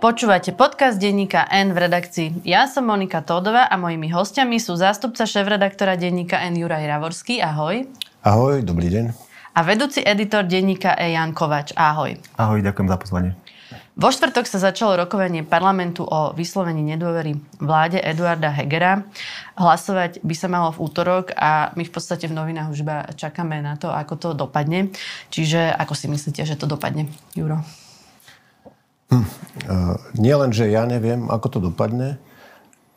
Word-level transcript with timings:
Počúvate 0.00 0.56
podcast 0.56 0.96
denníka 0.96 1.44
N 1.52 1.76
v 1.76 1.84
redakcii. 1.84 2.48
Ja 2.48 2.64
som 2.64 2.88
Monika 2.88 3.20
Tódová 3.20 3.68
a 3.68 3.76
mojimi 3.76 4.08
hostiami 4.08 4.56
sú 4.56 4.72
zástupca 4.72 5.28
šéf-redaktora 5.28 5.92
denníka 6.00 6.40
N 6.40 6.56
Juraj 6.56 6.88
Ravorský. 6.88 7.44
Ahoj. 7.44 7.84
Ahoj, 8.24 8.64
dobrý 8.64 8.88
deň. 8.88 9.12
A 9.52 9.60
vedúci 9.60 10.00
editor 10.00 10.48
denníka 10.48 10.96
E 10.96 11.12
Jan 11.12 11.36
Kovač. 11.36 11.76
Ahoj. 11.76 12.16
Ahoj, 12.40 12.64
ďakujem 12.64 12.88
za 12.88 12.96
pozvanie. 12.96 13.36
Vo 13.92 14.08
štvrtok 14.08 14.48
sa 14.48 14.72
začalo 14.72 14.96
rokovanie 14.96 15.44
parlamentu 15.44 16.08
o 16.08 16.32
vyslovení 16.32 16.80
nedôvery 16.80 17.36
vláde 17.60 18.00
Eduarda 18.00 18.56
Hegera. 18.56 19.04
Hlasovať 19.60 20.24
by 20.24 20.32
sa 20.32 20.48
malo 20.48 20.72
v 20.72 20.80
útorok 20.80 21.36
a 21.36 21.76
my 21.76 21.84
v 21.84 21.92
podstate 21.92 22.24
v 22.24 22.40
novinách 22.40 22.72
už 22.72 22.88
iba 22.88 23.04
čakáme 23.20 23.60
na 23.60 23.76
to, 23.76 23.92
ako 23.92 24.16
to 24.16 24.28
dopadne. 24.32 24.96
Čiže 25.28 25.76
ako 25.76 25.92
si 25.92 26.08
myslíte, 26.08 26.40
že 26.48 26.56
to 26.56 26.64
dopadne, 26.64 27.12
Juro? 27.36 27.60
Hm. 29.10 29.26
Nie 30.18 30.34
len, 30.38 30.50
že 30.54 30.70
ja 30.70 30.86
neviem, 30.86 31.26
ako 31.28 31.46
to 31.50 31.58
dopadne, 31.70 32.22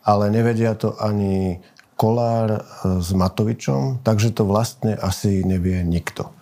ale 0.05 0.29
nevedia 0.29 0.77
to 0.77 0.93
ani 0.99 1.59
Kolár 1.93 2.49
e, 2.57 2.61
s 2.99 3.13
Matovičom, 3.13 4.01
takže 4.01 4.33
to 4.33 4.43
vlastne 4.49 4.97
asi 4.97 5.45
nevie 5.45 5.85
nikto. 5.85 6.33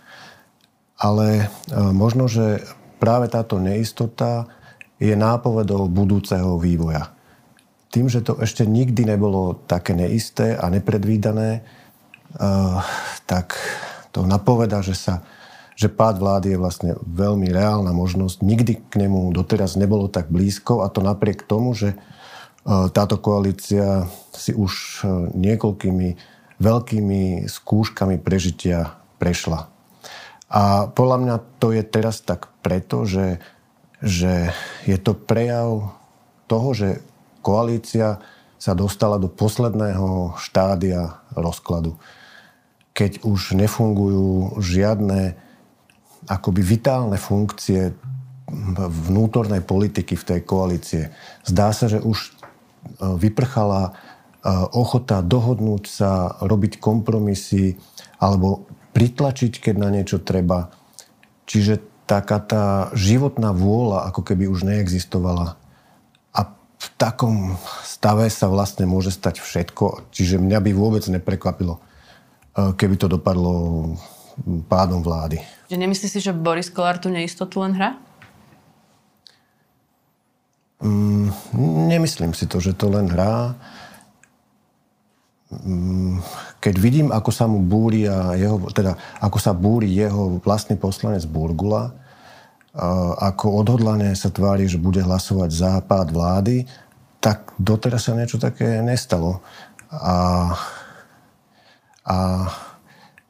Ale 0.95 1.45
e, 1.45 1.75
možno, 1.91 2.31
že 2.31 2.63
práve 2.97 3.27
táto 3.27 3.59
neistota 3.59 4.47
je 5.01 5.13
nápovedou 5.17 5.91
budúceho 5.91 6.55
vývoja. 6.61 7.11
Tým, 7.91 8.07
že 8.07 8.23
to 8.23 8.39
ešte 8.39 8.63
nikdy 8.63 9.03
nebolo 9.03 9.57
také 9.67 9.91
neisté 9.91 10.55
a 10.55 10.71
nepredvídané, 10.71 11.65
tak 13.27 13.59
to 14.15 14.23
napoveda, 14.23 14.79
že 14.79 14.95
sa 14.95 15.25
že 15.75 15.87
pád 15.89 16.21
vlády 16.21 16.53
je 16.55 16.61
vlastne 16.61 16.91
veľmi 17.01 17.49
reálna 17.49 17.95
možnosť. 17.95 18.43
Nikdy 18.43 18.73
k 18.91 18.93
nemu 19.01 19.31
doteraz 19.33 19.79
nebolo 19.79 20.11
tak 20.11 20.29
blízko 20.29 20.83
a 20.83 20.91
to 20.91 21.01
napriek 21.01 21.47
tomu, 21.47 21.73
že 21.73 21.95
e, 21.95 21.97
táto 22.91 23.17
koalícia 23.17 24.05
si 24.35 24.51
už 24.53 24.73
e, 24.73 24.85
niekoľkými 25.33 26.09
veľkými 26.61 27.49
skúškami 27.49 28.21
prežitia 28.21 29.01
prešla. 29.17 29.73
A 30.51 30.85
podľa 30.91 31.17
mňa 31.17 31.35
to 31.57 31.73
je 31.73 31.81
teraz 31.81 32.21
tak 32.21 32.53
preto, 32.61 33.07
že, 33.07 33.41
že 34.03 34.53
je 34.85 34.97
to 35.01 35.17
prejav 35.17 35.97
toho, 36.45 36.69
že 36.77 37.01
koalícia 37.41 38.21
sa 38.61 38.77
dostala 38.77 39.17
do 39.17 39.25
posledného 39.25 40.37
štádia 40.37 41.17
rozkladu. 41.33 41.97
Keď 42.93 43.25
už 43.25 43.57
nefungujú 43.57 44.61
žiadne 44.61 45.33
akoby 46.29 46.61
vitálne 46.61 47.17
funkcie 47.17 47.95
vnútornej 49.07 49.63
politiky 49.63 50.19
v 50.19 50.27
tej 50.27 50.39
koalície. 50.43 51.03
Zdá 51.47 51.71
sa, 51.71 51.87
že 51.87 52.03
už 52.03 52.17
e, 52.19 52.29
vyprchala 53.15 53.81
e, 53.87 53.91
ochota 54.75 55.23
dohodnúť 55.23 55.83
sa, 55.87 56.35
robiť 56.43 56.83
kompromisy 56.83 57.79
alebo 58.19 58.67
pritlačiť, 58.91 59.53
keď 59.63 59.75
na 59.79 59.89
niečo 59.89 60.19
treba. 60.19 60.67
Čiže 61.47 61.79
taká 62.03 62.43
tá 62.43 62.65
životná 62.91 63.55
vôľa 63.55 64.11
ako 64.11 64.21
keby 64.27 64.51
už 64.51 64.67
neexistovala. 64.67 65.55
A 66.35 66.39
v 66.75 66.87
takom 66.99 67.55
stave 67.87 68.27
sa 68.27 68.51
vlastne 68.51 68.83
môže 68.83 69.15
stať 69.15 69.39
všetko. 69.39 70.11
Čiže 70.11 70.43
mňa 70.43 70.59
by 70.59 70.71
vôbec 70.75 71.03
neprekvapilo, 71.07 71.79
e, 71.79 71.81
keby 72.75 72.95
to 72.99 73.07
dopadlo 73.07 73.53
pádom 74.67 74.99
vlády. 74.99 75.60
Že 75.71 75.79
nemyslíš 75.79 76.11
si, 76.11 76.19
že 76.19 76.35
Boris 76.35 76.67
Kolár 76.67 76.99
tú 76.99 77.07
neistotu 77.07 77.63
len 77.63 77.71
hrá? 77.71 77.95
Mm, 80.83 81.31
nemyslím 81.87 82.35
si 82.35 82.43
to, 82.43 82.59
že 82.59 82.75
to 82.75 82.91
len 82.91 83.07
hrá. 83.07 83.55
Mm, 85.47 86.19
keď 86.59 86.75
vidím, 86.75 87.07
ako 87.07 87.31
sa 87.31 87.47
mu 87.47 87.63
búri 87.63 88.03
a 88.03 88.35
jeho, 88.35 88.59
teda, 88.75 88.99
ako 89.23 89.37
sa 89.39 89.55
búri 89.55 89.95
jeho 89.95 90.43
vlastný 90.43 90.75
poslanec 90.75 91.23
Burgula, 91.23 91.95
ako 93.23 93.63
odhodlane 93.63 94.11
sa 94.11 94.27
tvári, 94.27 94.67
že 94.67 94.75
bude 94.75 94.99
hlasovať 94.99 95.49
za 95.55 95.71
pád 95.87 96.11
vlády, 96.11 96.67
tak 97.23 97.55
doteraz 97.55 98.11
sa 98.11 98.15
niečo 98.19 98.35
také 98.35 98.83
nestalo. 98.83 99.39
A, 99.87 100.51
a 102.03 102.17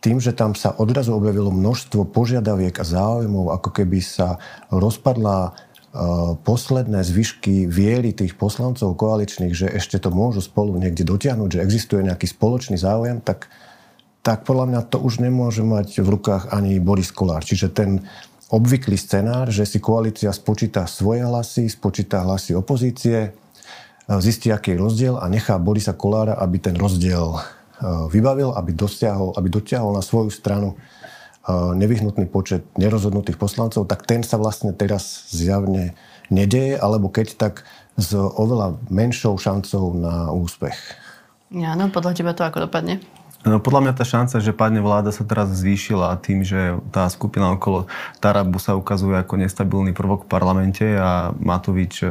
tým, 0.01 0.17
že 0.17 0.33
tam 0.33 0.57
sa 0.57 0.73
odrazu 0.81 1.13
objavilo 1.13 1.53
množstvo 1.53 2.09
požiadaviek 2.09 2.73
a 2.73 2.85
záujmov, 2.85 3.53
ako 3.53 3.69
keby 3.69 4.01
sa 4.01 4.41
rozpadla 4.73 5.53
uh, 5.53 6.33
posledné 6.41 7.05
zvyšky 7.05 7.69
viery 7.69 8.09
tých 8.09 8.33
poslancov 8.33 8.97
koaličných, 8.97 9.53
že 9.53 9.69
ešte 9.69 10.01
to 10.01 10.09
môžu 10.09 10.41
spolu 10.41 10.73
niekde 10.81 11.05
dotiahnuť, 11.05 11.49
že 11.53 11.63
existuje 11.63 12.01
nejaký 12.01 12.25
spoločný 12.25 12.81
záujem, 12.81 13.21
tak, 13.21 13.53
tak 14.25 14.41
podľa 14.41 14.73
mňa 14.73 14.81
to 14.89 14.97
už 14.97 15.21
nemôže 15.21 15.61
mať 15.61 16.01
v 16.01 16.07
rukách 16.17 16.49
ani 16.49 16.81
Boris 16.81 17.13
Kolár. 17.13 17.45
Čiže 17.45 17.69
ten 17.69 18.01
obvyklý 18.49 18.97
scenár, 18.97 19.53
že 19.53 19.69
si 19.69 19.77
koalícia 19.77 20.33
spočíta 20.33 20.89
svoje 20.89 21.21
hlasy, 21.21 21.69
spočíta 21.69 22.25
hlasy 22.25 22.57
opozície, 22.57 23.37
zistí, 24.19 24.49
aký 24.49 24.75
je 24.75 24.81
rozdiel 24.81 25.15
a 25.15 25.29
nechá 25.29 25.55
Borisa 25.61 25.93
Kolára, 25.93 26.35
aby 26.41 26.57
ten 26.59 26.75
rozdiel 26.75 27.37
vybavil, 27.83 28.53
aby, 28.53 28.71
dosiahol, 28.71 29.33
aby 29.35 29.47
dotiahol 29.49 29.97
na 29.97 30.03
svoju 30.05 30.29
stranu 30.29 30.77
eh, 30.77 31.51
nevyhnutný 31.51 32.29
počet 32.29 32.65
nerozhodnutých 32.77 33.41
poslancov, 33.41 33.89
tak 33.89 34.05
ten 34.05 34.21
sa 34.21 34.37
vlastne 34.37 34.71
teraz 34.71 35.29
zjavne 35.33 35.97
nedeje, 36.31 36.79
alebo 36.79 37.11
keď 37.11 37.35
tak 37.35 37.67
s 37.99 38.15
oveľa 38.15 38.79
menšou 38.87 39.35
šancou 39.35 39.93
na 39.99 40.31
úspech. 40.31 40.77
Áno, 41.51 41.91
podľa 41.91 42.15
teba 42.15 42.31
to 42.31 42.47
ako 42.47 42.71
dopadne? 42.71 43.03
No, 43.41 43.57
podľa 43.57 43.89
mňa 43.89 43.93
tá 43.97 44.05
šanca, 44.05 44.37
že 44.37 44.53
padne 44.53 44.85
vláda 44.85 45.09
sa 45.09 45.25
teraz 45.25 45.49
zvýšila 45.49 46.13
tým, 46.21 46.45
že 46.45 46.77
tá 46.93 47.09
skupina 47.09 47.49
okolo 47.49 47.89
Tarabu 48.21 48.61
sa 48.61 48.77
ukazuje 48.77 49.17
ako 49.17 49.33
nestabilný 49.41 49.97
prvok 49.97 50.29
v 50.29 50.29
parlamente 50.29 50.85
a 50.85 51.33
Matovič 51.33 52.05
e, 52.05 52.09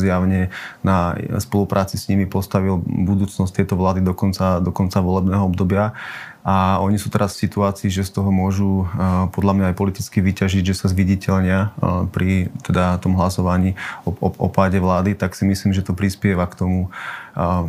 zjavne 0.00 0.48
na 0.80 1.12
spolupráci 1.36 2.00
s 2.00 2.08
nimi 2.08 2.24
postavil 2.24 2.80
budúcnosť 2.80 3.60
tejto 3.60 3.76
vlády 3.76 4.00
do 4.00 4.16
konca, 4.16 4.56
do 4.64 4.72
konca 4.72 5.04
volebného 5.04 5.44
obdobia. 5.44 5.92
A 6.40 6.80
oni 6.80 6.96
sú 6.96 7.12
teraz 7.12 7.36
v 7.36 7.44
situácii, 7.44 7.92
že 7.92 8.08
z 8.08 8.16
toho 8.16 8.32
môžu 8.32 8.88
e, 8.88 8.96
podľa 9.28 9.52
mňa 9.56 9.66
aj 9.72 9.76
politicky 9.76 10.24
vyťažiť, 10.24 10.64
že 10.64 10.78
sa 10.78 10.88
zviditeľnia 10.88 11.60
e, 11.60 11.68
pri 12.08 12.48
teda 12.64 12.96
tom 12.96 13.12
hlasovaní 13.20 13.76
o, 14.08 14.16
o, 14.16 14.28
o 14.32 14.48
páde 14.48 14.80
vlády, 14.80 15.12
tak 15.12 15.36
si 15.36 15.44
myslím, 15.44 15.76
že 15.76 15.84
to 15.84 15.92
prispieva 15.92 16.48
k 16.48 16.56
tomu, 16.56 16.88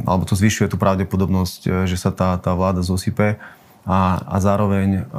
alebo 0.07 0.23
to 0.23 0.39
zvyšuje 0.39 0.71
tú 0.71 0.79
pravdepodobnosť, 0.79 1.61
e, 1.67 1.69
že 1.83 1.99
sa 1.99 2.15
tá, 2.15 2.39
tá 2.39 2.55
vláda 2.55 2.79
zosype. 2.79 3.35
A, 3.81 4.21
a 4.29 4.37
zároveň 4.37 5.09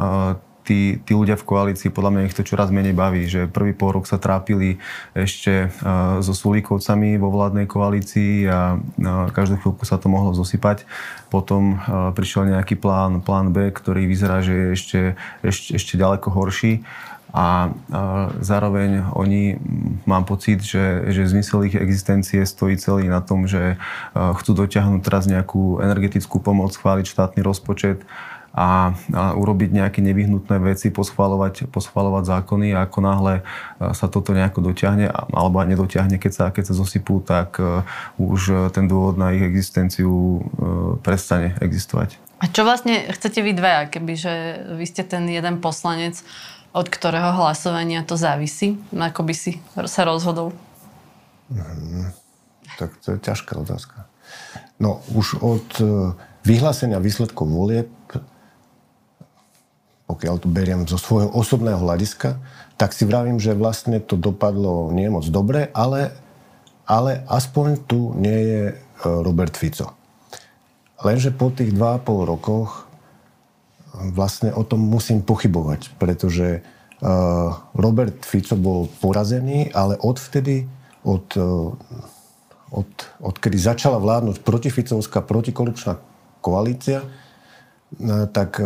tí, 0.62 1.02
tí 1.02 1.12
ľudia 1.12 1.34
v 1.34 1.46
koalícii, 1.46 1.90
podľa 1.90 2.10
mňa 2.14 2.26
ich 2.30 2.36
to 2.38 2.46
čoraz 2.46 2.70
menej 2.70 2.94
baví, 2.94 3.26
že 3.26 3.50
prvý 3.50 3.74
pol 3.74 3.98
rok 3.98 4.06
sa 4.06 4.18
trápili 4.18 4.78
ešte 5.12 5.74
so 6.22 6.32
Sulíkovcami 6.32 7.18
vo 7.18 7.34
vládnej 7.34 7.66
koalícii 7.66 8.46
a 8.46 8.78
každú 9.34 9.58
chvíľku 9.58 9.82
sa 9.82 9.98
to 9.98 10.06
mohlo 10.06 10.30
zosypať. 10.32 10.86
Potom 11.28 11.82
prišiel 12.14 12.54
nejaký 12.54 12.78
plán, 12.78 13.20
plán 13.20 13.50
B, 13.50 13.74
ktorý 13.74 14.06
vyzerá, 14.06 14.40
že 14.40 14.54
je 14.54 14.66
ešte, 14.74 15.00
ešte, 15.42 15.68
ešte 15.76 15.94
ďaleko 15.98 16.30
horší 16.30 16.86
a 17.32 17.72
zároveň 18.44 19.08
oni, 19.16 19.56
mám 20.04 20.28
pocit, 20.28 20.60
že, 20.60 21.08
že 21.08 21.24
zmysel 21.24 21.64
ich 21.64 21.80
existencie 21.80 22.44
stojí 22.44 22.76
celý 22.76 23.08
na 23.08 23.24
tom, 23.24 23.48
že 23.48 23.80
chcú 24.12 24.52
dotiahnuť 24.52 25.00
teraz 25.00 25.24
nejakú 25.24 25.80
energetickú 25.80 26.44
pomoc, 26.44 26.76
schváliť 26.76 27.08
štátny 27.08 27.40
rozpočet 27.40 28.04
a, 28.52 28.92
a 28.92 29.32
urobiť 29.32 29.72
nejaké 29.72 30.04
nevyhnutné 30.04 30.60
veci, 30.60 30.92
poschváľovať, 30.92 31.72
poschváľovať 31.72 32.24
zákony 32.28 32.76
a 32.76 32.84
ako 32.84 32.98
náhle 33.00 33.34
sa 33.80 34.06
toto 34.12 34.36
nejako 34.36 34.72
dotiahne 34.72 35.08
alebo 35.08 35.64
nedotiahne, 35.64 36.20
keď 36.20 36.32
sa, 36.32 36.44
keď 36.52 36.72
sa 36.72 36.74
zosypú, 36.76 37.24
tak 37.24 37.56
už 38.20 38.70
ten 38.76 38.84
dôvod 38.86 39.16
na 39.16 39.32
ich 39.32 39.40
existenciu 39.40 40.44
prestane 41.00 41.56
existovať. 41.64 42.20
A 42.42 42.50
čo 42.50 42.66
vlastne 42.66 43.06
chcete 43.14 43.38
vy 43.38 43.54
dvaja, 43.54 43.86
kebyže 43.86 44.34
vy 44.74 44.84
ste 44.84 45.06
ten 45.06 45.30
jeden 45.30 45.62
poslanec, 45.62 46.18
od 46.74 46.90
ktorého 46.90 47.38
hlasovania 47.38 48.02
to 48.02 48.18
závisí? 48.18 48.82
Ako 48.90 49.22
by 49.22 49.34
si 49.36 49.62
sa 49.86 50.02
rozhodol? 50.02 50.50
Hmm, 51.54 52.10
tak 52.80 52.98
to 52.98 53.14
je 53.14 53.18
ťažká 53.22 53.54
otázka. 53.62 54.10
No 54.82 55.04
už 55.14 55.38
od 55.38 55.68
e, 55.78 55.86
vyhlásenia 56.42 56.98
výsledkov 56.98 57.46
volieb, 57.46 57.86
pokiaľ 60.12 60.44
to 60.44 60.48
beriem 60.52 60.84
zo 60.84 61.00
svojho 61.00 61.32
osobného 61.32 61.80
hľadiska, 61.80 62.36
tak 62.76 62.92
si 62.92 63.08
vravím, 63.08 63.40
že 63.40 63.56
vlastne 63.56 63.96
to 63.96 64.20
dopadlo 64.20 64.92
nie 64.92 65.08
moc 65.08 65.24
dobre, 65.32 65.72
ale, 65.72 66.12
ale 66.84 67.24
aspoň 67.32 67.88
tu 67.88 68.12
nie 68.20 68.38
je 68.44 68.62
e, 68.68 68.74
Robert 69.00 69.56
Fico. 69.56 69.96
Lenže 71.00 71.32
po 71.32 71.48
tých 71.48 71.72
2,5 71.72 72.28
rokoch 72.28 72.92
vlastne 74.12 74.52
o 74.52 74.62
tom 74.62 74.84
musím 74.84 75.20
pochybovať, 75.20 75.98
pretože 76.00 76.62
uh, 76.62 77.52
Robert 77.76 78.24
Fico 78.24 78.56
bol 78.56 78.88
porazený, 79.02 79.68
ale 79.74 80.00
odvtedy 80.00 80.64
od, 81.04 81.26
od, 82.72 82.90
odkedy 83.20 83.58
začala 83.58 84.00
vládnuť 84.00 84.40
protificovská, 84.40 85.20
protikorupčná 85.20 86.00
koalícia, 86.40 87.04
tak 88.32 88.58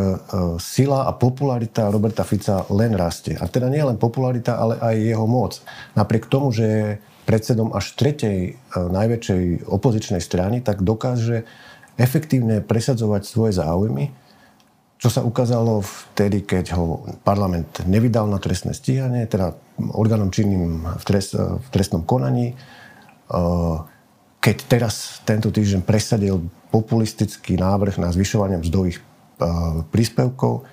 sila 0.59 1.07
a 1.09 1.13
popularita 1.13 1.93
Roberta 1.93 2.25
Fica 2.25 2.65
len 2.73 2.97
rastie. 2.97 3.37
A 3.37 3.47
teda 3.49 3.69
nie 3.69 3.85
len 3.85 4.01
popularita, 4.01 4.57
ale 4.57 4.81
aj 4.81 4.97
jeho 4.97 5.27
moc. 5.29 5.61
Napriek 5.93 6.29
tomu, 6.33 6.53
že 6.53 6.65
je 6.65 6.87
predsedom 7.29 7.75
až 7.75 7.93
tretej 7.99 8.57
najväčšej 8.73 9.67
opozičnej 9.67 10.23
strany, 10.23 10.63
tak 10.63 10.81
dokáže 10.81 11.45
efektívne 12.01 12.63
presadzovať 12.63 13.23
svoje 13.25 13.53
záujmy 13.57 14.27
čo 14.97 15.13
sa 15.13 15.21
ukázalo 15.21 15.85
vtedy, 15.85 16.49
keď 16.49 16.73
ho 16.73 17.05
parlament 17.21 17.85
nevydal 17.85 18.33
na 18.33 18.41
trestné 18.41 18.73
stíhanie, 18.73 19.29
teda 19.29 19.53
orgánom 19.93 20.33
činným 20.33 20.89
v, 20.89 21.05
trest, 21.05 21.37
v 21.37 21.69
trestnom 21.69 22.01
konaní. 22.09 22.57
Keď 24.41 24.57
teraz 24.65 25.21
tento 25.29 25.53
týždeň 25.53 25.85
presadil 25.85 26.49
populistický 26.73 27.61
návrh 27.61 28.01
na 28.01 28.09
zvyšovanie 28.09 28.57
mzdových 28.65 29.05
príspevkov. 29.93 30.65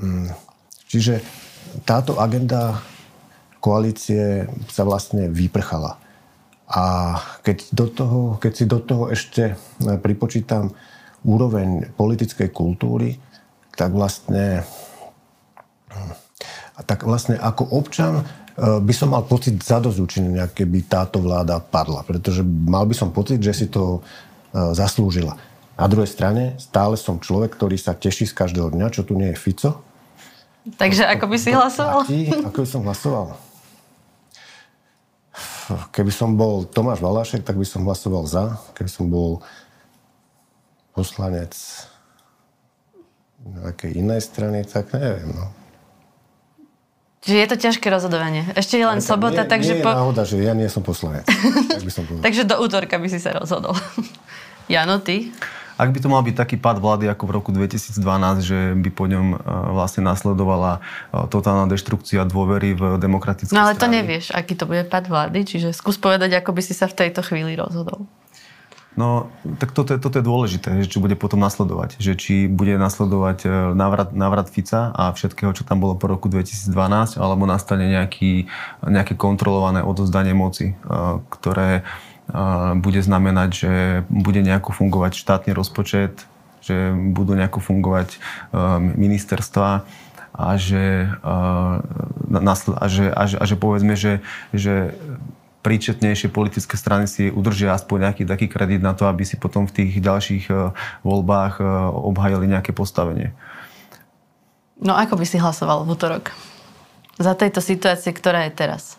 Mm, 0.00 0.32
čiže 0.88 1.20
táto 1.84 2.16
agenda 2.16 2.80
koalície 3.58 4.48
sa 4.70 4.86
vlastne 4.86 5.28
vyprchala. 5.28 6.00
A 6.68 6.84
keď, 7.40 7.58
do 7.72 7.86
toho, 7.88 8.20
keď 8.36 8.52
si 8.52 8.64
do 8.68 8.78
toho 8.80 9.08
ešte 9.08 9.56
pripočítam 9.80 10.72
úroveň 11.24 11.92
politickej 11.96 12.52
kultúry, 12.52 13.16
tak 13.72 13.96
vlastne, 13.96 14.62
tak 16.84 17.08
vlastne 17.08 17.40
ako 17.40 17.72
občan 17.72 18.20
e, 18.20 18.24
by 18.58 18.94
som 18.94 19.16
mal 19.16 19.24
pocit 19.24 19.56
zadozúčenia, 19.58 20.50
keby 20.50 20.86
táto 20.86 21.24
vláda 21.24 21.58
padla. 21.62 22.04
Pretože 22.04 22.44
mal 22.44 22.84
by 22.84 22.94
som 22.94 23.14
pocit, 23.14 23.40
že 23.40 23.54
si 23.54 23.66
to 23.68 24.04
zaslúžila. 24.52 25.36
Na 25.78 25.86
druhej 25.86 26.10
strane 26.10 26.58
stále 26.58 26.98
som 26.98 27.22
človek, 27.22 27.54
ktorý 27.54 27.78
sa 27.78 27.94
teší 27.94 28.26
z 28.26 28.34
každého 28.34 28.74
dňa, 28.74 28.90
čo 28.90 29.06
tu 29.06 29.14
nie 29.14 29.30
je 29.30 29.38
Fico. 29.38 29.78
Takže 30.74 31.06
ako 31.06 31.30
by 31.30 31.36
si 31.38 31.54
hlasoval? 31.54 32.02
Platí, 32.02 32.20
ako 32.34 32.58
by 32.60 32.68
som 32.68 32.82
hlasoval? 32.82 33.26
Keby 35.94 36.10
som 36.10 36.34
bol 36.34 36.66
Tomáš 36.66 36.98
Valášek, 36.98 37.46
tak 37.46 37.54
by 37.54 37.64
som 37.64 37.86
hlasoval 37.86 38.26
za. 38.26 38.58
Keby 38.74 38.90
som 38.90 39.06
bol 39.06 39.38
poslanec 40.98 41.54
nejakej 43.46 44.02
inej 44.02 44.20
strany, 44.26 44.66
tak 44.66 44.90
neviem. 44.92 45.30
No. 45.30 45.46
Čiže 47.22 47.38
je 47.38 47.48
to 47.54 47.56
ťažké 47.60 47.86
rozhodovanie. 47.86 48.42
Ešte 48.58 48.80
je 48.80 48.86
len 48.88 48.98
sobota, 48.98 49.46
nie, 49.46 49.50
takže... 49.50 49.72
Nie 49.78 49.80
je 49.80 49.86
po... 49.86 49.94
náhoda, 49.94 50.22
že 50.26 50.42
ja 50.42 50.58
nie 50.58 50.66
som 50.66 50.82
poslanec. 50.82 51.22
tak 51.70 51.84
by 51.86 51.92
som 51.92 52.02
povedal. 52.08 52.24
takže 52.24 52.42
do 52.48 52.56
útorka 52.58 52.98
by 52.98 53.06
si 53.06 53.22
sa 53.22 53.36
rozhodol. 53.36 53.78
Jano, 54.66 54.98
ty? 54.98 55.30
Ak 55.78 55.94
by 55.94 55.98
to 56.02 56.10
mal 56.10 56.26
byť 56.26 56.34
taký 56.34 56.56
pád 56.58 56.82
vlády 56.82 57.06
ako 57.06 57.30
v 57.30 57.32
roku 57.38 57.50
2012, 57.54 58.02
že 58.42 58.58
by 58.74 58.90
po 58.90 59.06
ňom 59.06 59.26
e, 59.30 59.36
vlastne 59.70 60.02
nasledovala 60.02 60.82
e, 61.14 61.30
totálna 61.30 61.70
deštrukcia 61.70 62.26
dôvery 62.26 62.74
v 62.74 62.98
demokratické 62.98 63.54
No 63.54 63.62
ale 63.62 63.78
to 63.78 63.86
strany. 63.86 64.02
nevieš, 64.02 64.34
aký 64.34 64.58
to 64.58 64.66
bude 64.66 64.82
pád 64.90 65.06
vlády, 65.06 65.46
čiže 65.46 65.70
skús 65.70 65.94
povedať, 65.94 66.34
ako 66.34 66.50
by 66.50 66.62
si 66.66 66.74
sa 66.74 66.90
v 66.90 66.98
tejto 66.98 67.22
chvíli 67.22 67.54
rozhodol. 67.54 68.10
No, 68.98 69.30
tak 69.62 69.70
toto 69.70 69.94
je, 69.94 70.02
toto 70.02 70.18
je 70.18 70.26
dôležité, 70.26 70.74
že 70.82 70.90
čo 70.90 70.98
bude 70.98 71.14
potom 71.14 71.38
nasledovať. 71.38 72.02
Že 72.02 72.12
či 72.18 72.34
bude 72.50 72.74
nasledovať 72.74 73.38
e, 73.46 73.48
návrat, 73.78 74.10
návrat 74.10 74.50
Fica 74.50 74.90
a 74.90 75.14
všetkého, 75.14 75.54
čo 75.54 75.62
tam 75.62 75.78
bolo 75.78 75.94
po 75.94 76.10
roku 76.10 76.26
2012, 76.26 76.74
alebo 77.22 77.46
nastane 77.46 77.86
nejaký, 77.86 78.50
nejaké 78.82 79.14
kontrolované 79.14 79.86
odozdanie 79.86 80.34
moci, 80.34 80.74
ktoré 81.30 81.86
bude 82.78 83.00
znamenať, 83.00 83.50
že 83.52 83.72
bude 84.12 84.44
nejako 84.44 84.76
fungovať 84.76 85.16
štátny 85.16 85.50
rozpočet, 85.56 86.28
že 86.60 86.92
budú 86.92 87.32
nejako 87.32 87.64
fungovať 87.64 88.20
ministerstva 88.76 89.88
a 90.38 90.48
že, 90.60 91.08
a 91.24 92.86
že, 92.86 93.04
a 93.10 93.22
a 93.24 93.44
že 93.48 93.56
povedzme, 93.56 93.96
že, 93.96 94.20
že 94.52 94.92
príčetnejšie 95.66 96.30
politické 96.30 96.78
strany 96.78 97.10
si 97.10 97.28
udržia 97.28 97.74
aspoň 97.74 98.08
nejaký 98.08 98.22
taký 98.24 98.46
kredit 98.46 98.80
na 98.80 98.94
to, 98.94 99.10
aby 99.10 99.26
si 99.26 99.34
potom 99.34 99.66
v 99.66 99.74
tých 99.74 99.98
ďalších 99.98 100.44
e, 100.48 100.72
voľbách 101.02 101.60
obhajili 101.92 102.46
nejaké 102.46 102.70
postavenie. 102.70 103.34
No 104.78 104.94
ako 104.94 105.18
by 105.18 105.26
si 105.26 105.42
hlasoval 105.42 105.82
v 105.82 105.92
útorok? 105.98 106.30
Za 107.18 107.34
tejto 107.34 107.58
situácie, 107.58 108.14
ktorá 108.14 108.46
je 108.46 108.52
teraz? 108.54 108.94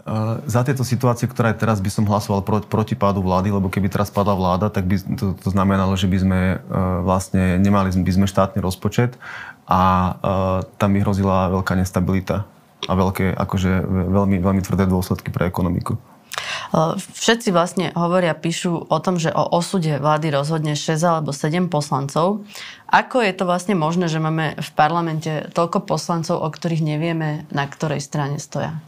Uh, 0.00 0.40
za 0.48 0.64
tieto 0.64 0.80
situácie, 0.80 1.28
ktorá 1.28 1.52
je 1.52 1.60
teraz, 1.60 1.76
by 1.84 1.92
som 1.92 2.08
hlasoval 2.08 2.40
proti, 2.40 2.64
proti 2.64 2.94
pádu 2.96 3.20
vlády, 3.20 3.52
lebo 3.52 3.68
keby 3.68 3.92
teraz 3.92 4.08
padla 4.08 4.32
vláda, 4.32 4.72
tak 4.72 4.88
by 4.88 4.96
to, 4.96 5.36
to 5.36 5.48
znamenalo, 5.52 5.92
že 5.92 6.08
by 6.08 6.18
sme 6.18 6.40
uh, 6.56 7.04
vlastne 7.04 7.60
nemali 7.60 7.92
by 7.92 8.12
sme 8.16 8.24
štátny 8.24 8.64
rozpočet 8.64 9.20
a 9.68 9.80
uh, 9.80 10.64
tam 10.80 10.96
by 10.96 11.04
hrozila 11.04 11.52
veľká 11.52 11.76
nestabilita 11.76 12.48
a 12.88 12.92
veľké, 12.96 13.36
akože 13.36 13.70
veľmi, 14.08 14.40
veľmi 14.40 14.62
tvrdé 14.64 14.88
dôsledky 14.88 15.28
pre 15.28 15.44
ekonomiku. 15.52 16.00
Všetci 16.96 17.50
vlastne 17.50 17.90
hovoria, 17.98 18.32
píšu 18.32 18.86
o 18.86 18.98
tom, 19.02 19.18
že 19.18 19.34
o 19.34 19.42
osude 19.42 19.98
vlády 19.98 20.30
rozhodne 20.30 20.78
6 20.78 20.96
alebo 21.02 21.34
7 21.34 21.66
poslancov. 21.66 22.46
Ako 22.86 23.20
je 23.20 23.32
to 23.34 23.44
vlastne 23.44 23.74
možné, 23.74 24.06
že 24.06 24.22
máme 24.22 24.54
v 24.54 24.70
parlamente 24.78 25.50
toľko 25.50 25.82
poslancov, 25.84 26.38
o 26.38 26.48
ktorých 26.48 26.86
nevieme, 26.86 27.44
na 27.50 27.66
ktorej 27.66 28.00
strane 28.00 28.38
stoja? 28.38 28.78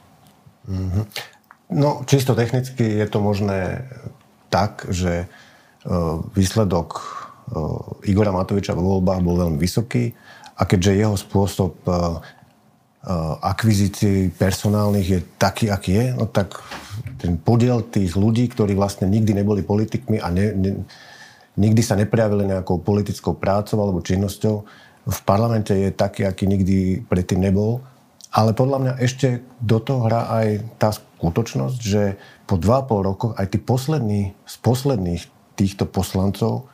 Mm-hmm. 0.69 1.05
No, 1.73 2.05
čisto 2.05 2.37
technicky 2.37 3.01
je 3.01 3.07
to 3.09 3.19
možné 3.19 3.89
tak, 4.53 4.87
že 4.93 5.27
výsledok 6.37 7.01
Igora 8.05 8.31
Matoviča 8.31 8.77
vo 8.77 8.99
voľbách 8.99 9.21
bol 9.25 9.41
veľmi 9.41 9.59
vysoký 9.59 10.13
a 10.55 10.63
keďže 10.69 11.01
jeho 11.01 11.17
spôsob 11.17 11.75
akvizícií 13.43 14.31
personálnych 14.39 15.09
je 15.09 15.21
taký, 15.35 15.67
aký 15.73 15.91
je, 15.99 16.07
no 16.15 16.31
tak 16.31 16.55
ten 17.19 17.35
podiel 17.35 17.83
tých 17.83 18.15
ľudí, 18.15 18.47
ktorí 18.47 18.79
vlastne 18.79 19.11
nikdy 19.11 19.43
neboli 19.43 19.67
politikmi 19.67 20.23
a 20.23 20.31
ne, 20.31 20.55
ne, 20.55 20.71
nikdy 21.59 21.83
sa 21.83 21.99
neprejavili 21.99 22.47
nejakou 22.47 22.79
politickou 22.79 23.35
prácou 23.35 23.83
alebo 23.83 24.07
činnosťou, 24.07 24.63
v 25.03 25.21
parlamente 25.27 25.75
je 25.75 25.91
taký, 25.91 26.23
aký 26.23 26.47
nikdy 26.47 27.03
predtým 27.11 27.43
nebol. 27.43 27.83
Ale 28.33 28.57
podľa 28.57 28.79
mňa 28.81 28.93
ešte 29.05 29.45
do 29.61 29.77
toho 29.77 30.09
hrá 30.09 30.33
aj 30.33 30.49
tá 30.81 30.89
skutočnosť, 30.97 31.79
že 31.79 32.17
po 32.49 32.57
2,5 32.57 33.09
rokoch 33.09 33.33
aj 33.37 33.47
tí 33.53 33.59
poslední 33.61 34.33
z 34.49 34.55
posledných 34.65 35.23
týchto 35.53 35.85
poslancov 35.85 36.73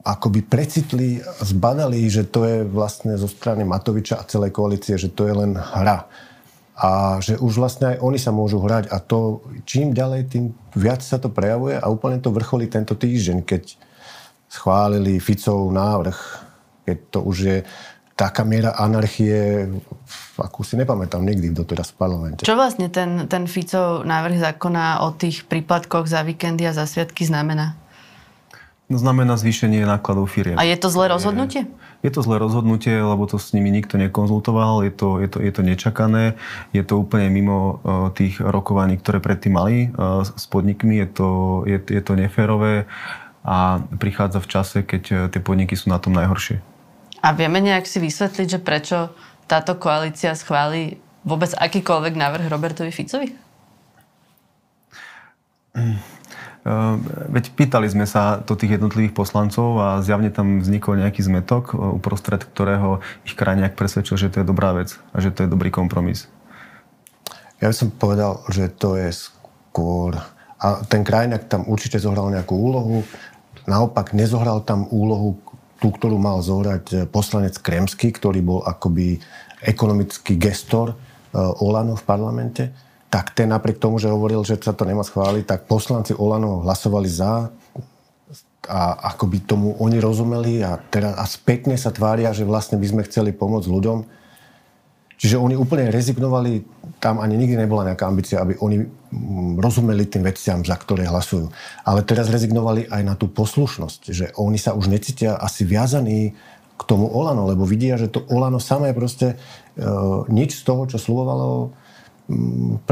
akoby 0.00 0.40
precitli, 0.40 1.20
zbadali, 1.44 2.08
že 2.08 2.24
to 2.24 2.48
je 2.48 2.56
vlastne 2.64 3.20
zo 3.20 3.28
strany 3.28 3.68
Matoviča 3.68 4.16
a 4.16 4.28
celej 4.28 4.56
koalície, 4.56 4.96
že 4.96 5.12
to 5.12 5.28
je 5.28 5.34
len 5.36 5.52
hra. 5.52 6.08
A 6.80 7.20
že 7.20 7.36
už 7.36 7.60
vlastne 7.60 7.92
aj 7.92 8.00
oni 8.00 8.16
sa 8.16 8.32
môžu 8.32 8.64
hrať 8.64 8.88
a 8.88 8.96
to 9.04 9.44
čím 9.68 9.92
ďalej, 9.92 10.32
tým 10.32 10.56
viac 10.72 11.04
sa 11.04 11.20
to 11.20 11.28
prejavuje 11.28 11.76
a 11.76 11.84
úplne 11.92 12.16
to 12.24 12.32
vrcholí 12.32 12.72
tento 12.72 12.96
týždeň, 12.96 13.44
keď 13.44 13.76
schválili 14.48 15.20
Ficov 15.20 15.68
návrh, 15.68 16.18
keď 16.88 16.98
to 17.12 17.18
už 17.20 17.36
je 17.36 17.58
taká 18.16 18.48
miera 18.48 18.76
anarchie, 18.80 19.68
akú 20.40 20.64
si 20.64 20.74
nepamätám 20.76 21.20
nikdy 21.20 21.52
doteraz 21.52 21.92
v 21.92 21.96
parlamente. 22.00 22.42
Čo 22.42 22.56
vlastne 22.56 22.88
ten, 22.88 23.28
ten 23.28 23.44
Ficov 23.44 24.02
návrh 24.08 24.40
zákona 24.40 25.04
o 25.04 25.12
tých 25.12 25.44
prípadkoch 25.46 26.08
za 26.08 26.24
víkendy 26.24 26.64
a 26.66 26.72
za 26.72 26.88
sviatky 26.88 27.28
znamená? 27.28 27.76
No, 28.90 28.98
znamená 28.98 29.38
zvýšenie 29.38 29.86
nákladov 29.86 30.34
firiem. 30.34 30.58
A 30.58 30.66
je 30.66 30.74
to 30.74 30.90
zlé 30.90 31.14
rozhodnutie? 31.14 31.62
Je, 31.62 31.70
je 32.02 32.10
to 32.10 32.26
zlé 32.26 32.42
rozhodnutie, 32.42 32.90
lebo 32.98 33.22
to 33.22 33.38
s 33.38 33.54
nimi 33.54 33.70
nikto 33.70 33.94
nekonzultoval, 33.94 34.82
je 34.82 34.90
to, 34.90 35.22
je 35.22 35.28
to, 35.30 35.38
je 35.38 35.52
to 35.54 35.62
nečakané, 35.62 36.34
je 36.74 36.82
to 36.82 36.98
úplne 36.98 37.30
mimo 37.30 37.78
uh, 37.86 38.10
tých 38.10 38.42
rokovaní, 38.42 38.98
ktoré 38.98 39.22
predtým 39.22 39.54
mali 39.54 39.94
uh, 39.94 40.26
s 40.26 40.42
podnikmi, 40.50 40.98
je 41.06 41.08
to, 41.22 41.28
je, 41.70 41.78
je 41.78 42.02
to 42.02 42.18
neférové 42.18 42.90
a 43.46 43.78
prichádza 43.94 44.42
v 44.42 44.50
čase, 44.50 44.76
keď 44.82 45.02
uh, 45.14 45.16
tie 45.30 45.38
podniky 45.38 45.78
sú 45.78 45.86
na 45.86 46.02
tom 46.02 46.10
najhoršie. 46.18 46.58
A 47.22 47.30
vieme 47.30 47.62
nejak 47.62 47.86
si 47.86 48.02
vysvetliť, 48.02 48.46
že 48.48 48.58
prečo 48.58 49.14
táto 49.50 49.74
koalícia 49.74 50.38
schváli 50.38 51.02
vôbec 51.26 51.50
akýkoľvek 51.58 52.14
návrh 52.14 52.46
Robertovi 52.46 52.94
Ficovi? 52.94 53.34
Mm. 55.74 55.98
Veď 57.32 57.56
pýtali 57.56 57.88
sme 57.88 58.04
sa 58.04 58.44
to 58.44 58.52
tých 58.52 58.76
jednotlivých 58.76 59.16
poslancov 59.16 59.80
a 59.80 59.88
zjavne 60.04 60.28
tam 60.28 60.60
vznikol 60.60 61.00
nejaký 61.00 61.24
zmetok, 61.24 61.72
e, 61.72 61.74
uprostred 61.96 62.44
ktorého 62.44 63.00
ich 63.24 63.32
krajniak 63.32 63.80
presvedčil, 63.80 64.20
že 64.20 64.28
to 64.28 64.44
je 64.44 64.46
dobrá 64.46 64.76
vec 64.76 65.00
a 65.16 65.24
že 65.24 65.32
to 65.32 65.48
je 65.48 65.48
dobrý 65.48 65.72
kompromis. 65.72 66.28
Ja 67.64 67.72
by 67.72 67.76
som 67.76 67.88
povedal, 67.88 68.44
že 68.52 68.68
to 68.68 69.00
je 69.00 69.08
skôr... 69.08 70.20
A 70.60 70.84
ten 70.84 71.00
krajniak 71.00 71.48
tam 71.48 71.64
určite 71.64 71.96
zohral 71.96 72.28
nejakú 72.28 72.52
úlohu. 72.52 73.08
Naopak 73.64 74.12
nezohral 74.12 74.60
tam 74.60 74.84
úlohu 74.92 75.40
tú, 75.80 75.90
ktorú 75.90 76.20
mal 76.20 76.44
zohrať 76.44 76.84
e, 76.92 76.96
poslanec 77.08 77.56
Kremský, 77.58 78.12
ktorý 78.12 78.44
bol 78.44 78.60
akoby 78.62 79.18
ekonomický 79.60 80.40
gestor 80.40 80.96
Olano 81.36 81.94
v 81.94 82.02
parlamente, 82.02 82.74
tak 83.06 83.34
ten 83.34 83.50
napriek 83.50 83.78
tomu, 83.78 83.98
že 83.98 84.10
hovoril, 84.10 84.42
že 84.42 84.58
sa 84.58 84.74
to 84.74 84.86
nemá 84.86 85.02
schváliť, 85.02 85.44
tak 85.46 85.66
poslanci 85.66 86.14
Olano 86.14 86.62
hlasovali 86.62 87.10
za 87.10 87.50
a 88.70 88.80
ako 89.14 89.24
by 89.26 89.38
tomu 89.48 89.68
oni 89.82 89.98
rozumeli 89.98 90.62
a, 90.62 90.78
teraz, 90.78 91.16
a 91.18 91.24
spätne 91.26 91.74
sa 91.74 91.90
tvária, 91.90 92.30
že 92.30 92.46
vlastne 92.46 92.78
by 92.78 92.86
sme 92.86 93.02
chceli 93.08 93.34
pomôcť 93.34 93.66
ľuďom. 93.66 93.98
Čiže 95.20 95.36
oni 95.36 95.52
úplne 95.52 95.92
rezignovali, 95.92 96.64
tam 96.96 97.20
ani 97.20 97.36
nikdy 97.36 97.60
nebola 97.60 97.92
nejaká 97.92 98.08
ambícia, 98.08 98.40
aby 98.40 98.56
oni 98.56 98.80
mm, 98.80 99.60
rozumeli 99.60 100.08
tým 100.08 100.24
veciam, 100.24 100.64
za 100.64 100.80
ktoré 100.80 101.04
hlasujú. 101.04 101.52
Ale 101.84 102.00
teraz 102.08 102.32
rezignovali 102.32 102.88
aj 102.88 103.02
na 103.04 103.12
tú 103.20 103.28
poslušnosť, 103.28 104.00
že 104.16 104.32
oni 104.40 104.56
sa 104.56 104.72
už 104.72 104.88
necítia 104.88 105.36
asi 105.36 105.68
viazaní 105.68 106.32
k 106.80 106.82
tomu 106.88 107.12
Olano, 107.12 107.44
lebo 107.44 107.68
vidia, 107.68 108.00
že 108.00 108.08
to 108.08 108.24
Olano 108.32 108.56
samé 108.56 108.96
proste 108.96 109.36
e, 109.76 109.84
nič 110.32 110.56
z 110.56 110.62
toho, 110.64 110.88
čo 110.88 110.96
slúbovalo, 110.96 111.76
mm, 112.32 112.88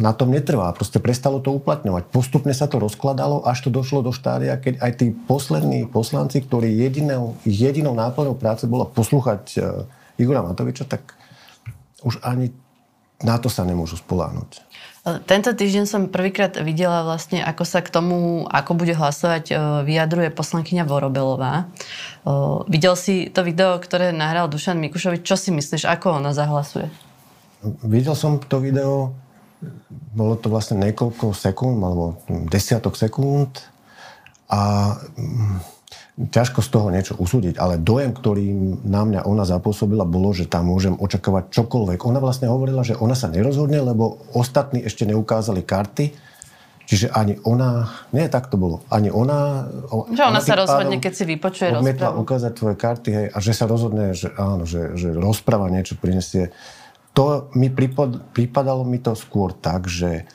na 0.00 0.16
tom 0.16 0.32
netrvá. 0.32 0.72
Proste 0.72 0.96
prestalo 0.96 1.44
to 1.44 1.52
uplatňovať. 1.52 2.08
Postupne 2.08 2.56
sa 2.56 2.72
to 2.72 2.80
rozkladalo, 2.80 3.44
až 3.44 3.68
to 3.68 3.70
došlo 3.70 4.00
do 4.00 4.16
štádia, 4.16 4.56
keď 4.56 4.80
aj 4.80 4.92
tí 4.96 5.12
poslední 5.12 5.84
poslanci, 5.84 6.40
ktorí 6.40 6.72
jedinou, 6.72 7.36
jedinou 7.44 7.92
náplňou 7.92 8.40
práce 8.40 8.64
bola 8.64 8.88
poslúchať 8.88 9.60
e, 9.60 9.84
Igora 10.16 10.40
Matoviča, 10.40 10.88
tak 10.88 11.19
už 12.04 12.20
ani 12.24 12.52
na 13.20 13.36
to 13.36 13.52
sa 13.52 13.68
nemôžu 13.68 14.00
spoláhnuť. 14.00 14.64
Tento 15.00 15.52
týždeň 15.56 15.84
som 15.88 16.12
prvýkrát 16.12 16.52
videla 16.60 17.04
vlastne, 17.04 17.40
ako 17.40 17.64
sa 17.64 17.80
k 17.80 17.88
tomu, 17.88 18.44
ako 18.48 18.76
bude 18.76 18.92
hlasovať, 18.92 19.44
e, 19.48 19.54
vyjadruje 19.88 20.28
poslankyňa 20.28 20.84
Vorobelová. 20.84 21.64
E, 21.64 21.64
videl 22.68 22.92
si 23.00 23.32
to 23.32 23.40
video, 23.40 23.80
ktoré 23.80 24.12
nahral 24.12 24.52
Dušan 24.52 24.76
Mikušovič. 24.76 25.24
Čo 25.24 25.40
si 25.40 25.56
myslíš, 25.56 25.88
ako 25.88 26.20
ona 26.20 26.36
zahlasuje? 26.36 26.92
Videl 27.84 28.12
som 28.12 28.40
to 28.44 28.60
video, 28.60 29.16
bolo 30.12 30.36
to 30.36 30.52
vlastne 30.52 30.80
niekoľko 30.84 31.32
sekúnd, 31.32 31.80
alebo 31.80 32.20
desiatok 32.48 32.96
sekúnd 32.96 33.56
a 34.52 34.96
mm, 35.16 35.79
ťažko 36.18 36.60
z 36.60 36.68
toho 36.68 36.88
niečo 36.90 37.14
usúdiť, 37.16 37.56
ale 37.56 37.80
dojem, 37.80 38.12
ktorý 38.12 38.52
na 38.84 39.06
mňa 39.06 39.20
ona 39.24 39.46
zapôsobila, 39.46 40.04
bolo, 40.04 40.34
že 40.34 40.50
tam 40.50 40.68
môžem 40.68 40.98
očakávať 40.98 41.54
čokoľvek. 41.54 42.04
Ona 42.04 42.20
vlastne 42.20 42.50
hovorila, 42.50 42.84
že 42.84 42.98
ona 42.98 43.16
sa 43.16 43.30
nerozhodne, 43.30 43.80
lebo 43.80 44.20
ostatní 44.36 44.84
ešte 44.84 45.08
neukázali 45.08 45.64
karty, 45.64 46.12
čiže 46.84 47.14
ani 47.14 47.38
ona, 47.46 47.88
nie 48.10 48.26
tak 48.26 48.50
to 48.50 48.58
bolo, 48.58 48.82
ani 48.90 49.08
ona... 49.08 49.70
Že 50.10 50.22
ona, 50.26 50.30
ona 50.34 50.42
sa 50.42 50.54
rozhodne, 50.58 50.98
keď 50.98 51.12
si 51.14 51.24
vypočuje 51.24 51.68
rozprávu. 51.78 52.20
ukázať 52.26 52.52
tvoje 52.52 52.76
karty, 52.76 53.08
hej, 53.14 53.26
a 53.30 53.38
že 53.38 53.52
sa 53.54 53.64
rozhodne, 53.70 54.12
že 54.12 54.34
áno, 54.34 54.66
že, 54.66 54.98
že 54.98 55.14
rozpráva 55.14 55.70
niečo 55.70 55.94
prinesie. 55.96 56.50
To 57.14 57.48
mi 57.54 57.70
pripad, 57.70 58.34
pripadalo 58.34 58.82
mi 58.82 58.98
to 58.98 59.14
skôr 59.14 59.54
tak, 59.54 59.86
že 59.86 60.26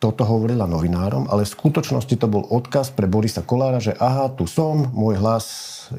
toto 0.00 0.24
hovorila 0.24 0.64
novinárom, 0.64 1.28
ale 1.28 1.44
v 1.44 1.52
skutočnosti 1.52 2.16
to 2.16 2.26
bol 2.26 2.48
odkaz 2.48 2.88
pre 2.96 3.04
Borisa 3.04 3.44
Kolára, 3.44 3.84
že 3.84 3.92
aha, 4.00 4.32
tu 4.32 4.48
som, 4.48 4.88
môj 4.96 5.20
hlas 5.20 5.44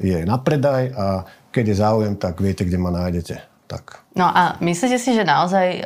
je 0.02 0.26
na 0.26 0.42
predaj 0.42 0.90
a 0.92 1.06
keď 1.54 1.64
je 1.70 1.76
záujem, 1.78 2.14
tak 2.18 2.42
viete, 2.42 2.66
kde 2.66 2.82
ma 2.82 2.90
nájdete. 2.90 3.38
Tak. 3.70 4.02
No 4.18 4.26
a 4.26 4.58
myslíte 4.58 4.98
si, 4.98 5.14
že 5.14 5.22
naozaj 5.22 5.66
e, 5.80 5.82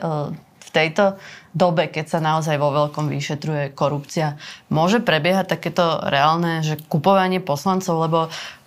tejto 0.76 1.16
dobe, 1.56 1.88
keď 1.88 2.04
sa 2.12 2.21
naozaj 2.21 2.61
vo 2.61 2.68
veľkom 2.68 3.09
vyšetruje 3.09 3.73
korupcia, 3.73 4.37
môže 4.68 5.00
prebiehať 5.00 5.56
takéto 5.56 6.04
reálne, 6.04 6.61
že 6.61 6.76
kupovanie 6.92 7.40
poslancov, 7.40 7.97
lebo 7.97 8.18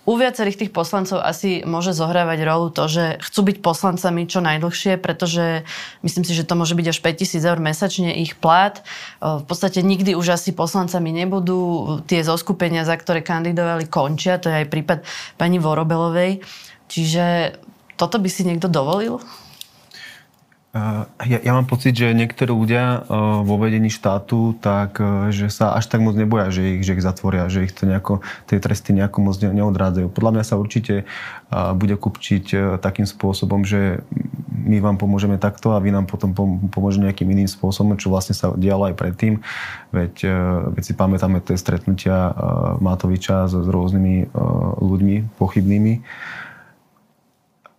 u 0.08 0.18
viacerých 0.18 0.66
tých 0.66 0.72
poslancov 0.74 1.22
asi 1.22 1.62
môže 1.62 1.94
zohrávať 1.94 2.42
rolu 2.42 2.74
to, 2.74 2.90
že 2.90 3.22
chcú 3.22 3.52
byť 3.52 3.56
poslancami 3.62 4.26
čo 4.26 4.42
najdlhšie, 4.42 4.98
pretože 4.98 5.62
myslím 6.02 6.26
si, 6.26 6.34
že 6.34 6.42
to 6.42 6.58
môže 6.58 6.74
byť 6.74 6.86
až 6.90 6.98
5000 6.98 7.46
eur 7.46 7.58
mesačne 7.62 8.10
ich 8.18 8.34
plat. 8.34 8.82
V 9.20 9.44
podstate 9.46 9.84
nikdy 9.86 10.18
už 10.18 10.40
asi 10.40 10.50
poslancami 10.50 11.14
nebudú. 11.14 11.60
Tie 12.10 12.26
zoskupenia, 12.26 12.82
za 12.82 12.98
ktoré 12.98 13.22
kandidovali, 13.22 13.86
končia. 13.86 14.40
To 14.42 14.50
je 14.50 14.64
aj 14.64 14.72
prípad 14.72 14.98
pani 15.38 15.62
Vorobelovej. 15.62 16.42
Čiže 16.90 17.54
toto 17.94 18.18
by 18.18 18.28
si 18.32 18.42
niekto 18.48 18.66
dovolil? 18.66 19.20
Ja, 20.70 21.38
ja 21.42 21.50
mám 21.50 21.66
pocit, 21.66 21.98
že 21.98 22.14
niektorí 22.14 22.54
ľudia 22.54 23.02
vo 23.42 23.58
vedení 23.58 23.90
štátu, 23.90 24.54
tak, 24.62 25.02
e, 25.02 25.34
že 25.34 25.50
sa 25.50 25.74
až 25.74 25.90
tak 25.90 25.98
moc 25.98 26.14
neboja, 26.14 26.54
že 26.54 26.78
ich, 26.78 26.86
že 26.86 26.94
ich 26.94 27.02
zatvoria, 27.02 27.50
že 27.50 27.66
ich 27.66 27.74
to 27.74 27.90
nejako, 27.90 28.22
tie 28.46 28.62
tresty 28.62 28.94
nejako 28.94 29.18
moc 29.18 29.34
neodrádzajú. 29.42 30.06
Podľa 30.14 30.30
mňa 30.38 30.44
sa 30.46 30.54
určite 30.54 31.10
bude 31.50 31.98
kupčiť 31.98 32.78
takým 32.78 33.02
spôsobom, 33.02 33.66
že 33.66 34.06
my 34.46 34.78
vám 34.78 34.94
pomôžeme 34.94 35.42
takto 35.42 35.74
a 35.74 35.82
vy 35.82 35.90
nám 35.90 36.06
potom 36.06 36.30
pomôžete 36.70 37.02
nejakým 37.02 37.26
iným 37.34 37.50
spôsobom, 37.50 37.98
čo 37.98 38.14
vlastne 38.14 38.38
sa 38.38 38.54
dialo 38.54 38.86
aj 38.86 38.94
predtým. 38.94 39.42
Veď, 39.90 40.30
veď 40.70 40.82
si 40.86 40.94
pamätáme 40.94 41.42
tie 41.42 41.58
stretnutia 41.58 42.30
Matoviča 42.78 43.50
s, 43.50 43.58
s 43.58 43.66
rôznymi 43.66 44.30
ľuďmi 44.78 45.34
pochybnými 45.34 45.94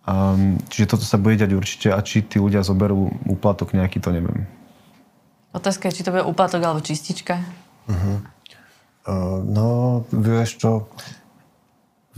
Um, 0.02 0.58
čiže 0.66 0.98
toto 0.98 1.06
sa 1.06 1.14
bude 1.14 1.38
dať 1.38 1.54
určite 1.54 1.88
a 1.94 2.02
či 2.02 2.26
tí 2.26 2.42
ľudia 2.42 2.66
zoberú 2.66 3.14
úplatok 3.22 3.70
nejaký, 3.70 4.02
to 4.02 4.10
neviem. 4.10 4.50
Otázka 5.54 5.86
je, 5.88 6.00
či 6.00 6.04
to 6.06 6.10
bude 6.10 6.26
úplatok 6.26 6.58
alebo 6.58 6.82
čistička? 6.82 7.38
Uh-huh. 7.86 8.18
Uh, 9.06 9.38
no, 9.46 10.02
vieš 10.10 10.58
čo, 10.58 10.90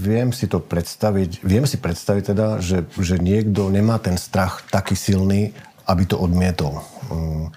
viem 0.01 0.33
si 0.33 0.49
to 0.49 0.65
predstaviť, 0.65 1.45
viem 1.45 1.69
si 1.69 1.77
predstaviť 1.77 2.33
teda, 2.33 2.47
že, 2.65 2.89
že 2.97 3.21
niekto 3.21 3.69
nemá 3.69 4.01
ten 4.01 4.17
strach 4.17 4.65
taký 4.73 4.97
silný, 4.97 5.53
aby 5.85 6.09
to 6.09 6.17
odmietol. 6.17 6.81
Uh, 7.13 7.53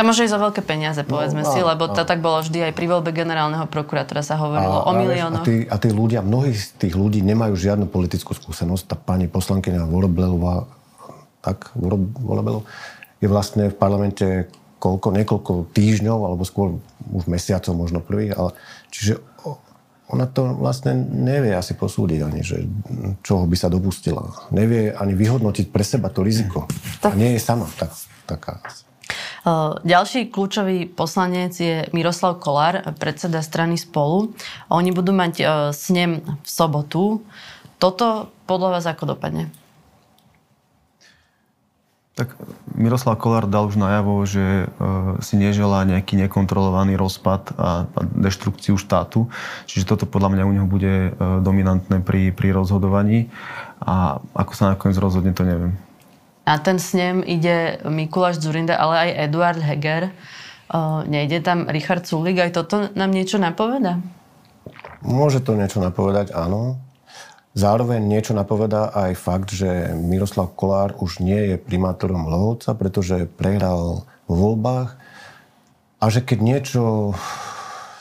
tam 0.00 0.08
môže 0.08 0.24
ísť 0.24 0.32
o 0.32 0.44
veľké 0.48 0.64
peniaze, 0.64 1.04
povedzme 1.04 1.44
no, 1.44 1.52
si, 1.52 1.60
lebo 1.60 1.84
to 1.92 2.08
tak 2.08 2.24
bolo 2.24 2.40
vždy 2.40 2.64
aj 2.64 2.72
pri 2.72 2.88
voľbe 2.88 3.12
generálneho 3.12 3.68
prokurátora 3.68 4.24
sa 4.24 4.40
hovorilo 4.40 4.80
a, 4.80 4.88
o 4.88 4.92
miliónoch. 4.96 5.44
A 5.44 5.46
tí, 5.46 5.56
a 5.68 5.76
tí 5.76 5.92
ľudia, 5.92 6.24
mnohí 6.24 6.56
z 6.56 6.72
tých 6.80 6.96
ľudí 6.96 7.20
nemajú 7.20 7.52
žiadnu 7.52 7.84
politickú 7.84 8.32
skúsenosť. 8.32 8.88
Tá 8.88 8.96
pani 8.96 9.28
poslankyňa 9.28 9.84
Voroblelová, 9.84 10.64
tak, 11.44 11.68
Vorobelov, 11.76 12.64
je 13.20 13.28
vlastne 13.28 13.68
v 13.68 13.76
parlamente 13.76 14.48
koľko, 14.80 15.12
niekoľko 15.20 15.52
týždňov, 15.76 16.18
alebo 16.32 16.48
skôr 16.48 16.80
už 17.12 17.28
mesiacov, 17.28 17.76
možno 17.76 18.00
prvý, 18.00 18.32
ale 18.32 18.56
čiže 18.88 19.20
ona 20.10 20.24
to 20.24 20.56
vlastne 20.56 20.96
nevie 21.12 21.52
asi 21.52 21.76
posúdiť 21.76 22.24
ani, 22.24 22.40
že 22.40 22.64
čoho 23.20 23.44
by 23.44 23.54
sa 23.54 23.68
dopustila. 23.68 24.48
Nevie 24.48 24.96
ani 24.96 25.12
vyhodnotiť 25.12 25.68
pre 25.68 25.84
seba 25.84 26.08
to 26.08 26.24
riziko. 26.24 26.64
A 27.04 27.12
nie 27.12 27.36
je 27.36 27.40
sama 27.44 27.68
tak, 27.76 27.92
taká. 28.24 28.64
Ďalší 29.80 30.28
kľúčový 30.28 30.84
poslanec 30.84 31.56
je 31.56 31.88
Miroslav 31.96 32.36
Kolár, 32.36 32.84
predseda 33.00 33.40
strany 33.40 33.80
Spolu. 33.80 34.36
Oni 34.68 34.92
budú 34.92 35.16
mať 35.16 35.40
snem 35.72 36.20
v 36.20 36.48
sobotu. 36.48 37.24
Toto 37.80 38.28
podľa 38.44 38.76
vás 38.76 38.84
ako 38.84 39.16
dopadne? 39.16 39.48
Tak 42.20 42.36
Miroslav 42.76 43.16
Kolár 43.16 43.48
dal 43.48 43.64
už 43.64 43.80
najavo, 43.80 44.20
že 44.28 44.68
si 45.24 45.40
neželá 45.40 45.88
nejaký 45.88 46.20
nekontrolovaný 46.20 47.00
rozpad 47.00 47.56
a 47.56 47.88
deštrukciu 48.12 48.76
štátu. 48.76 49.32
Čiže 49.64 49.88
toto 49.88 50.04
podľa 50.04 50.36
mňa 50.36 50.42
u 50.44 50.52
neho 50.52 50.68
bude 50.68 51.16
dominantné 51.16 52.04
pri, 52.04 52.28
pri 52.36 52.52
rozhodovaní. 52.52 53.32
A 53.80 54.20
ako 54.36 54.52
sa 54.52 54.76
nakoniec 54.76 55.00
rozhodne, 55.00 55.32
to 55.32 55.48
neviem. 55.48 55.80
Na 56.50 56.58
ten 56.58 56.82
snem 56.82 57.22
ide 57.22 57.78
Mikuláš 57.86 58.42
Zurinda, 58.42 58.74
ale 58.74 59.06
aj 59.06 59.30
Eduard 59.30 59.62
Heger. 59.62 60.10
Uh, 60.66 61.06
nejde 61.06 61.46
tam 61.46 61.70
Richard 61.70 62.02
Sulik, 62.10 62.42
aj 62.42 62.50
toto 62.50 62.90
nám 62.98 63.14
niečo 63.14 63.38
napoveda? 63.38 64.02
Môže 65.06 65.38
to 65.46 65.54
niečo 65.54 65.78
napovedať, 65.78 66.34
áno. 66.34 66.82
Zároveň 67.54 68.02
niečo 68.02 68.34
napovedá 68.34 68.90
aj 68.90 69.14
fakt, 69.14 69.54
že 69.54 69.94
Miroslav 69.94 70.50
Kolár 70.58 70.98
už 70.98 71.22
nie 71.22 71.54
je 71.54 71.56
primátorom 71.58 72.26
Lohovca, 72.26 72.74
pretože 72.74 73.30
prehral 73.30 74.02
vo 74.26 74.34
voľbách 74.34 74.98
a 76.02 76.04
že 76.10 76.18
keď 76.18 76.38
niečo, 76.42 77.14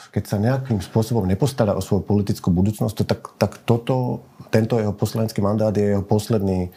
keď 0.09 0.23
sa 0.25 0.41
nejakým 0.41 0.81
spôsobom 0.81 1.29
nepostará 1.29 1.77
o 1.77 1.85
svoju 1.85 2.01
politickú 2.01 2.49
budúcnosť, 2.49 2.95
to, 2.97 3.03
tak, 3.05 3.21
tak 3.37 3.61
toto, 3.61 4.25
tento 4.49 4.81
jeho 4.81 4.93
poslanecký 4.93 5.37
mandát 5.37 5.73
je 5.77 5.93
jeho 5.93 6.01
posledný 6.01 6.73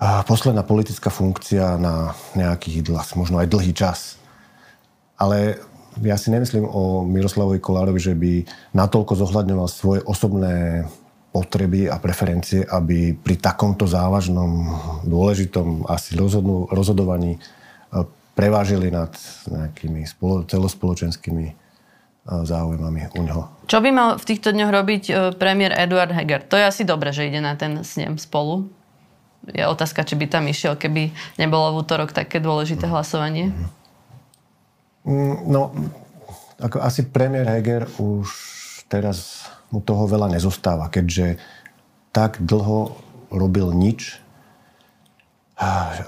posledná 0.00 0.64
politická 0.64 1.12
funkcia 1.12 1.76
na 1.76 2.16
nejaký 2.32 2.80
možno 3.12 3.36
aj 3.36 3.52
dlhý 3.52 3.76
čas. 3.76 4.16
Ale 5.20 5.60
ja 6.00 6.16
si 6.16 6.32
nemyslím 6.32 6.64
o 6.64 7.04
Miroslavovi 7.04 7.60
Kolárovi, 7.60 8.00
že 8.00 8.16
by 8.16 8.48
natoľko 8.72 9.12
zohľadňoval 9.20 9.68
svoje 9.68 10.00
osobné 10.08 10.88
potreby 11.30 11.86
a 11.86 12.00
preferencie, 12.02 12.66
aby 12.66 13.14
pri 13.14 13.38
takomto 13.38 13.86
závažnom, 13.86 14.66
dôležitom 15.06 15.86
asi 15.86 16.18
rozhodnú, 16.18 16.66
rozhodovaní 16.72 17.38
e, 17.38 17.40
prevážili 18.34 18.90
nad 18.90 19.14
nejakými 19.46 20.02
spolo, 20.10 20.42
celospoločenskými 20.42 21.46
e, 21.46 21.54
záujmami 22.26 23.14
u 23.14 23.22
ňoho. 23.22 23.42
Čo 23.70 23.78
by 23.78 23.90
mal 23.94 24.08
v 24.18 24.26
týchto 24.26 24.50
dňoch 24.50 24.70
robiť 24.74 25.02
e, 25.06 25.12
premiér 25.38 25.78
Eduard 25.78 26.10
Heger? 26.10 26.42
To 26.50 26.58
je 26.58 26.66
asi 26.66 26.82
dobre, 26.82 27.14
že 27.14 27.30
ide 27.30 27.38
na 27.38 27.54
ten 27.54 27.78
snem 27.86 28.18
spolu. 28.18 28.66
Je 29.48 29.64
otázka, 29.64 30.04
či 30.04 30.14
by 30.20 30.26
tam 30.28 30.44
išiel, 30.44 30.76
keby 30.76 31.16
nebolo 31.40 31.72
v 31.72 31.78
útorok 31.80 32.12
také 32.12 32.38
dôležité 32.44 32.84
hlasovanie. 32.84 33.56
Mm, 35.08 35.48
no, 35.48 35.72
ako 36.60 36.84
asi 36.84 37.08
premiér 37.08 37.48
Heger 37.48 37.88
už 37.96 38.28
teraz 38.92 39.48
mu 39.72 39.80
toho 39.80 40.04
veľa 40.04 40.28
nezostáva, 40.28 40.92
keďže 40.92 41.40
tak 42.10 42.42
dlho 42.42 42.98
robil 43.30 43.70
nič. 43.72 44.18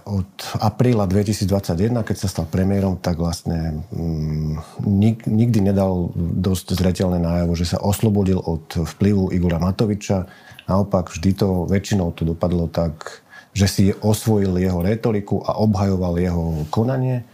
Od 0.09 0.33
apríla 0.65 1.05
2021, 1.05 1.93
keď 2.09 2.17
sa 2.17 2.29
stal 2.29 2.49
premiérom, 2.49 2.97
tak 2.97 3.21
vlastne 3.21 3.85
mm, 3.93 4.81
nik, 4.89 5.29
nikdy 5.29 5.61
nedal 5.61 6.09
dosť 6.17 6.73
zretelné 6.73 7.21
nájavo, 7.21 7.53
že 7.53 7.69
sa 7.69 7.79
oslobodil 7.79 8.41
od 8.41 8.65
vplyvu 8.81 9.29
Igora 9.37 9.61
Matoviča. 9.61 10.25
Naopak 10.73 11.13
vždy 11.13 11.31
to, 11.37 11.69
väčšinou 11.69 12.17
to 12.17 12.25
dopadlo 12.25 12.65
tak, 12.65 13.22
že 13.53 13.67
si 13.69 13.85
osvojil 13.93 14.57
jeho 14.57 14.81
retoriku 14.81 15.45
a 15.45 15.61
obhajoval 15.61 16.17
jeho 16.17 16.45
konanie. 16.73 17.25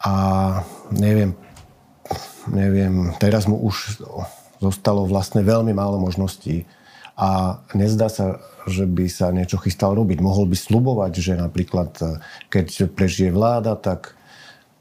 A 0.00 0.14
neviem, 0.92 1.36
neviem, 2.48 3.12
teraz 3.20 3.44
mu 3.44 3.60
už 3.60 4.00
zostalo 4.60 5.04
vlastne 5.04 5.44
veľmi 5.44 5.76
málo 5.76 6.00
možností 6.00 6.64
a 7.16 7.60
nezdá 7.72 8.12
sa, 8.12 8.40
že 8.68 8.84
by 8.84 9.08
sa 9.08 9.32
niečo 9.32 9.56
chystal 9.56 9.96
robiť. 9.96 10.20
Mohol 10.20 10.52
by 10.52 10.56
slubovať, 10.56 11.12
že 11.16 11.32
napríklad 11.32 11.90
e, 12.04 12.04
keď 12.52 12.92
prežije 12.92 13.32
vláda, 13.32 13.72
tak, 13.72 14.12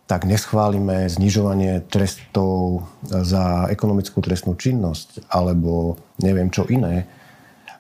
tak 0.03 0.27
neschválime 0.27 1.07
znižovanie 1.07 1.88
trestov 1.88 2.84
za 3.07 3.72
ekonomickú 3.72 4.19
trestnú 4.19 4.60
činnosť 4.60 5.31
alebo 5.31 5.95
neviem 6.19 6.51
čo 6.51 6.67
iné. 6.67 7.07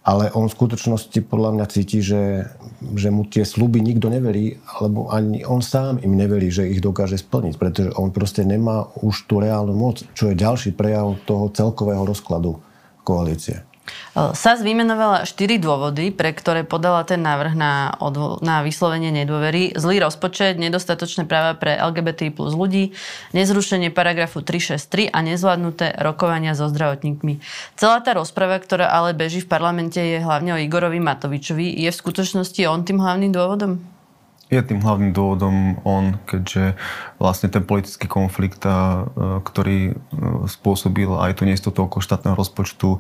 Ale 0.05 0.29
on 0.37 0.45
v 0.45 0.53
skutočnosti 0.53 1.17
podľa 1.25 1.57
mňa 1.57 1.65
cíti, 1.65 1.97
že, 2.05 2.45
že 2.93 3.09
mu 3.09 3.25
tie 3.25 3.41
sluby 3.41 3.81
nikto 3.81 4.05
neverí, 4.13 4.61
alebo 4.77 5.09
ani 5.09 5.41
on 5.41 5.65
sám 5.65 5.97
im 6.05 6.13
neverí, 6.13 6.53
že 6.53 6.69
ich 6.69 6.77
dokáže 6.77 7.17
splniť, 7.17 7.57
pretože 7.57 7.89
on 7.97 8.13
proste 8.13 8.45
nemá 8.45 8.85
už 9.01 9.25
tú 9.25 9.41
reálnu 9.41 9.73
moc, 9.73 10.05
čo 10.13 10.29
je 10.29 10.37
ďalší 10.37 10.77
prejav 10.77 11.17
toho 11.25 11.49
celkového 11.49 12.05
rozkladu 12.05 12.61
koalície. 13.01 13.65
SAS 14.15 14.63
vymenovala 14.63 15.27
štyri 15.27 15.59
dôvody, 15.59 16.07
pre 16.07 16.31
ktoré 16.31 16.63
podala 16.63 17.03
ten 17.03 17.19
návrh 17.19 17.51
na, 17.51 17.91
odvo- 17.99 18.39
na 18.39 18.63
vyslovenie 18.63 19.11
nedôvery. 19.11 19.75
Zlý 19.75 19.99
rozpočet, 19.99 20.55
nedostatočné 20.55 21.27
práva 21.27 21.59
pre 21.59 21.75
LGBT 21.75 22.31
plus 22.31 22.55
ľudí, 22.55 22.95
nezrušenie 23.35 23.91
paragrafu 23.91 24.39
363 24.39 25.11
a 25.11 25.19
nezvládnuté 25.19 25.99
rokovania 25.99 26.55
so 26.55 26.71
zdravotníkmi. 26.71 27.43
Celá 27.75 27.99
tá 27.99 28.15
rozprava, 28.15 28.55
ktorá 28.55 28.87
ale 28.87 29.11
beží 29.11 29.43
v 29.43 29.51
parlamente, 29.51 29.99
je 29.99 30.23
hlavne 30.23 30.55
o 30.55 30.61
Igorovi 30.63 31.03
Matovičovi. 31.03 31.75
Je 31.75 31.91
v 31.91 31.99
skutočnosti 31.99 32.61
on 32.71 32.87
tým 32.87 33.03
hlavným 33.03 33.35
dôvodom? 33.35 33.94
Je 34.49 34.61
tým 34.61 34.77
hlavným 34.77 35.09
dôvodom 35.09 35.81
on, 35.81 36.21
keďže 36.29 36.77
vlastne 37.17 37.49
ten 37.49 37.65
politický 37.65 38.05
konflikt, 38.05 38.61
ktorý 39.17 39.79
e, 39.89 39.93
spôsobil 40.45 41.09
aj 41.17 41.41
tú 41.41 41.49
neistotu 41.49 41.81
okolo 41.81 42.05
štátneho 42.05 42.37
rozpočtu, 42.37 42.89
e, 42.93 42.99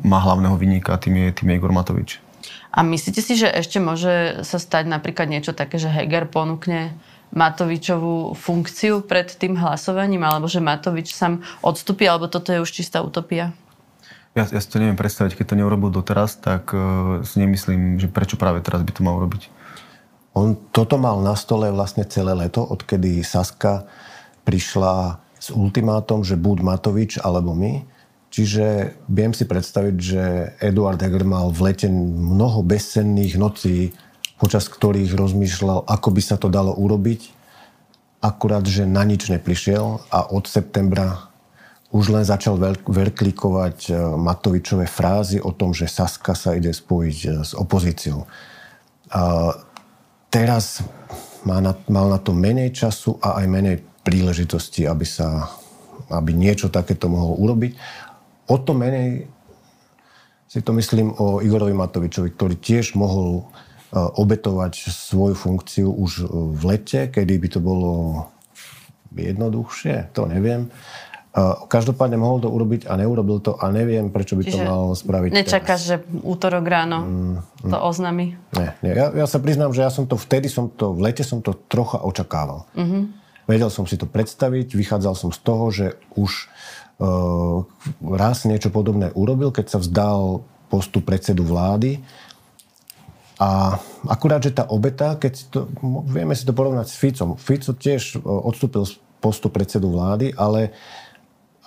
má 0.00 0.18
hlavného 0.24 0.56
vyníka, 0.56 0.96
tým 0.96 1.28
je, 1.28 1.28
tým 1.36 1.52
je 1.52 1.56
Igor 1.60 1.76
Matovič. 1.76 2.24
A 2.72 2.80
myslíte 2.80 3.20
si, 3.20 3.36
že 3.36 3.52
ešte 3.52 3.82
môže 3.82 4.40
sa 4.46 4.56
stať 4.56 4.88
napríklad 4.88 5.28
niečo 5.28 5.52
také, 5.52 5.76
že 5.76 5.92
Heger 5.92 6.24
ponúkne 6.24 6.94
Matovičovú 7.30 8.34
funkciu 8.34 9.06
pred 9.06 9.28
tým 9.30 9.60
hlasovaním, 9.60 10.24
alebo 10.24 10.48
že 10.48 10.64
Matovič 10.64 11.14
sám 11.14 11.44
odstúpi, 11.62 12.08
alebo 12.08 12.26
toto 12.32 12.50
je 12.50 12.62
už 12.62 12.70
čistá 12.70 13.04
utopia? 13.04 13.54
Ja, 14.38 14.46
ja 14.46 14.62
si 14.62 14.70
to 14.70 14.78
neviem 14.78 14.98
predstaviť, 14.98 15.34
keď 15.34 15.46
to 15.54 15.58
neurobil 15.58 15.90
doteraz, 15.90 16.38
tak 16.38 16.70
uh, 16.70 17.22
si 17.26 17.42
nemyslím, 17.42 17.98
že 17.98 18.06
prečo 18.06 18.38
práve 18.38 18.62
teraz 18.62 18.86
by 18.86 18.92
to 18.94 19.02
mal 19.02 19.18
urobiť. 19.18 19.59
On 20.34 20.54
toto 20.70 20.94
mal 20.94 21.18
na 21.26 21.34
stole 21.34 21.74
vlastne 21.74 22.06
celé 22.06 22.30
leto, 22.38 22.62
odkedy 22.62 23.26
Saska 23.26 23.82
prišla 24.46 25.18
s 25.40 25.50
ultimátom, 25.50 26.22
že 26.22 26.38
buď 26.38 26.58
Matovič 26.62 27.12
alebo 27.18 27.56
my. 27.56 27.82
Čiže 28.30 28.94
viem 29.10 29.34
si 29.34 29.42
predstaviť, 29.42 29.96
že 29.98 30.22
Eduard 30.62 31.02
Heger 31.02 31.26
mal 31.26 31.50
v 31.50 31.74
lete 31.74 31.90
mnoho 31.90 32.62
bezcenných 32.62 33.34
nocí, 33.34 33.90
počas 34.38 34.70
ktorých 34.70 35.18
rozmýšľal, 35.18 35.90
ako 35.90 36.08
by 36.14 36.22
sa 36.22 36.38
to 36.38 36.46
dalo 36.46 36.70
urobiť. 36.78 37.34
Akurát, 38.22 38.62
že 38.62 38.86
na 38.86 39.02
nič 39.02 39.26
neprišiel 39.32 40.06
a 40.14 40.30
od 40.30 40.46
septembra 40.46 41.26
už 41.90 42.14
len 42.14 42.22
začal 42.22 42.54
verklikovať 42.86 43.90
e, 43.90 43.92
Matovičové 44.14 44.86
frázy 44.86 45.42
o 45.42 45.50
tom, 45.50 45.74
že 45.74 45.90
Saska 45.90 46.38
sa 46.38 46.54
ide 46.54 46.70
spojiť 46.70 47.18
e, 47.26 47.28
s 47.42 47.50
opozíciou 47.58 48.30
teraz 50.30 50.80
má 51.44 51.58
na, 51.58 51.76
mal 51.90 52.08
na 52.08 52.18
to 52.22 52.30
menej 52.32 52.70
času 52.72 53.18
a 53.20 53.42
aj 53.42 53.46
menej 53.50 53.76
príležitosti, 54.06 54.86
aby, 54.86 55.04
sa, 55.04 55.50
aby 56.08 56.32
niečo 56.32 56.72
takéto 56.72 57.10
mohol 57.10 57.36
urobiť. 57.36 57.72
O 58.48 58.56
to 58.62 58.72
menej 58.72 59.28
si 60.50 60.66
to 60.66 60.74
myslím 60.74 61.14
o 61.14 61.38
Igorovi 61.38 61.70
Matovičovi, 61.70 62.34
ktorý 62.34 62.58
tiež 62.58 62.98
mohol 62.98 63.38
e, 63.38 63.42
obetovať 63.94 64.90
svoju 64.90 65.38
funkciu 65.38 65.86
už 65.94 66.26
v 66.26 66.62
lete, 66.66 67.06
kedy 67.06 67.38
by 67.38 67.48
to 67.54 67.60
bolo 67.62 67.90
jednoduchšie, 69.14 70.10
to 70.10 70.26
neviem. 70.26 70.66
Každopádne 71.70 72.18
mohol 72.18 72.42
to 72.42 72.50
urobiť 72.50 72.90
a 72.90 72.98
neurobil 72.98 73.38
to 73.38 73.54
a 73.54 73.70
neviem, 73.70 74.10
prečo 74.10 74.34
by 74.34 74.42
Čiže 74.42 74.50
to 74.50 74.66
mal 74.66 74.82
spraviť 74.98 75.30
Nečakáš, 75.30 75.80
že 75.86 75.96
útorok 76.26 76.66
ráno 76.66 76.98
mm, 77.06 77.36
to 77.70 77.76
mm. 77.78 77.86
oznámi? 77.86 78.26
Nie, 78.58 78.70
nie. 78.82 78.92
Ja, 78.98 79.14
ja 79.14 79.26
sa 79.30 79.38
priznám, 79.38 79.70
že 79.70 79.86
ja 79.86 79.94
som 79.94 80.10
to 80.10 80.18
vtedy, 80.18 80.50
som 80.50 80.66
to, 80.74 80.90
v 80.90 81.06
lete 81.06 81.22
som 81.22 81.38
to 81.38 81.54
trocha 81.70 82.02
očakával. 82.02 82.66
Mm-hmm. 82.74 83.02
Vedel 83.46 83.70
som 83.70 83.86
si 83.86 83.94
to 83.94 84.10
predstaviť, 84.10 84.74
vychádzal 84.74 85.14
som 85.14 85.30
z 85.30 85.40
toho, 85.46 85.64
že 85.70 85.86
už 86.18 86.50
uh, 86.98 87.62
raz 88.10 88.42
niečo 88.42 88.74
podobné 88.74 89.14
urobil, 89.14 89.54
keď 89.54 89.66
sa 89.70 89.78
vzdal 89.78 90.42
postu 90.66 90.98
predsedu 90.98 91.46
vlády. 91.46 92.02
A 93.38 93.78
akurát, 94.10 94.42
že 94.42 94.50
tá 94.50 94.66
obeta, 94.66 95.14
keď 95.14 95.32
to, 95.46 95.70
vieme 96.10 96.34
si 96.34 96.42
to 96.42 96.50
porovnať 96.50 96.90
s 96.90 96.98
Ficom. 96.98 97.38
Fico 97.38 97.70
tiež 97.70 98.18
odstúpil 98.20 98.82
z 98.82 98.98
postu 99.22 99.46
predsedu 99.46 99.94
vlády, 99.94 100.34
ale 100.34 100.74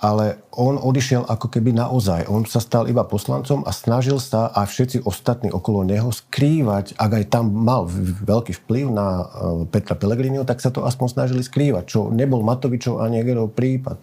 ale 0.02 0.42
on 0.50 0.74
odišiel 0.74 1.22
ako 1.30 1.46
keby 1.48 1.70
naozaj. 1.70 2.26
On 2.26 2.42
sa 2.42 2.58
stal 2.58 2.90
iba 2.90 3.06
poslancom 3.06 3.62
a 3.62 3.70
snažil 3.70 4.18
sa 4.18 4.50
a 4.50 4.66
všetci 4.66 5.06
ostatní 5.06 5.54
okolo 5.54 5.86
neho 5.86 6.10
skrývať, 6.10 6.98
ak 6.98 7.10
aj 7.22 7.24
tam 7.30 7.54
mal 7.54 7.86
veľký 8.26 8.58
vplyv 8.64 8.86
na 8.90 9.06
e, 9.06 9.24
Petra 9.70 9.94
Pellegriniho, 9.94 10.42
tak 10.42 10.58
sa 10.58 10.74
to 10.74 10.82
aspoň 10.82 11.06
snažili 11.14 11.42
skrývať, 11.46 11.84
čo 11.86 12.10
nebol 12.10 12.42
Matovičov 12.42 13.00
ani 13.00 13.22
Egerov 13.22 13.54
prípad. 13.54 13.96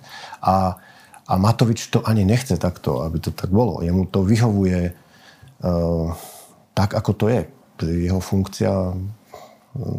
A, 0.48 0.80
a 1.28 1.34
Matovič 1.36 1.92
to 1.92 2.00
ani 2.08 2.24
nechce 2.24 2.56
takto, 2.56 3.04
aby 3.04 3.20
to 3.20 3.36
tak 3.36 3.52
bolo. 3.52 3.84
Jemu 3.84 4.08
to 4.08 4.24
vyhovuje 4.24 4.96
uh, 4.96 6.08
tak, 6.72 6.96
ako 6.96 7.12
to 7.14 7.26
je. 7.28 7.42
Jeho 7.82 8.22
funkcia 8.22 8.72
e, 8.72 8.94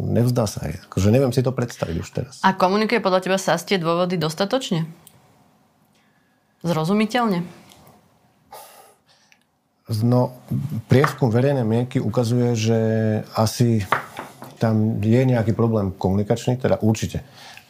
nevzdá 0.09 0.49
sa 0.49 0.67
aj. 0.67 0.89
Akože 0.89 1.11
neviem 1.13 1.35
si 1.35 1.45
to 1.45 1.53
predstaviť 1.53 1.95
už 1.99 2.09
teraz. 2.15 2.33
A 2.41 2.55
komunikuje 2.55 3.03
podľa 3.03 3.21
teba 3.23 3.37
sa 3.37 3.59
tie 3.59 3.77
dôvody 3.77 4.15
dostatočne? 4.17 5.02
Zrozumiteľne? 6.63 7.43
No, 10.07 10.31
prieskum 10.87 11.27
verejnej 11.27 11.67
mienky 11.67 11.99
ukazuje, 11.99 12.55
že 12.55 12.79
asi 13.35 13.83
tam 14.55 15.03
je 15.03 15.21
nejaký 15.27 15.51
problém 15.51 15.91
komunikačný, 15.91 16.55
teda 16.55 16.79
určite. 16.79 17.19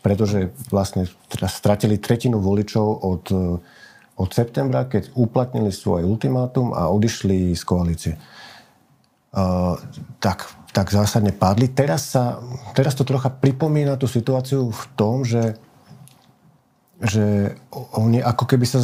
Pretože 0.06 0.54
vlastne 0.70 1.10
stratili 1.50 1.98
tretinu 1.98 2.38
voličov 2.38 2.86
od, 3.02 3.26
od 4.14 4.30
septembra, 4.30 4.86
keď 4.86 5.10
uplatnili 5.18 5.74
svoje 5.74 6.06
ultimátum 6.06 6.78
a 6.78 6.86
odišli 6.94 7.58
z 7.58 7.64
koalície. 7.66 8.14
Uh, 9.34 9.82
tak, 10.22 10.46
tak 10.70 10.94
zásadne 10.94 11.34
padli. 11.34 11.66
Teraz, 11.66 12.14
sa, 12.14 12.38
teraz 12.78 12.94
to 12.94 13.02
trocha 13.02 13.34
pripomína 13.34 13.98
tú 13.98 14.06
situáciu 14.06 14.70
v 14.70 14.84
tom, 14.94 15.26
že 15.26 15.58
že 17.04 17.56
oni 18.00 18.24
ako 18.24 18.48
keby 18.48 18.64
sa 18.64 18.80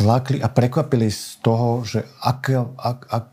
zlákli 0.00 0.40
a 0.40 0.48
prekvapili 0.48 1.12
z 1.12 1.36
toho, 1.44 1.84
že 1.84 2.00
ak, 2.24 2.56
ak, 2.80 2.98
ak, 3.12 3.26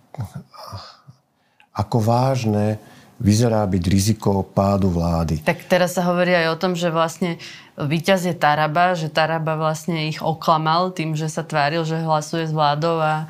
ako 1.72 1.98
vážne 2.04 2.76
vyzerá 3.18 3.66
byť 3.66 3.84
riziko 3.90 4.46
pádu 4.46 4.94
vlády. 4.94 5.42
Tak 5.42 5.66
teraz 5.66 5.98
sa 5.98 6.06
hovorí 6.06 6.38
aj 6.38 6.54
o 6.54 6.60
tom, 6.60 6.78
že 6.78 6.94
vlastne 6.94 7.42
víťaz 7.80 8.30
je 8.30 8.36
Taraba, 8.38 8.94
že 8.94 9.10
Taraba 9.10 9.58
vlastne 9.58 10.06
ich 10.06 10.22
oklamal 10.22 10.94
tým, 10.94 11.18
že 11.18 11.26
sa 11.26 11.42
tváril, 11.42 11.82
že 11.82 11.98
hlasuje 11.98 12.46
s 12.46 12.54
vládou 12.54 13.02
a, 13.02 13.26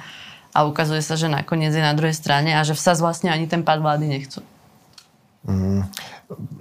a 0.51 0.59
ukazuje 0.67 0.99
sa, 0.99 1.15
že 1.15 1.31
nakoniec 1.31 1.71
je 1.71 1.79
na 1.79 1.95
druhej 1.95 2.15
strane 2.15 2.51
a 2.51 2.67
že 2.67 2.75
v 2.75 2.83
SAS 2.83 2.99
vlastne 2.99 3.31
ani 3.31 3.47
ten 3.47 3.63
pád 3.63 3.79
vlády 3.79 4.05
nechcú. 4.11 4.43
Mm. 5.47 5.87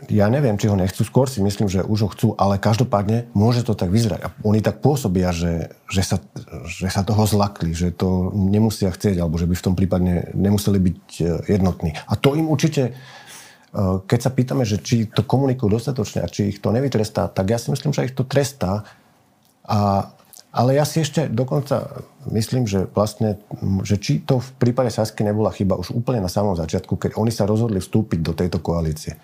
Ja 0.07 0.31
neviem, 0.31 0.55
či 0.55 0.71
ho 0.71 0.79
nechcú, 0.79 1.03
skôr 1.03 1.27
si 1.27 1.43
myslím, 1.43 1.67
že 1.67 1.83
už 1.83 1.99
ho 2.07 2.09
chcú, 2.15 2.29
ale 2.39 2.63
každopádne 2.63 3.27
môže 3.35 3.67
to 3.67 3.75
tak 3.75 3.91
vyzerať. 3.91 4.21
A 4.23 4.29
oni 4.47 4.63
tak 4.63 4.79
pôsobia, 4.79 5.35
že, 5.35 5.75
že, 5.91 6.07
sa, 6.07 6.23
že 6.71 6.87
sa 6.87 7.03
toho 7.03 7.27
zlakli, 7.27 7.75
že 7.75 7.91
to 7.91 8.31
nemusia 8.31 8.95
chcieť, 8.95 9.19
alebo 9.19 9.35
že 9.43 9.51
by 9.51 9.55
v 9.59 9.65
tom 9.67 9.75
prípadne 9.75 10.31
nemuseli 10.39 10.79
byť 10.79 11.03
e, 11.19 11.23
jednotní. 11.51 11.99
A 12.07 12.15
to 12.15 12.39
im 12.39 12.47
určite, 12.47 12.83
e, 12.87 13.83
keď 14.07 14.21
sa 14.23 14.31
pýtame, 14.31 14.63
že 14.63 14.79
či 14.79 15.11
to 15.11 15.27
komunikujú 15.27 15.67
dostatočne 15.67 16.23
a 16.23 16.31
či 16.31 16.55
ich 16.55 16.63
to 16.63 16.71
nevytrestá, 16.71 17.27
tak 17.27 17.51
ja 17.51 17.59
si 17.59 17.75
myslím, 17.75 17.91
že 17.91 18.07
ich 18.07 18.15
to 18.15 18.23
trestá. 18.23 18.87
A, 19.67 20.15
ale 20.55 20.79
ja 20.79 20.87
si 20.87 21.03
ešte 21.03 21.27
dokonca 21.27 22.07
myslím, 22.31 22.71
že 22.71 22.87
vlastne, 22.95 23.43
že 23.83 23.99
či 23.99 24.23
to 24.23 24.39
v 24.39 24.51
prípade 24.63 24.95
Sasky 24.95 25.27
nebola 25.27 25.51
chyba 25.51 25.75
už 25.75 25.91
úplne 25.91 26.23
na 26.23 26.31
samom 26.31 26.55
začiatku, 26.55 26.95
keď 26.95 27.19
oni 27.19 27.35
sa 27.35 27.51
rozhodli 27.51 27.83
vstúpiť 27.83 28.23
do 28.23 28.31
tejto 28.31 28.63
koalície 28.63 29.19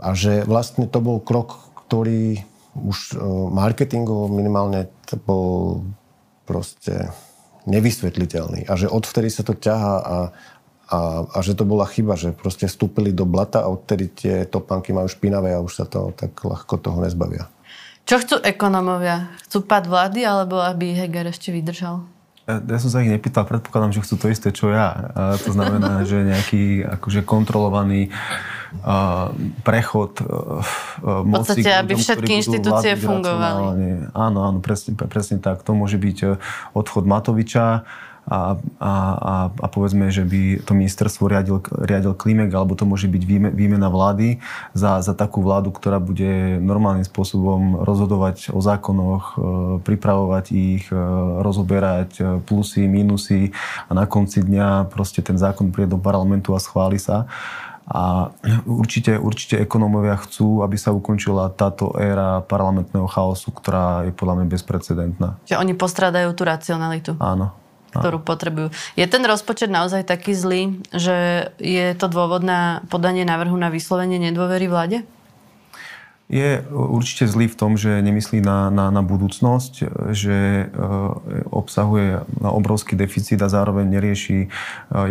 a 0.00 0.16
že 0.16 0.48
vlastne 0.48 0.88
to 0.88 1.02
bol 1.04 1.20
krok, 1.20 1.72
ktorý 1.84 2.40
už 2.72 3.16
e, 3.16 3.20
marketingovo 3.52 4.32
minimálne 4.32 4.88
to 5.04 5.20
bol 5.20 5.84
proste 6.48 7.12
nevysvetliteľný. 7.68 8.66
A 8.66 8.72
že 8.74 8.88
odvtedy 8.88 9.28
sa 9.28 9.44
to 9.44 9.52
ťahá 9.52 9.94
a, 10.00 10.16
a, 10.88 10.98
a 11.28 11.38
že 11.44 11.52
to 11.52 11.68
bola 11.68 11.84
chyba, 11.84 12.16
že 12.16 12.32
proste 12.32 12.66
vstúpili 12.66 13.12
do 13.12 13.28
blata 13.28 13.62
a 13.62 13.70
odtedy 13.70 14.08
tie 14.08 14.34
topánky 14.48 14.96
majú 14.96 15.06
špinavé 15.06 15.52
a 15.52 15.62
už 15.62 15.84
sa 15.84 15.84
to 15.84 16.16
tak 16.16 16.32
ľahko 16.32 16.80
toho 16.80 16.98
nezbavia. 17.04 17.52
Čo 18.02 18.18
chcú 18.18 18.36
ekonomovia? 18.42 19.30
Chcú 19.46 19.62
pad 19.62 19.86
vlády 19.86 20.26
alebo 20.26 20.58
aby 20.58 20.96
Heger 20.96 21.30
ešte 21.30 21.54
vydržal? 21.54 22.02
Ja, 22.50 22.58
ja 22.58 22.78
som 22.82 22.90
sa 22.90 22.98
ich 23.06 23.12
nepýtal, 23.14 23.46
predpokladám, 23.46 23.94
že 23.94 24.02
chcú 24.02 24.14
to 24.18 24.26
isté, 24.26 24.50
čo 24.50 24.74
ja. 24.74 24.90
A 25.14 25.22
to 25.38 25.54
znamená, 25.54 26.02
že 26.10 26.26
nejaký 26.26 26.82
akože 26.98 27.22
kontrolovaný 27.22 28.10
uh, 28.10 28.51
prechod 29.62 30.24
uh, 30.24 30.64
moci. 31.22 31.28
V 31.28 31.32
podstate, 31.32 31.70
aby 31.76 31.92
všetky 31.94 32.30
inštitúcie 32.40 32.92
fungovali. 32.96 34.10
Áno, 34.16 34.38
áno, 34.48 34.58
presne, 34.64 34.96
presne 34.96 35.38
tak. 35.38 35.60
To 35.62 35.76
môže 35.76 36.00
byť 36.00 36.40
odchod 36.72 37.04
Matoviča, 37.04 37.84
a, 38.22 38.54
a, 38.78 38.92
a, 39.18 39.34
a 39.50 39.66
povedzme, 39.66 40.06
že 40.14 40.22
by 40.22 40.62
to 40.62 40.78
ministerstvo 40.78 41.26
riadil, 41.26 41.58
riadil 41.58 42.14
Klimek, 42.14 42.54
alebo 42.54 42.78
to 42.78 42.86
môže 42.86 43.10
byť 43.10 43.22
výme, 43.26 43.50
výmena 43.50 43.90
vlády 43.90 44.38
za, 44.78 45.02
za 45.02 45.10
takú 45.10 45.42
vládu, 45.42 45.74
ktorá 45.74 45.98
bude 45.98 46.62
normálnym 46.62 47.02
spôsobom 47.02 47.82
rozhodovať 47.82 48.54
o 48.54 48.62
zákonoch, 48.62 49.24
e, 49.26 49.36
pripravovať 49.82 50.44
ich, 50.54 50.86
e, 50.94 50.98
rozoberať 51.42 52.42
plusy, 52.46 52.86
minusy 52.86 53.50
a 53.90 53.92
na 53.98 54.06
konci 54.06 54.46
dňa 54.46 54.86
proste 54.94 55.18
ten 55.18 55.34
zákon 55.34 55.74
príde 55.74 55.90
do 55.90 55.98
parlamentu 55.98 56.54
a 56.54 56.62
schváli 56.62 57.02
sa. 57.02 57.26
A 57.88 58.30
určite, 58.64 59.18
určite 59.18 59.58
ekonómovia 59.58 60.14
chcú, 60.22 60.62
aby 60.62 60.78
sa 60.78 60.94
ukončila 60.94 61.50
táto 61.50 61.92
éra 61.98 62.40
parlamentného 62.46 63.10
chaosu, 63.10 63.50
ktorá 63.50 64.06
je 64.06 64.12
podľa 64.14 64.42
mňa 64.42 64.46
bezprecedentná. 64.46 65.28
Že 65.50 65.58
oni 65.58 65.74
postradajú 65.74 66.30
tú 66.32 66.42
racionalitu. 66.46 67.12
Áno 67.18 67.62
ktorú 67.92 68.24
potrebujú. 68.24 68.72
Je 68.96 69.04
ten 69.04 69.20
rozpočet 69.20 69.68
naozaj 69.68 70.08
taký 70.08 70.32
zlý, 70.32 70.80
že 70.96 71.48
je 71.60 71.92
to 71.92 72.08
dôvod 72.08 72.40
na 72.40 72.80
podanie 72.88 73.20
návrhu 73.28 73.52
na 73.52 73.68
vyslovenie 73.68 74.16
nedôvery 74.16 74.64
vláde? 74.64 75.04
Je 76.32 76.64
určite 76.72 77.28
zlý 77.28 77.44
v 77.52 77.58
tom, 77.60 77.76
že 77.76 78.00
nemyslí 78.00 78.40
na, 78.40 78.72
na, 78.72 78.88
na 78.88 79.04
budúcnosť, 79.04 79.72
že 80.16 80.64
e, 80.64 80.66
obsahuje 81.52 82.24
obrovský 82.40 82.96
deficit 82.96 83.36
a 83.44 83.52
zároveň 83.52 83.84
nerieši 83.92 84.38
e, 84.40 84.48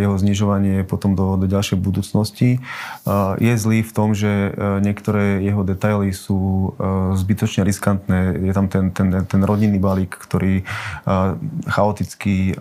jeho 0.02 0.18
znižovanie 0.18 0.82
potom 0.82 1.14
do, 1.14 1.38
do 1.38 1.46
ďalšej 1.46 1.78
budúcnosti. 1.78 2.58
E, 2.58 2.60
je 3.38 3.54
zlý 3.54 3.86
v 3.86 3.92
tom, 3.94 4.18
že 4.18 4.50
niektoré 4.82 5.46
jeho 5.46 5.62
detaily 5.62 6.10
sú 6.10 6.74
zbytočne 7.14 7.62
riskantné. 7.62 8.42
Je 8.42 8.54
tam 8.58 8.66
ten, 8.66 8.90
ten, 8.90 9.14
ten 9.14 9.42
rodinný 9.46 9.78
balík, 9.78 10.18
ktorý 10.18 10.66
chaoticky 11.68 12.56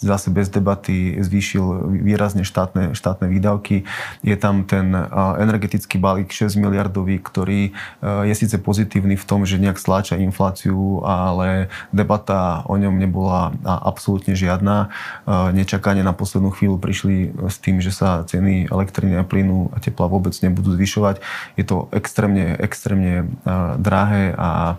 zase 0.00 0.28
bez 0.32 0.48
debaty 0.48 1.20
zvýšil 1.20 1.92
výrazne 2.02 2.42
štátne, 2.42 2.96
štátne 2.96 3.28
výdavky. 3.28 3.84
Je 4.24 4.36
tam 4.40 4.64
ten 4.64 4.96
energetický 5.38 6.00
balík 6.00 6.32
6 6.32 6.56
miliardový, 6.56 7.20
ktorý 7.20 7.67
je 8.02 8.34
síce 8.34 8.56
pozitívny 8.58 9.16
v 9.16 9.24
tom, 9.24 9.46
že 9.48 9.60
nejak 9.60 9.80
stláča 9.80 10.20
infláciu, 10.20 11.02
ale 11.06 11.72
debata 11.90 12.62
o 12.68 12.76
ňom 12.76 12.98
nebola 12.98 13.54
absolútne 13.64 14.36
žiadna. 14.36 14.90
Nečakane 15.26 16.02
na 16.04 16.12
poslednú 16.12 16.52
chvíľu 16.52 16.76
prišli 16.80 17.32
s 17.48 17.56
tým, 17.58 17.80
že 17.80 17.94
sa 17.94 18.22
ceny 18.26 18.68
elektriny 18.68 19.18
a 19.18 19.24
plynu 19.24 19.72
a 19.72 19.80
tepla 19.80 20.10
vôbec 20.10 20.34
nebudú 20.42 20.74
zvyšovať. 20.74 21.20
Je 21.56 21.64
to 21.66 21.88
extrémne, 21.92 22.56
extrémne 22.58 23.30
drahé 23.78 24.34
a 24.36 24.76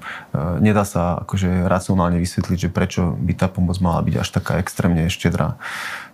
nedá 0.60 0.84
sa 0.84 1.24
akože 1.24 1.66
racionálne 1.68 2.20
vysvetliť, 2.20 2.58
že 2.68 2.70
prečo 2.70 3.16
by 3.18 3.34
tá 3.36 3.48
pomoc 3.48 3.80
mala 3.80 4.04
byť 4.06 4.16
až 4.20 4.30
taká 4.30 4.54
extrémne 4.60 5.08
štedrá. 5.10 5.56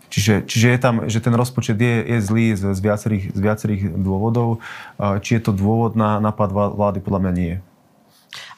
Čiže, 0.09 0.47
čiže 0.47 0.67
je 0.71 0.79
tam, 0.79 0.95
že 1.09 1.19
ten 1.19 1.33
rozpočet 1.35 1.75
je, 1.75 1.95
je 2.05 2.19
zlý 2.21 2.55
z, 2.55 2.71
z, 2.71 2.79
viacerých, 2.79 3.25
z 3.35 3.39
viacerých 3.39 3.81
dôvodov. 3.99 4.63
Či 4.97 5.39
je 5.39 5.41
to 5.43 5.51
dôvod 5.51 5.97
na 5.99 6.21
nápad 6.23 6.49
vlády, 6.51 6.99
podľa 7.03 7.21
mňa 7.25 7.33
nie. 7.35 7.53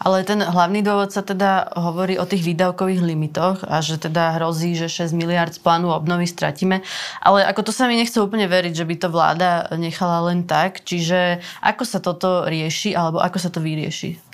Ale 0.01 0.25
ten 0.25 0.41
hlavný 0.41 0.81
dôvod 0.81 1.13
sa 1.13 1.21
teda 1.25 1.73
hovorí 1.77 2.17
o 2.17 2.25
tých 2.25 2.45
výdavkových 2.45 3.01
limitoch 3.01 3.65
a 3.65 3.81
že 3.81 3.97
teda 3.97 4.37
hrozí, 4.37 4.77
že 4.77 4.89
6 4.89 5.13
miliard 5.13 5.53
z 5.53 5.61
plánu 5.61 5.93
obnovy 5.93 6.29
stratíme. 6.29 6.81
Ale 7.21 7.45
ako 7.45 7.69
to 7.69 7.71
sa 7.73 7.89
mi 7.89 7.97
nechce 7.97 8.17
úplne 8.17 8.45
veriť, 8.45 8.73
že 8.73 8.85
by 8.85 8.95
to 8.97 9.07
vláda 9.13 9.69
nechala 9.77 10.29
len 10.29 10.45
tak. 10.45 10.85
Čiže 10.85 11.41
ako 11.61 11.83
sa 11.85 11.99
toto 12.01 12.45
rieši 12.45 12.93
alebo 12.93 13.21
ako 13.21 13.37
sa 13.37 13.49
to 13.49 13.61
vyrieši? 13.61 14.26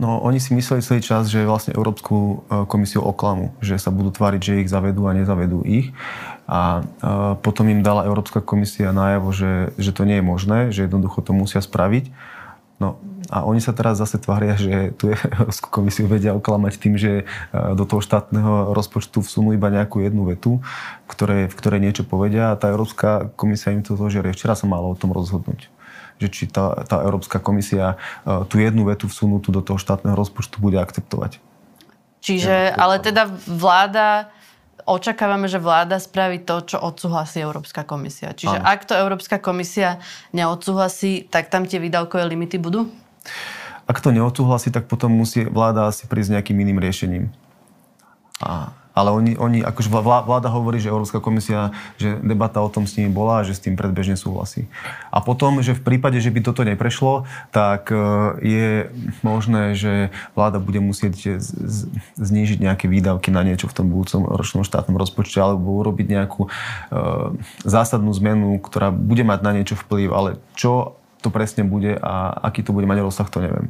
No, 0.00 0.16
oni 0.24 0.40
si 0.40 0.56
mysleli 0.56 0.80
celý 0.80 1.04
čas, 1.04 1.28
že 1.28 1.44
vlastne 1.44 1.76
Európsku 1.76 2.16
e, 2.16 2.64
komisiu 2.64 3.04
oklamu, 3.04 3.52
že 3.60 3.76
sa 3.76 3.92
budú 3.92 4.08
tváriť, 4.08 4.40
že 4.40 4.60
ich 4.64 4.72
zavedú 4.72 5.04
a 5.04 5.12
nezavedú 5.12 5.60
ich. 5.68 5.92
A 6.48 6.80
e, 6.80 6.82
potom 7.44 7.68
im 7.68 7.84
dala 7.84 8.08
Európska 8.08 8.40
komisia 8.40 8.96
najavo, 8.96 9.28
že, 9.28 9.76
že 9.76 9.92
to 9.92 10.08
nie 10.08 10.16
je 10.16 10.24
možné, 10.24 10.58
že 10.72 10.88
jednoducho 10.88 11.20
to 11.20 11.36
musia 11.36 11.60
spraviť. 11.60 12.08
No 12.80 12.96
a 13.28 13.44
oni 13.44 13.60
sa 13.60 13.76
teraz 13.76 14.00
zase 14.00 14.16
tvária, 14.16 14.56
že 14.56 14.96
tu 14.96 15.12
Európsku 15.36 15.68
komisiu 15.68 16.08
vedia 16.08 16.32
oklamať 16.32 16.72
tým, 16.80 16.96
že 16.96 17.12
e, 17.20 17.24
do 17.76 17.84
toho 17.84 18.00
štátneho 18.00 18.72
rozpočtu 18.72 19.20
vsunú 19.20 19.52
iba 19.52 19.68
nejakú 19.68 20.00
jednu 20.00 20.24
vetu, 20.32 20.64
ktoré, 21.12 21.44
v 21.44 21.54
ktorej 21.60 21.84
niečo 21.84 22.08
povedia 22.08 22.56
a 22.56 22.56
tá 22.56 22.72
Európska 22.72 23.36
komisia 23.36 23.76
im 23.76 23.84
to 23.84 24.00
zožerie. 24.00 24.32
Včera 24.32 24.56
sa 24.56 24.64
malo 24.64 24.88
o 24.88 24.96
tom 24.96 25.12
rozhodnúť 25.12 25.68
že 26.20 26.28
či 26.28 26.44
tá, 26.46 26.84
tá 26.84 27.00
Európska 27.00 27.40
komisia 27.40 27.96
e, 28.22 28.44
tú 28.44 28.60
jednu 28.60 28.84
vetu 28.84 29.08
vsunutú 29.08 29.48
do 29.48 29.64
toho 29.64 29.80
štátneho 29.80 30.12
rozpočtu 30.12 30.60
bude 30.60 30.76
akceptovať. 30.76 31.40
Čiže, 32.20 32.76
ale 32.76 33.00
teda 33.00 33.24
vláda, 33.48 34.28
očakávame, 34.84 35.48
že 35.48 35.56
vláda 35.56 35.96
spraví 35.96 36.44
to, 36.44 36.60
čo 36.60 36.76
odsúhlasí 36.76 37.40
Európska 37.40 37.88
komisia. 37.88 38.36
Čiže 38.36 38.60
Áno. 38.60 38.68
ak 38.68 38.84
to 38.84 38.92
Európska 38.92 39.40
komisia 39.40 39.96
neodsúhlasí, 40.36 41.32
tak 41.32 41.48
tam 41.48 41.64
tie 41.64 41.80
výdavkové 41.80 42.28
limity 42.28 42.60
budú? 42.60 42.92
Ak 43.88 44.04
to 44.04 44.12
neodsúhlasí, 44.12 44.68
tak 44.68 44.86
potom 44.86 45.16
musí 45.16 45.48
vláda 45.48 45.88
asi 45.88 46.04
prísť 46.04 46.36
nejakým 46.38 46.60
iným 46.60 46.78
riešením. 46.78 47.24
A 48.44 48.72
ale 48.90 49.14
oni, 49.14 49.32
oni 49.38 49.58
akože 49.62 49.88
vláda 49.90 50.50
hovorí, 50.50 50.82
že 50.82 50.90
Európska 50.90 51.22
komisia, 51.22 51.70
že 51.96 52.18
debata 52.20 52.58
o 52.58 52.68
tom 52.68 52.84
s 52.84 52.98
nimi 52.98 53.10
bola 53.10 53.42
a 53.42 53.46
že 53.46 53.54
s 53.54 53.62
tým 53.62 53.78
predbežne 53.78 54.18
súhlasí. 54.18 54.66
A 55.14 55.22
potom, 55.22 55.62
že 55.62 55.78
v 55.78 55.82
prípade, 55.82 56.18
že 56.18 56.34
by 56.34 56.40
toto 56.42 56.66
neprešlo, 56.66 57.24
tak 57.54 57.94
e, 57.94 57.96
je 58.42 58.68
možné, 59.22 59.78
že 59.78 60.10
vláda 60.34 60.58
bude 60.58 60.82
musieť 60.82 61.38
znížiť 62.18 62.58
nejaké 62.60 62.90
výdavky 62.90 63.30
na 63.30 63.46
niečo 63.46 63.70
v 63.70 63.76
tom 63.76 63.86
budúcom 63.88 64.26
ročnom 64.26 64.66
štátnom 64.66 64.98
rozpočte 64.98 65.38
alebo 65.38 65.78
urobiť 65.80 66.06
nejakú 66.10 66.46
e, 66.46 66.48
zásadnú 67.62 68.10
zmenu, 68.18 68.58
ktorá 68.58 68.90
bude 68.90 69.22
mať 69.22 69.40
na 69.40 69.50
niečo 69.54 69.78
vplyv, 69.78 70.08
ale 70.10 70.30
čo 70.58 70.98
to 71.20 71.28
presne 71.28 71.68
bude 71.68 72.00
a 72.00 72.32
aký 72.48 72.64
to 72.64 72.72
bude 72.72 72.88
mať 72.88 73.04
rozsah, 73.04 73.28
to 73.28 73.44
neviem. 73.44 73.68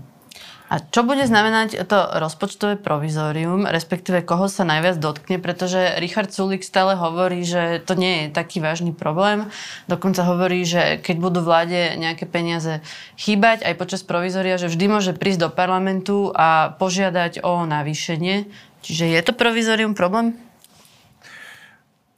A 0.70 0.78
čo 0.78 1.02
bude 1.02 1.26
znamenať 1.26 1.82
to 1.90 1.98
rozpočtové 2.14 2.78
provizórium, 2.78 3.66
respektíve 3.66 4.22
koho 4.22 4.46
sa 4.46 4.62
najviac 4.62 5.02
dotkne, 5.02 5.42
pretože 5.42 5.98
Richard 5.98 6.30
Sulik 6.30 6.62
stále 6.62 6.94
hovorí, 6.94 7.42
že 7.42 7.82
to 7.82 7.98
nie 7.98 8.24
je 8.24 8.26
taký 8.30 8.62
vážny 8.62 8.94
problém. 8.94 9.50
Dokonca 9.90 10.22
hovorí, 10.22 10.62
že 10.62 11.02
keď 11.02 11.16
budú 11.18 11.42
vláde 11.42 11.98
nejaké 11.98 12.22
peniaze 12.22 12.86
chýbať 13.18 13.66
aj 13.66 13.74
počas 13.82 14.06
provizória, 14.06 14.62
že 14.62 14.70
vždy 14.70 14.86
môže 14.86 15.10
prísť 15.10 15.46
do 15.46 15.50
parlamentu 15.50 16.30
a 16.38 16.70
požiadať 16.78 17.42
o 17.42 17.66
navýšenie. 17.66 18.46
Čiže 18.86 19.10
je 19.10 19.20
to 19.26 19.34
provizórium 19.34 19.98
problém? 19.98 20.38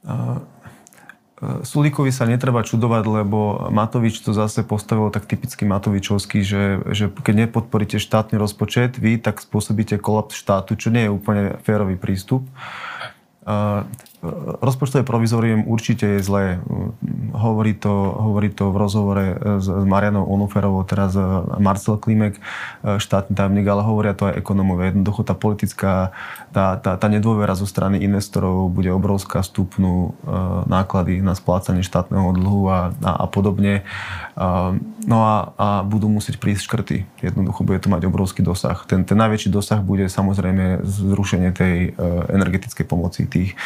Uh 0.05 0.52
Sulíkovi 1.63 2.11
sa 2.13 2.29
netreba 2.29 2.63
čudovať, 2.63 3.03
lebo 3.03 3.67
Matovič 3.73 4.21
to 4.21 4.31
zase 4.31 4.63
postavil 4.63 5.11
tak 5.11 5.27
typicky 5.27 5.67
Matovičovský, 5.67 6.39
že, 6.45 6.79
že 6.91 7.11
keď 7.11 7.47
nepodporíte 7.47 7.97
štátny 7.99 8.39
rozpočet, 8.39 8.95
vy 8.97 9.19
tak 9.19 9.43
spôsobíte 9.43 9.99
kolaps 9.99 10.37
štátu, 10.39 10.79
čo 10.79 10.93
nie 10.93 11.07
je 11.07 11.15
úplne 11.15 11.57
férový 11.65 11.99
prístup. 11.99 12.47
Rozpočtové 14.63 15.03
provizorium 15.03 15.67
určite 15.67 16.07
je 16.07 16.19
zlé. 16.23 16.63
hovorí, 17.35 17.75
to, 17.75 17.91
hovorí 18.15 18.47
to 18.55 18.71
v 18.71 18.77
rozhovore 18.79 19.25
s, 19.59 19.67
Marianou 19.67 20.23
Onuferovou, 20.23 20.87
teraz 20.87 21.17
Marcel 21.59 21.99
Klimek, 21.99 22.39
štátny 22.83 23.35
tajomník, 23.35 23.67
ale 23.67 23.83
hovoria 23.83 24.15
to 24.15 24.31
aj 24.31 24.39
ekonomovia. 24.39 24.95
Jednoducho 24.95 25.27
tá 25.27 25.35
politická, 25.35 26.15
tá, 26.55 26.79
tá, 26.79 26.95
tá 26.95 27.07
nedôvera 27.11 27.51
zo 27.51 27.67
strany 27.67 27.99
investorov 27.99 28.71
bude 28.71 28.87
obrovská, 28.95 29.43
stupnú 29.43 30.15
náklady 30.71 31.19
na 31.19 31.35
splácanie 31.35 31.83
štátneho 31.83 32.31
dlhu 32.31 32.71
a, 32.71 32.95
a, 33.03 33.11
a 33.23 33.25
podobne. 33.27 33.83
No 35.03 35.23
a, 35.27 35.35
a 35.59 35.67
budú 35.83 36.07
musieť 36.07 36.39
prísť 36.39 36.63
škrty. 36.67 36.97
Jednoducho 37.19 37.67
bude 37.67 37.79
to 37.83 37.91
mať 37.91 38.07
obrovský 38.07 38.39
dosah. 38.39 38.79
Ten, 38.87 39.03
ten 39.03 39.19
najväčší 39.19 39.51
dosah 39.51 39.83
bude 39.83 40.07
samozrejme 40.07 40.83
zrušenie 40.83 41.51
tej 41.51 41.95
energetickej 42.31 42.85
pomoci 42.87 43.27
tých 43.27 43.59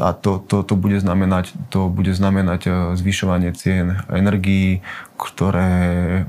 a 0.00 0.12
to, 0.12 0.44
to, 0.44 0.62
to, 0.62 0.74
bude 0.76 1.00
znamenať, 1.00 1.56
to 1.72 1.88
bude 1.88 2.12
znamenať 2.12 2.60
e, 2.68 2.70
zvyšovanie 3.00 3.56
cien 3.56 3.96
energií, 4.12 4.84
ktoré 5.16 6.28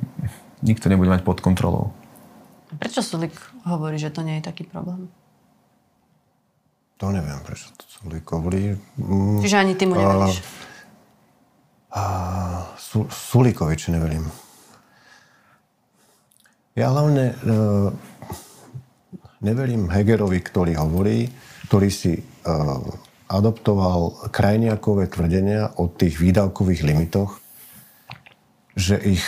nikto 0.64 0.88
nebude 0.88 1.12
mať 1.12 1.22
pod 1.28 1.44
kontrolou. 1.44 1.92
Prečo 2.80 3.04
Sulik 3.04 3.36
hovorí, 3.68 4.00
že 4.00 4.12
to 4.12 4.24
nie 4.24 4.40
je 4.40 4.48
taký 4.48 4.64
problém? 4.64 5.12
To 7.04 7.12
neviem, 7.12 7.36
prečo 7.44 7.76
to 7.76 7.84
Sulik 7.92 8.24
hovorí. 8.32 8.80
Mm, 8.96 9.44
Čiže 9.44 9.58
ani 9.60 9.74
ty 9.76 9.84
mu 9.84 10.00
neveríš? 10.00 10.40
A, 10.40 10.44
Su, 12.76 13.08
Sulikovič 13.08 13.88
neverím. 13.88 14.28
Ja 16.76 16.92
hlavne 16.92 17.32
e, 17.32 17.36
neverím 19.40 19.88
Hegerovi, 19.88 20.44
ktorý 20.44 20.76
hovorí, 20.76 21.32
ktorý 21.72 21.88
si 21.88 22.20
e, 22.20 22.24
adoptoval 23.32 24.28
krajniakové 24.28 25.08
tvrdenia 25.08 25.72
o 25.80 25.88
tých 25.88 26.20
výdavkových 26.20 26.84
limitoch, 26.84 27.40
že 28.76 29.00
ich, 29.00 29.24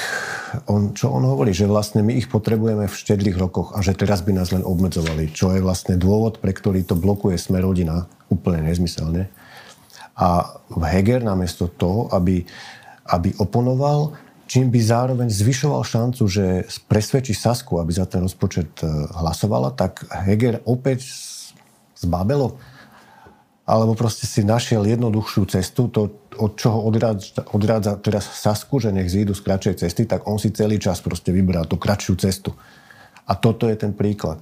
on, 0.67 0.91
čo 0.91 1.08
on 1.08 1.23
hovorí, 1.23 1.56
že 1.56 1.71
vlastne 1.71 2.03
my 2.03 2.19
ich 2.19 2.27
potrebujeme 2.27 2.91
v 2.91 2.99
štedrých 2.99 3.39
rokoch 3.39 3.71
a 3.71 3.80
že 3.80 3.95
teraz 3.95 4.27
by 4.27 4.36
nás 4.36 4.51
len 4.51 4.67
obmedzovali, 4.67 5.32
čo 5.32 5.56
je 5.56 5.63
vlastne 5.63 5.95
dôvod, 5.95 6.43
pre 6.43 6.51
ktorý 6.51 6.84
to 6.84 6.99
blokuje 6.99 7.39
sme 7.39 7.63
rodina 7.63 8.12
úplne 8.27 8.67
nezmyselne. 8.67 9.32
A 10.17 10.58
Heger 10.82 11.21
namiesto 11.21 11.69
toho, 11.69 12.10
aby, 12.10 12.41
aby 13.06 13.38
oponoval, 13.38 14.17
čím 14.49 14.73
by 14.73 14.80
zároveň 14.82 15.30
zvyšoval 15.30 15.86
šancu, 15.86 16.23
že 16.25 16.45
presvedčí 16.89 17.38
Sasku, 17.38 17.77
aby 17.77 17.93
za 17.93 18.10
ten 18.10 18.25
rozpočet 18.25 18.82
e, 18.82 18.89
hlasovala, 19.13 19.77
tak 19.77 20.10
Heger 20.10 20.65
opäť 20.65 21.06
zbabelo 21.93 22.58
alebo 23.67 23.99
proste 23.99 24.23
si 24.23 24.47
našiel 24.47 24.88
jednoduchšiu 24.88 25.43
cestu, 25.51 25.91
to, 25.91 26.32
od 26.39 26.56
čoho 26.56 26.88
odrádza, 26.88 27.43
odrádza 27.51 27.99
teraz 27.99 28.23
Sasku, 28.23 28.80
že 28.80 28.95
nech 28.95 29.12
zídu 29.12 29.36
z 29.36 29.43
kratšej 29.43 29.75
cesty, 29.84 30.08
tak 30.08 30.23
on 30.23 30.39
si 30.39 30.56
celý 30.56 30.80
čas 30.80 31.03
proste 31.03 31.36
vyberá 31.36 31.67
tú 31.67 31.75
kratšiu 31.75 32.15
cestu. 32.15 32.56
A 33.27 33.36
toto 33.36 33.67
je 33.67 33.75
ten 33.75 33.91
príklad. 33.91 34.39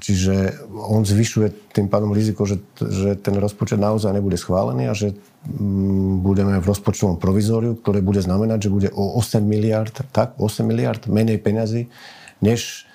Čiže 0.00 0.64
on 0.72 1.04
zvyšuje 1.04 1.76
tým 1.76 1.92
pádom 1.92 2.16
riziko, 2.16 2.48
že, 2.48 2.64
že 2.80 3.12
ten 3.20 3.36
rozpočet 3.36 3.76
naozaj 3.76 4.16
nebude 4.16 4.40
schválený 4.40 4.88
a 4.88 4.96
že 4.96 5.12
mm, 5.44 6.24
budeme 6.24 6.56
v 6.58 6.68
rozpočtovom 6.68 7.20
provizóriu, 7.20 7.76
ktoré 7.76 8.00
bude 8.00 8.24
znamenať, 8.24 8.68
že 8.68 8.74
bude 8.74 8.88
o 8.96 9.20
8 9.20 9.44
miliard, 9.44 9.92
tak, 10.10 10.32
8 10.40 10.64
miliard 10.64 11.04
menej 11.04 11.38
peňazí, 11.44 11.92
než 12.40 12.88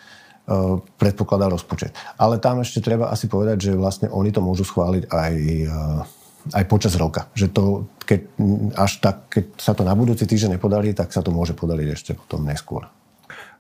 E, 0.44 0.56
predpokladá 1.00 1.48
rozpočet. 1.48 1.96
Ale 2.20 2.36
tam 2.36 2.60
ešte 2.60 2.84
treba 2.84 3.08
asi 3.08 3.32
povedať, 3.32 3.72
že 3.72 3.80
vlastne 3.80 4.12
oni 4.12 4.28
to 4.28 4.44
môžu 4.44 4.68
schváliť 4.68 5.08
aj, 5.08 5.34
e, 5.40 5.72
aj 6.52 6.64
počas 6.68 7.00
roka. 7.00 7.32
Že 7.32 7.48
to, 7.56 7.64
keď, 8.04 8.20
až 8.76 8.92
tak, 9.00 9.32
keď 9.32 9.46
sa 9.56 9.72
to 9.72 9.88
na 9.88 9.96
budúci 9.96 10.28
týždeň 10.28 10.60
nepodarí, 10.60 10.92
tak 10.92 11.16
sa 11.16 11.24
to 11.24 11.32
môže 11.32 11.56
podariť 11.56 11.88
ešte 11.96 12.12
potom 12.20 12.44
neskôr. 12.44 12.92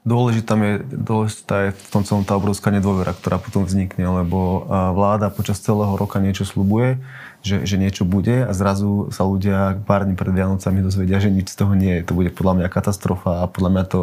Dôležitá 0.03 0.59
je, 0.59 0.83
dôležitá 0.83 1.55
je 1.63 1.69
v 1.79 1.87
tom 1.87 2.03
celom 2.03 2.27
tá 2.27 2.35
obrovská 2.35 2.75
nedôvera, 2.75 3.15
ktorá 3.15 3.39
potom 3.39 3.63
vznikne, 3.63 4.03
lebo 4.03 4.67
vláda 4.67 5.31
počas 5.31 5.63
celého 5.63 5.95
roka 5.95 6.19
niečo 6.19 6.43
slubuje, 6.43 6.99
že, 7.39 7.63
že 7.63 7.79
niečo 7.79 8.03
bude 8.03 8.43
a 8.43 8.51
zrazu 8.51 9.07
sa 9.15 9.23
ľudia 9.23 9.79
pár 9.87 10.03
dní 10.03 10.19
pred 10.19 10.35
Vianocami 10.35 10.83
dozvedia, 10.83 11.23
že 11.23 11.31
nič 11.31 11.55
z 11.55 11.59
toho 11.59 11.71
nie 11.71 12.03
je. 12.03 12.11
To 12.11 12.19
bude 12.19 12.35
podľa 12.35 12.53
mňa 12.59 12.67
katastrofa 12.67 13.47
a 13.47 13.51
podľa 13.51 13.69
mňa 13.71 13.83
to 13.87 13.99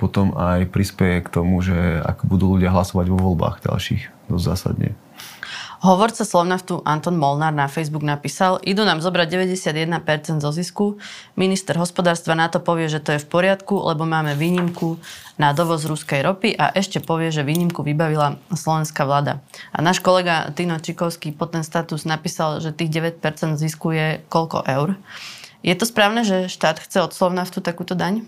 potom 0.00 0.32
aj 0.40 0.72
prispieje 0.72 1.20
k 1.20 1.28
tomu, 1.28 1.60
že 1.60 2.00
ak 2.00 2.24
budú 2.24 2.56
ľudia 2.56 2.72
hlasovať 2.72 3.12
vo 3.12 3.20
voľbách 3.20 3.68
ďalších, 3.68 4.32
dosť 4.32 4.44
zásadne. 4.56 4.96
Hovorca 5.82 6.22
Slovnaftu 6.22 6.78
Anton 6.86 7.18
Molnár 7.18 7.50
na 7.50 7.66
Facebook 7.66 8.06
napísal, 8.06 8.62
idú 8.62 8.86
nám 8.86 9.02
zobrať 9.02 9.26
91% 9.58 10.38
zo 10.38 10.54
zisku. 10.54 11.02
Minister 11.34 11.74
hospodárstva 11.74 12.38
na 12.38 12.46
to 12.46 12.62
povie, 12.62 12.86
že 12.86 13.02
to 13.02 13.18
je 13.18 13.18
v 13.18 13.26
poriadku, 13.26 13.82
lebo 13.90 14.06
máme 14.06 14.38
výnimku 14.38 15.02
na 15.42 15.50
dovoz 15.50 15.82
ruskej 15.82 16.22
ropy 16.22 16.54
a 16.54 16.70
ešte 16.70 17.02
povie, 17.02 17.34
že 17.34 17.42
výnimku 17.42 17.82
vybavila 17.82 18.38
slovenská 18.54 19.02
vláda. 19.02 19.42
A 19.74 19.82
náš 19.82 19.98
kolega 19.98 20.54
Tino 20.54 20.78
Čikovský 20.78 21.34
pod 21.34 21.50
ten 21.50 21.66
status 21.66 22.06
napísal, 22.06 22.62
že 22.62 22.70
tých 22.70 23.18
9% 23.18 23.18
zisku 23.58 23.90
je 23.90 24.22
koľko 24.30 24.62
eur. 24.62 24.94
Je 25.66 25.74
to 25.74 25.82
správne, 25.82 26.22
že 26.22 26.46
štát 26.46 26.78
chce 26.78 27.02
od 27.02 27.10
Slovnaftu 27.10 27.58
takúto 27.58 27.98
daň? 27.98 28.22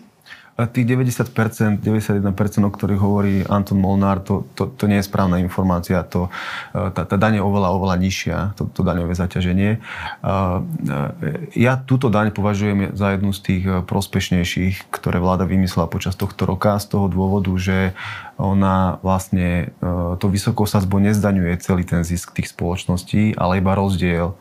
Tých 0.55 0.87
90%, 0.87 1.83
91%, 1.83 2.31
o 2.63 2.71
ktorých 2.71 3.01
hovorí 3.03 3.35
Anton 3.43 3.75
Molnár, 3.75 4.23
to, 4.23 4.47
to, 4.55 4.71
to 4.71 4.87
nie 4.87 5.03
je 5.03 5.07
správna 5.11 5.43
informácia. 5.43 5.99
To, 6.15 6.31
e, 6.71 6.95
tá, 6.95 7.03
tá 7.03 7.17
daň 7.19 7.39
je 7.39 7.43
oveľa, 7.43 7.75
oveľa 7.75 7.97
nižšia, 7.99 8.37
to, 8.55 8.71
to 8.71 8.87
daňové 8.87 9.19
zaťaženie. 9.19 9.71
E, 9.75 9.79
e, 9.83 11.59
ja 11.59 11.75
túto 11.75 12.07
daň 12.07 12.31
považujem 12.31 12.95
za 12.95 13.19
jednu 13.19 13.35
z 13.35 13.41
tých 13.43 13.65
prospešnejších, 13.83 14.95
ktoré 14.95 15.19
vláda 15.19 15.43
vymyslela 15.43 15.91
počas 15.91 16.15
tohto 16.15 16.47
roka 16.47 16.79
z 16.79 16.87
toho 16.87 17.11
dôvodu, 17.11 17.51
že 17.59 17.91
ona 18.39 18.99
vlastne 19.03 19.71
to 20.19 20.27
vysokou 20.27 20.67
sadzbou 20.67 20.99
nezdaňuje 20.99 21.55
celý 21.63 21.87
ten 21.87 22.03
zisk 22.03 22.35
tých 22.35 22.51
spoločností, 22.51 23.39
ale 23.39 23.63
iba 23.63 23.79
rozdiel 23.79 24.35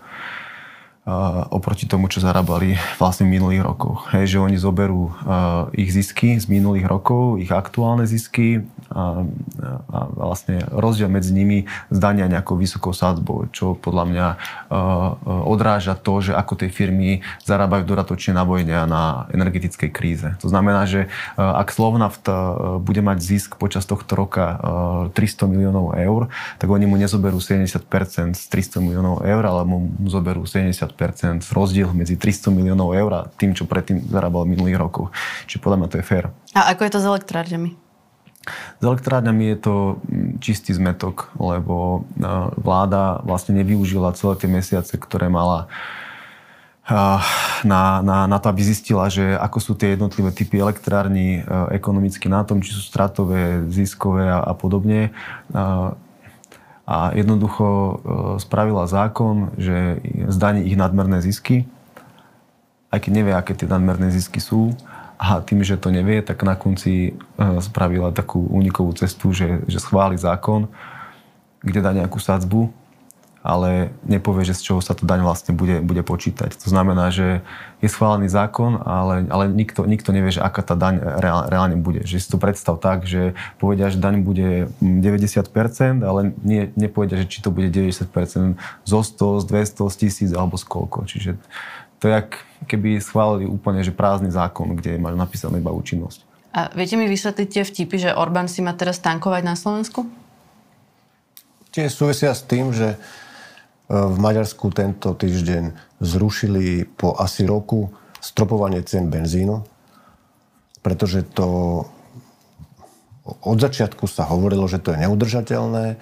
oproti 1.51 1.83
tomu, 1.83 2.07
čo 2.07 2.23
zarábali 2.23 2.79
vlastne 2.95 3.27
v 3.27 3.35
minulých 3.35 3.67
rokoch. 3.67 4.07
Hej, 4.15 4.35
že 4.35 4.37
oni 4.39 4.55
zoberú 4.55 5.11
uh, 5.11 5.67
ich 5.75 5.91
zisky 5.91 6.39
z 6.39 6.47
minulých 6.47 6.87
rokov, 6.87 7.43
ich 7.43 7.51
aktuálne 7.51 8.07
zisky 8.07 8.63
a, 8.87 9.27
a 9.89 9.99
vlastne 10.15 10.63
rozdiel 10.71 11.11
medzi 11.11 11.35
nimi 11.35 11.67
zdania 11.91 12.29
nejakou 12.29 12.55
vysokou 12.55 12.93
sádzbou, 12.93 13.49
čo 13.49 13.73
podľa 13.73 14.05
mňa 14.05 14.27
odráža 15.49 15.97
to, 15.97 16.21
že 16.21 16.37
ako 16.37 16.53
tie 16.61 16.69
firmy 16.69 17.25
zarábajú 17.41 17.89
dodatočne 17.89 18.37
na 18.37 18.45
vojne 18.45 18.75
a 18.77 18.85
na 18.85 19.03
energetickej 19.33 19.89
kríze. 19.89 20.29
To 20.45 20.47
znamená, 20.47 20.85
že 20.85 21.09
ak 21.35 21.73
Slovnaft 21.73 22.29
bude 22.85 23.01
mať 23.01 23.17
zisk 23.17 23.57
počas 23.57 23.89
tohto 23.89 24.13
roka 24.13 24.45
uh, 25.09 25.17
300 25.17 25.49
miliónov 25.49 25.97
eur, 25.97 26.29
tak 26.61 26.69
oni 26.69 26.85
mu 26.85 26.95
nezoberú 26.95 27.41
70% 27.41 27.81
z 28.37 28.43
300 28.45 28.77
miliónov 28.77 29.25
eur, 29.25 29.43
ale 29.43 29.65
mu 29.65 29.89
zoberú 30.05 30.45
70 30.45 30.92
rozdiel 31.51 31.89
medzi 31.91 32.15
300 32.15 32.53
miliónov 32.53 32.93
eur 32.93 33.11
a 33.13 33.21
tým, 33.27 33.57
čo 33.57 33.69
predtým 33.69 34.05
zarábal 34.07 34.45
v 34.45 34.57
minulých 34.57 34.77
rokoch. 34.79 35.09
Čiže 35.49 35.61
podľa 35.61 35.77
mňa 35.83 35.89
to 35.89 35.99
je 35.99 36.05
fér. 36.05 36.25
A 36.53 36.73
ako 36.73 36.81
je 36.85 36.91
to 36.93 36.99
s 37.01 37.09
elektrárňami? 37.09 37.69
S 38.79 38.83
elektrárňami 38.83 39.55
je 39.55 39.57
to 39.63 39.75
mm, 40.03 40.43
čistý 40.43 40.75
zmetok, 40.75 41.31
lebo 41.39 42.03
vláda 42.59 43.23
vlastne 43.23 43.55
nevyužila 43.55 44.15
celé 44.19 44.35
tie 44.35 44.49
mesiace, 44.51 44.99
ktoré 44.99 45.31
mala 45.31 45.71
na, 47.63 48.03
na, 48.03 48.27
na 48.27 48.37
to, 48.43 48.51
aby 48.51 48.59
zistila, 48.59 49.07
že 49.07 49.39
ako 49.39 49.57
sú 49.63 49.71
tie 49.71 49.95
jednotlivé 49.95 50.35
typy 50.35 50.59
elektrární 50.59 51.39
e, 51.39 51.41
ekonomicky 51.79 52.27
na 52.27 52.43
tom, 52.43 52.59
či 52.59 52.75
sú 52.75 52.83
stratové, 52.83 53.63
ziskové 53.71 54.27
a, 54.27 54.43
a 54.43 54.51
podobne 54.51 55.15
a 56.83 57.15
jednoducho 57.15 57.65
e, 57.67 57.95
spravila 58.43 58.87
zákon, 58.87 59.55
že 59.55 60.03
zdaní 60.27 60.67
ich 60.67 60.75
nadmerné 60.75 61.23
zisky, 61.23 61.63
aj 62.91 62.99
keď 62.99 63.11
nevie, 63.15 63.33
aké 63.33 63.55
tie 63.55 63.65
nadmerné 63.65 64.11
zisky 64.11 64.43
sú. 64.43 64.75
A 65.15 65.39
tým, 65.39 65.63
že 65.63 65.79
to 65.79 65.87
nevie, 65.87 66.19
tak 66.19 66.43
na 66.43 66.59
konci 66.59 66.93
e, 67.09 67.11
spravila 67.63 68.11
takú 68.11 68.43
únikovú 68.51 68.91
cestu, 68.99 69.31
že, 69.31 69.63
že 69.71 69.79
schváli 69.79 70.19
zákon, 70.19 70.67
kde 71.63 71.79
dá 71.79 71.95
nejakú 71.95 72.19
sadzbu 72.19 72.82
ale 73.43 73.91
nepovie, 74.07 74.47
že 74.47 74.55
z 74.55 74.71
čoho 74.71 74.79
sa 74.79 74.95
to 74.95 75.03
daň 75.03 75.19
vlastne 75.19 75.51
bude, 75.51 75.83
bude 75.83 75.99
počítať. 75.99 76.55
To 76.63 76.67
znamená, 76.71 77.11
že 77.11 77.43
je 77.83 77.91
schválený 77.91 78.31
zákon, 78.31 78.79
ale, 78.87 79.27
ale 79.27 79.51
nikto, 79.51 79.83
nikto 79.83 80.15
nevie, 80.15 80.31
že 80.31 80.39
aká 80.39 80.63
tá 80.63 80.79
daň 80.79 81.03
reál, 81.19 81.51
reálne 81.51 81.75
bude. 81.75 82.07
Že 82.07 82.23
si 82.23 82.27
to 82.31 82.39
predstav 82.39 82.79
tak, 82.79 83.03
že 83.03 83.35
povedia, 83.59 83.91
že 83.91 83.99
daň 83.99 84.23
bude 84.23 84.71
90%, 84.79 85.43
ale 86.07 86.31
nie, 86.39 86.71
nepovedia, 86.79 87.19
že 87.19 87.27
či 87.27 87.43
to 87.43 87.51
bude 87.51 87.67
90% 87.67 88.55
zo 88.87 88.99
100, 89.03 89.43
z 89.43 89.45
200, 89.51 89.91
z 89.91 89.95
1000 90.31 90.39
alebo 90.39 90.55
z 90.55 90.63
koľko. 90.63 90.99
Čiže 91.03 91.35
to 91.99 92.07
je, 92.07 92.15
keby 92.63 93.03
schválili 93.03 93.43
úplne 93.43 93.83
že 93.83 93.91
prázdny 93.91 94.31
zákon, 94.31 94.79
kde 94.79 94.95
majú 95.03 95.19
napísanú 95.19 95.59
iba 95.59 95.75
účinnosť. 95.75 96.23
A 96.55 96.71
viete 96.71 96.95
mi 96.95 97.11
vysvetliť 97.11 97.47
tie 97.51 97.63
vtipy, 97.67 97.95
že 98.07 98.15
Orbán 98.15 98.47
si 98.47 98.63
má 98.63 98.71
teraz 98.71 99.03
tankovať 99.03 99.43
na 99.43 99.59
Slovensku? 99.59 100.07
Tie 101.73 101.89
súvisia 101.89 102.31
s 102.31 102.45
tým, 102.45 102.69
že 102.69 102.95
v 103.93 104.17
Maďarsku 104.17 104.73
tento 104.73 105.13
týždeň 105.13 105.77
zrušili 106.01 106.89
po 106.97 107.13
asi 107.13 107.45
roku 107.45 107.93
stropovanie 108.17 108.81
cien 108.81 109.13
benzínu, 109.13 109.61
pretože 110.81 111.21
to 111.37 111.81
od 113.23 113.57
začiatku 113.61 114.09
sa 114.09 114.25
hovorilo, 114.27 114.65
že 114.65 114.81
to 114.81 114.91
je 114.91 115.05
neudržateľné. 115.05 116.01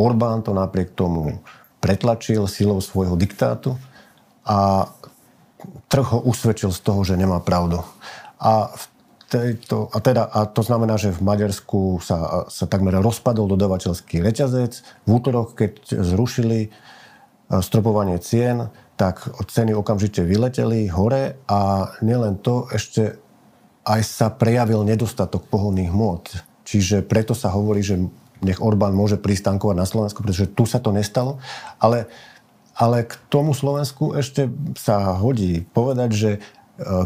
Orbán 0.00 0.40
to 0.40 0.56
napriek 0.56 0.96
tomu 0.96 1.38
pretlačil 1.78 2.50
silou 2.50 2.82
svojho 2.82 3.14
diktátu 3.14 3.78
a 4.42 4.90
trh 5.86 6.06
ho 6.16 6.18
usvedčil 6.26 6.74
z 6.74 6.80
toho, 6.82 7.04
že 7.06 7.14
nemá 7.14 7.38
pravdu. 7.38 7.82
A 8.42 8.72
v 8.74 8.84
tejto, 9.28 9.92
a, 9.92 9.98
teda, 10.00 10.26
a 10.26 10.48
to 10.48 10.64
znamená, 10.64 10.96
že 10.96 11.14
v 11.14 11.22
Maďarsku 11.22 12.00
sa, 12.02 12.48
sa 12.48 12.64
takmer 12.66 12.96
rozpadol 12.98 13.46
dodavateľský 13.54 14.24
reťazec. 14.24 14.82
V 15.04 15.10
útorok, 15.10 15.54
keď 15.54 16.00
zrušili 16.00 16.58
e, 16.66 16.68
stropovanie 17.48 18.20
cien, 18.20 18.68
tak 19.00 19.24
ceny 19.30 19.72
okamžite 19.72 20.20
vyleteli 20.26 20.90
hore 20.92 21.40
a 21.48 21.90
nielen 22.04 22.36
to, 22.42 22.68
ešte 22.74 23.16
aj 23.88 24.00
sa 24.04 24.28
prejavil 24.28 24.84
nedostatok 24.84 25.48
pohonných 25.48 25.88
hmôt. 25.88 26.28
Čiže 26.68 27.00
preto 27.00 27.32
sa 27.32 27.48
hovorí, 27.48 27.80
že 27.80 27.96
nech 28.44 28.60
Orbán 28.60 28.92
môže 28.92 29.16
prísť 29.16 29.54
tankovať 29.54 29.76
na 29.78 29.88
Slovensku, 29.88 30.20
pretože 30.20 30.50
tu 30.52 30.68
sa 30.68 30.78
to 30.78 30.92
nestalo. 30.92 31.40
Ale, 31.80 32.06
ale 32.76 33.08
k 33.08 33.16
tomu 33.32 33.56
Slovensku 33.56 34.12
ešte 34.12 34.52
sa 34.76 35.16
hodí 35.16 35.64
povedať, 35.72 36.10
že 36.12 36.30
e, 36.36 36.38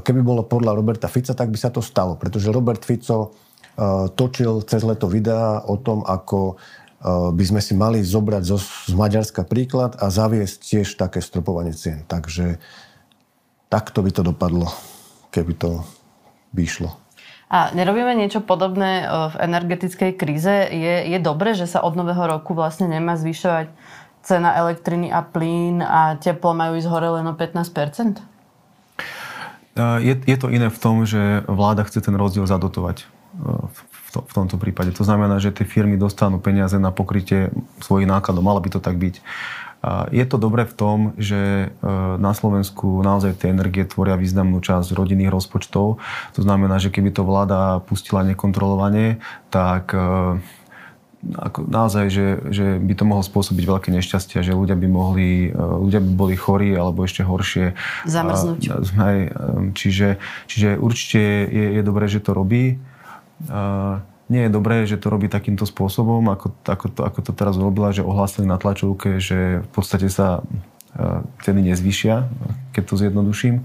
keby 0.02 0.20
bolo 0.20 0.42
podľa 0.42 0.74
Roberta 0.74 1.06
Fica, 1.06 1.32
tak 1.32 1.54
by 1.54 1.58
sa 1.60 1.70
to 1.70 1.80
stalo. 1.80 2.18
Pretože 2.18 2.52
Robert 2.52 2.82
Fico 2.82 3.30
e, 3.30 4.08
točil 4.12 4.66
cez 4.66 4.82
leto 4.82 5.06
videá 5.06 5.62
o 5.62 5.78
tom, 5.78 6.02
ako 6.02 6.38
e, 6.52 6.54
by 7.08 7.44
sme 7.44 7.58
si 7.58 7.74
mali 7.74 7.98
zobrať 7.98 8.42
zo, 8.46 8.58
z 8.62 8.94
Maďarska 8.94 9.42
príklad 9.42 9.98
a 9.98 10.06
zaviesť 10.06 10.56
tiež 10.62 10.88
také 10.94 11.18
stropovanie 11.18 11.74
cien. 11.74 12.06
Takže 12.06 12.62
takto 13.66 14.06
by 14.06 14.10
to 14.14 14.22
dopadlo, 14.22 14.70
keby 15.34 15.58
to 15.58 15.82
vyšlo. 16.54 16.94
A 17.52 17.68
nerobíme 17.76 18.16
niečo 18.16 18.40
podobné 18.40 19.04
e, 19.04 19.06
v 19.28 19.34
energetickej 19.44 20.12
kríze? 20.16 20.72
Je, 20.72 21.10
je 21.12 21.18
dobré, 21.20 21.52
že 21.52 21.68
sa 21.68 21.84
od 21.84 21.92
nového 21.92 22.24
roku 22.24 22.56
vlastne 22.56 22.88
nemá 22.88 23.18
zvyšovať 23.18 23.68
cena 24.24 24.56
elektriny 24.56 25.12
a 25.12 25.20
plyn 25.20 25.84
a 25.84 26.16
teplo 26.16 26.56
majú 26.56 26.80
ísť 26.80 26.88
hore 26.88 27.20
len 27.20 27.26
o 27.28 27.34
15 27.36 27.60
e, 27.60 28.22
je, 30.00 30.14
je 30.16 30.36
to 30.40 30.48
iné 30.48 30.72
v 30.72 30.78
tom, 30.80 31.04
že 31.04 31.44
vláda 31.44 31.84
chce 31.84 32.00
ten 32.00 32.16
rozdiel 32.16 32.48
zadotovať 32.48 33.04
v, 33.42 33.78
to, 34.12 34.18
v 34.28 34.32
tomto 34.32 34.60
prípade. 34.60 34.92
To 34.94 35.04
znamená, 35.08 35.40
že 35.40 35.56
tie 35.56 35.64
firmy 35.64 35.96
dostanú 35.96 36.36
peniaze 36.36 36.76
na 36.76 36.92
pokrytie 36.92 37.48
svojich 37.80 38.04
nákladov. 38.04 38.44
Malo 38.44 38.60
by 38.60 38.70
to 38.76 38.80
tak 38.84 39.00
byť. 39.00 39.24
Je 40.14 40.22
to 40.22 40.38
dobré 40.38 40.62
v 40.62 40.74
tom, 40.78 40.98
že 41.18 41.74
e, 41.74 41.90
na 42.14 42.30
Slovensku 42.38 43.02
naozaj 43.02 43.42
tie 43.42 43.50
energie 43.50 43.82
tvoria 43.82 44.14
významnú 44.14 44.62
časť 44.62 44.94
rodinných 44.94 45.34
rozpočtov. 45.34 45.98
To 46.38 46.40
znamená, 46.40 46.78
že 46.78 46.94
keby 46.94 47.10
to 47.10 47.26
vláda 47.26 47.82
pustila 47.90 48.22
nekontrolovanie, 48.22 49.18
tak 49.50 49.90
e, 49.90 50.38
ako 51.34 51.66
naozaj, 51.66 52.14
že, 52.14 52.26
že 52.54 52.66
by 52.78 52.94
to 52.94 53.04
mohlo 53.10 53.26
spôsobiť 53.26 53.64
veľké 53.66 53.90
nešťastia, 53.90 54.46
že 54.46 54.54
ľudia 54.54 54.78
by 54.78 54.86
mohli, 54.86 55.50
e, 55.50 55.58
ľudia 55.58 55.98
by 55.98 56.12
boli 56.14 56.38
chorí 56.38 56.78
alebo 56.78 57.02
ešte 57.02 57.26
horšie. 57.26 57.74
Zamrznúť. 58.06 58.62
čiže, 59.74 60.22
čiže 60.46 60.78
určite 60.78 61.50
je, 61.50 61.66
je 61.74 61.82
dobré, 61.82 62.06
že 62.06 62.22
to 62.22 62.38
robí 62.38 62.78
nie 64.30 64.42
je 64.46 64.50
dobré, 64.50 64.86
že 64.88 64.96
to 64.96 65.12
robí 65.12 65.28
takýmto 65.28 65.66
spôsobom, 65.66 66.24
ako, 66.30 66.54
ako, 66.64 66.86
to, 66.88 67.00
ako 67.04 67.20
to 67.20 67.32
teraz 67.34 67.58
urobila, 67.58 67.92
že 67.92 68.06
ohlásili 68.06 68.48
na 68.48 68.56
tlačovke, 68.56 69.18
že 69.18 69.60
v 69.66 69.70
podstate 69.70 70.08
sa 70.08 70.40
ceny 71.44 71.72
nezvyšia, 71.72 72.28
keď 72.76 72.82
to 72.84 72.94
zjednoduším 73.00 73.64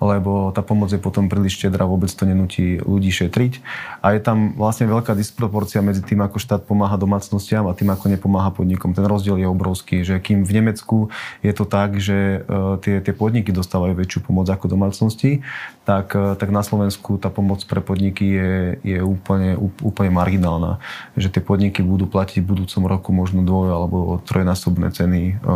lebo 0.00 0.52
tá 0.52 0.60
pomoc 0.60 0.92
je 0.92 1.00
potom 1.00 1.32
príliš 1.32 1.56
štedrá, 1.56 1.88
vôbec 1.88 2.12
to 2.12 2.28
nenutí 2.28 2.76
ľudí 2.84 3.08
šetriť. 3.08 3.64
A 4.04 4.12
je 4.12 4.20
tam 4.20 4.52
vlastne 4.52 4.84
veľká 4.84 5.16
disproporcia 5.16 5.80
medzi 5.80 6.04
tým, 6.04 6.20
ako 6.20 6.36
štát 6.36 6.68
pomáha 6.68 7.00
domácnostiam 7.00 7.64
a 7.64 7.76
tým, 7.76 7.88
ako 7.88 8.12
nepomáha 8.12 8.52
podnikom. 8.52 8.92
Ten 8.92 9.08
rozdiel 9.08 9.40
je 9.40 9.48
obrovský, 9.48 10.04
že 10.04 10.20
kým 10.20 10.44
v 10.44 10.52
Nemecku 10.60 11.08
je 11.40 11.52
to 11.56 11.64
tak, 11.64 11.96
že 11.96 12.44
e, 12.44 12.78
tie, 12.84 13.00
tie 13.00 13.14
podniky 13.16 13.56
dostávajú 13.56 13.96
väčšiu 13.96 14.20
pomoc 14.28 14.46
ako 14.52 14.68
domácnosti, 14.68 15.40
tak, 15.88 16.12
e, 16.12 16.36
tak 16.36 16.52
na 16.52 16.60
Slovensku 16.60 17.16
tá 17.16 17.32
pomoc 17.32 17.64
pre 17.64 17.80
podniky 17.80 18.24
je, 18.26 18.52
je 18.84 18.98
úplne, 19.00 19.56
úplne 19.80 20.12
marginálna. 20.12 20.76
Že 21.16 21.40
tie 21.40 21.42
podniky 21.42 21.80
budú 21.80 22.04
platiť 22.04 22.44
v 22.44 22.48
budúcom 22.52 22.82
roku 22.84 23.10
možno 23.16 23.40
dvoj 23.40 23.68
alebo 23.72 23.98
trojnásobné 24.28 24.92
ceny 24.92 25.20
e, 25.32 25.54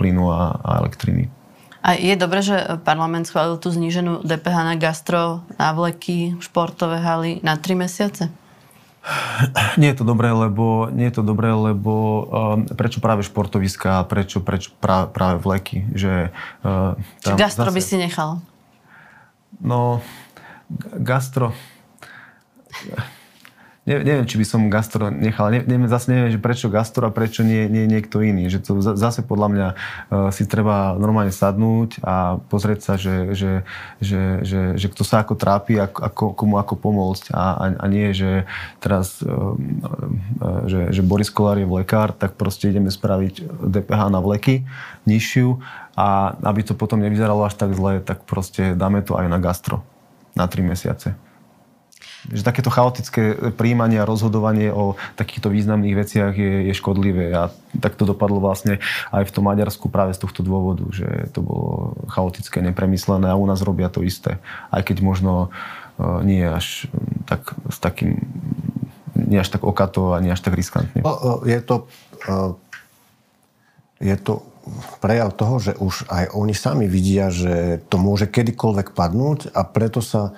plynu 0.00 0.32
a, 0.32 0.56
a 0.64 0.70
elektriny. 0.80 1.41
A 1.82 1.98
je 1.98 2.14
dobré, 2.14 2.46
že 2.46 2.78
parlament 2.86 3.26
schválil 3.26 3.58
tú 3.58 3.74
zníženú 3.74 4.22
DPH 4.22 4.56
na 4.62 4.74
gastro, 4.78 5.42
na 5.58 5.74
vleky, 5.74 6.38
športové 6.38 7.02
haly 7.02 7.42
na 7.42 7.58
3 7.58 7.74
mesiace? 7.74 8.30
Nie 9.82 9.90
je 9.90 9.98
to 9.98 10.06
dobré, 10.06 10.30
lebo, 10.30 10.86
nie 10.94 11.10
je 11.10 11.18
to 11.18 11.26
dobré, 11.26 11.50
lebo 11.50 11.92
um, 11.92 12.70
prečo 12.70 13.02
práve 13.02 13.26
športoviska, 13.26 14.06
prečo, 14.06 14.38
prečo 14.38 14.70
prá, 14.78 15.10
práve 15.10 15.42
vleky? 15.42 15.82
Že, 15.90 16.30
uh, 16.62 16.94
tam 17.18 17.34
Či 17.34 17.42
gastro 17.42 17.66
zase, 17.66 17.76
by 17.76 17.82
si 17.82 17.96
nechal? 17.98 18.38
No, 19.58 19.98
gastro 21.02 21.50
ne, 23.82 23.98
neviem, 23.98 24.26
či 24.26 24.38
by 24.38 24.46
som 24.46 24.70
gastro 24.70 25.10
nechal. 25.10 25.50
Ne, 25.50 25.66
neviem, 25.66 25.90
zase 25.90 26.14
neviem, 26.14 26.30
že 26.30 26.38
prečo 26.38 26.70
gastro 26.70 27.10
a 27.10 27.14
prečo 27.14 27.42
nie, 27.42 27.66
nie 27.66 27.90
niekto 27.90 28.22
iný. 28.22 28.46
Že 28.46 28.58
to 28.62 28.72
zase 28.94 29.26
podľa 29.26 29.48
mňa 29.50 29.68
uh, 29.68 29.76
si 30.30 30.46
treba 30.46 30.94
normálne 30.94 31.34
sadnúť 31.34 31.98
a 32.06 32.38
pozrieť 32.46 32.80
sa, 32.82 32.94
že, 32.94 33.34
že, 33.34 33.66
že, 33.98 34.46
že, 34.46 34.60
že 34.78 34.86
kto 34.86 35.02
sa 35.02 35.26
ako 35.26 35.34
trápi, 35.34 35.82
ako, 35.82 35.98
ako, 35.98 36.24
komu 36.38 36.54
ako 36.62 36.74
pomôcť 36.78 37.24
a, 37.34 37.44
a, 37.58 37.64
a 37.82 37.86
nie, 37.90 38.14
že 38.14 38.46
teraz 38.78 39.18
uh, 39.26 39.30
uh, 39.34 40.62
že, 40.70 40.94
že 40.94 41.02
Boris 41.02 41.30
Kolár 41.30 41.58
je 41.58 41.66
vlekár, 41.66 42.14
tak 42.14 42.38
proste 42.38 42.70
ideme 42.70 42.90
spraviť 42.94 43.66
DPH 43.66 44.00
na 44.14 44.22
vleky 44.22 44.62
nižšiu 45.10 45.58
a 45.98 46.38
aby 46.46 46.62
to 46.62 46.78
potom 46.78 47.02
nevyzeralo 47.02 47.42
až 47.42 47.58
tak 47.58 47.74
zle, 47.74 47.98
tak 47.98 48.22
proste 48.24 48.78
dáme 48.78 49.02
to 49.02 49.18
aj 49.18 49.26
na 49.26 49.42
gastro 49.42 49.82
na 50.38 50.46
3 50.46 50.62
mesiace 50.62 51.18
že 52.30 52.46
takéto 52.46 52.70
chaotické 52.70 53.50
príjmanie 53.58 53.98
a 53.98 54.06
rozhodovanie 54.06 54.70
o 54.70 54.94
takýchto 55.18 55.50
významných 55.50 55.98
veciach 55.98 56.32
je, 56.36 56.70
je 56.70 56.74
škodlivé 56.76 57.34
a 57.34 57.50
tak 57.82 57.98
to 57.98 58.06
dopadlo 58.06 58.38
vlastne 58.38 58.78
aj 59.10 59.26
v 59.26 59.34
tom 59.34 59.50
Maďarsku 59.50 59.90
práve 59.90 60.14
z 60.14 60.22
tohto 60.22 60.46
dôvodu, 60.46 60.86
že 60.94 61.32
to 61.34 61.42
bolo 61.42 61.98
chaotické, 62.12 62.62
nepremyslené 62.62 63.26
a 63.26 63.38
u 63.38 63.46
nás 63.48 63.58
robia 63.66 63.90
to 63.90 64.06
isté. 64.06 64.38
Aj 64.70 64.86
keď 64.86 65.02
možno 65.02 65.50
uh, 65.50 66.22
nie 66.22 66.46
až 66.46 66.86
tak 67.26 67.58
s 67.66 67.82
takým 67.82 68.22
nie 69.12 69.36
až 69.36 69.52
tak 69.52 69.62
okato 69.64 70.16
a 70.16 70.20
nie 70.24 70.32
až 70.32 70.40
tak 70.40 70.56
riskantne. 70.56 71.04
No, 71.04 71.44
je 71.44 71.60
to, 71.60 71.84
je 74.00 74.16
to 74.16 74.40
prejav 75.04 75.36
toho, 75.36 75.60
že 75.60 75.72
už 75.76 76.08
aj 76.08 76.32
oni 76.32 76.54
sami 76.56 76.86
vidia, 76.88 77.28
že 77.28 77.84
to 77.92 78.00
môže 78.00 78.30
kedykoľvek 78.30 78.96
padnúť 78.96 79.52
a 79.52 79.66
preto 79.68 80.00
sa 80.00 80.32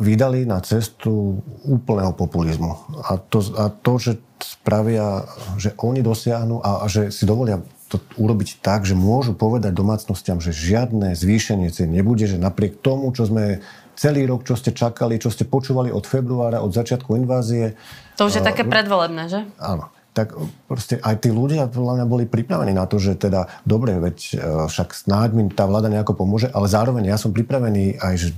vydali 0.00 0.48
na 0.48 0.60
cestu 0.64 1.44
úplného 1.66 2.16
populizmu. 2.16 2.72
A 3.04 3.20
to, 3.20 3.44
a 3.58 3.68
to 3.68 3.92
že 4.00 4.12
spravia, 4.38 5.26
že 5.58 5.74
oni 5.82 6.00
dosiahnu 6.00 6.62
a, 6.62 6.82
a 6.82 6.86
že 6.86 7.10
si 7.12 7.26
dovolia 7.26 7.60
to 7.88 7.96
urobiť 8.20 8.60
tak, 8.60 8.84
že 8.84 8.92
môžu 8.92 9.32
povedať 9.32 9.72
domácnostiam, 9.72 10.38
že 10.44 10.52
žiadne 10.52 11.16
zvýšenie 11.16 11.72
cien 11.72 11.88
nebude, 11.88 12.28
že 12.28 12.36
napriek 12.36 12.84
tomu, 12.84 13.08
čo 13.16 13.24
sme 13.24 13.64
celý 13.96 14.28
rok, 14.28 14.44
čo 14.44 14.54
ste 14.54 14.76
čakali, 14.76 15.16
čo 15.16 15.32
ste 15.32 15.48
počúvali 15.48 15.88
od 15.88 16.04
februára, 16.04 16.60
od 16.60 16.70
začiatku 16.70 17.16
invázie. 17.16 17.74
To 18.20 18.28
už 18.28 18.38
je 18.38 18.42
uh, 18.44 18.48
také 18.52 18.62
predvolebné, 18.68 19.24
že? 19.32 19.40
Áno 19.56 19.88
tak 20.18 20.34
proste 20.66 20.98
aj 20.98 21.22
tí 21.22 21.30
ľudia 21.30 21.70
podľa 21.70 22.02
mňa 22.02 22.06
boli 22.10 22.24
pripravení 22.26 22.74
na 22.74 22.90
to, 22.90 22.98
že 22.98 23.14
teda 23.14 23.62
dobre, 23.62 24.02
veď 24.02 24.18
e, 24.18 24.36
však 24.66 25.06
snáď 25.06 25.30
mi 25.30 25.46
tá 25.46 25.62
vláda 25.62 25.86
nejako 25.86 26.18
pomôže, 26.18 26.50
ale 26.50 26.66
zároveň 26.66 27.14
ja 27.14 27.14
som 27.14 27.30
pripravený 27.30 28.02
aj, 28.02 28.14
že 28.18 28.28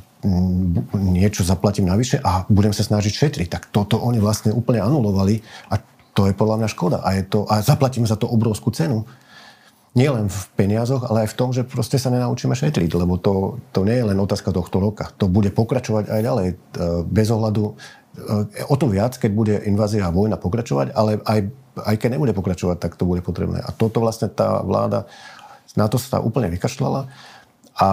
niečo 0.97 1.43
zaplatím 1.43 1.89
navyše 1.89 2.21
a 2.21 2.45
budem 2.53 2.77
sa 2.77 2.85
snažiť 2.85 3.13
šetriť. 3.13 3.49
Tak 3.49 3.63
toto 3.73 3.97
oni 3.97 4.21
vlastne 4.21 4.53
úplne 4.53 4.85
anulovali 4.85 5.41
a 5.73 5.81
to 6.13 6.29
je 6.29 6.37
podľa 6.37 6.57
mňa 6.61 6.69
škoda. 6.69 6.99
A, 7.01 7.17
je 7.17 7.25
to, 7.25 7.49
a 7.49 7.65
zaplatím 7.65 8.05
za 8.05 8.21
to 8.21 8.29
obrovskú 8.29 8.69
cenu. 8.75 9.09
Nie 9.91 10.15
len 10.15 10.31
v 10.31 10.41
peniazoch, 10.55 11.09
ale 11.11 11.27
aj 11.27 11.35
v 11.35 11.39
tom, 11.39 11.51
že 11.51 11.67
proste 11.67 11.99
sa 11.99 12.15
nenaučíme 12.15 12.55
šetriť, 12.55 12.91
lebo 12.95 13.19
to, 13.19 13.59
to 13.75 13.83
nie 13.83 13.99
je 13.99 14.07
len 14.07 14.19
otázka 14.23 14.55
tohto 14.55 14.79
roka. 14.79 15.11
To 15.19 15.27
bude 15.27 15.51
pokračovať 15.51 16.15
aj 16.15 16.21
ďalej. 16.23 16.49
E, 16.53 16.57
bez 17.11 17.27
ohľadu, 17.35 17.63
e, 17.67 17.73
o 18.71 18.75
to 18.79 18.87
viac, 18.87 19.19
keď 19.19 19.31
bude 19.35 19.55
invázia 19.67 20.07
a 20.07 20.15
vojna 20.15 20.39
pokračovať, 20.39 20.95
ale 20.95 21.19
aj, 21.27 21.41
aj 21.75 21.95
keď 21.99 22.09
nebude 22.15 22.31
pokračovať, 22.39 22.79
tak 22.79 22.95
to 22.95 23.03
bude 23.03 23.27
potrebné. 23.27 23.59
A 23.67 23.75
toto 23.75 23.99
vlastne 23.99 24.31
tá 24.31 24.63
vláda 24.63 25.11
na 25.75 25.87
to 25.87 25.99
sa 25.99 26.19
úplne 26.23 26.51
vykašľala 26.55 27.11
a, 27.81 27.91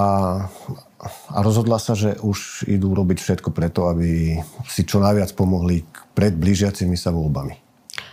a 1.32 1.38
rozhodla 1.40 1.80
sa, 1.80 1.96
že 1.96 2.20
už 2.20 2.68
idú 2.68 2.92
robiť 2.92 3.24
všetko 3.24 3.56
preto, 3.56 3.88
aby 3.88 4.36
si 4.68 4.84
čo 4.84 5.00
najviac 5.00 5.32
pomohli 5.32 5.88
pred 6.12 6.36
blížiacimi 6.36 7.00
sa 7.00 7.16
voľbami. 7.16 7.64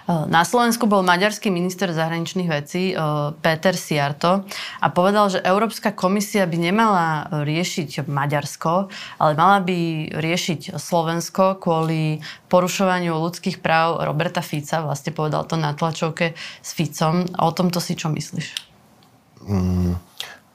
Na 0.05 0.45
Slovensku 0.45 0.85
bol 0.85 1.01
maďarský 1.01 1.49
minister 1.49 1.89
zahraničných 1.89 2.49
vecí 2.53 2.93
Peter 3.41 3.73
Siarto 3.73 4.45
a 4.85 4.87
povedal, 4.93 5.33
že 5.33 5.41
Európska 5.41 5.97
komisia 5.97 6.45
by 6.45 6.61
nemala 6.61 7.09
riešiť 7.33 8.05
Maďarsko, 8.05 8.93
ale 9.17 9.33
mala 9.33 9.65
by 9.65 10.13
riešiť 10.13 10.77
Slovensko 10.77 11.57
kvôli 11.57 12.21
porušovaniu 12.53 13.17
ľudských 13.17 13.65
práv 13.65 14.05
Roberta 14.05 14.45
Fica. 14.45 14.85
Vlastne 14.85 15.17
povedal 15.17 15.49
to 15.49 15.57
na 15.57 15.73
tlačovke 15.73 16.37
s 16.37 16.71
Ficom. 16.77 17.25
O 17.41 17.49
tomto 17.57 17.81
si 17.81 17.97
čo 17.97 18.13
myslíš? 18.13 18.47
Mm, 19.49 19.97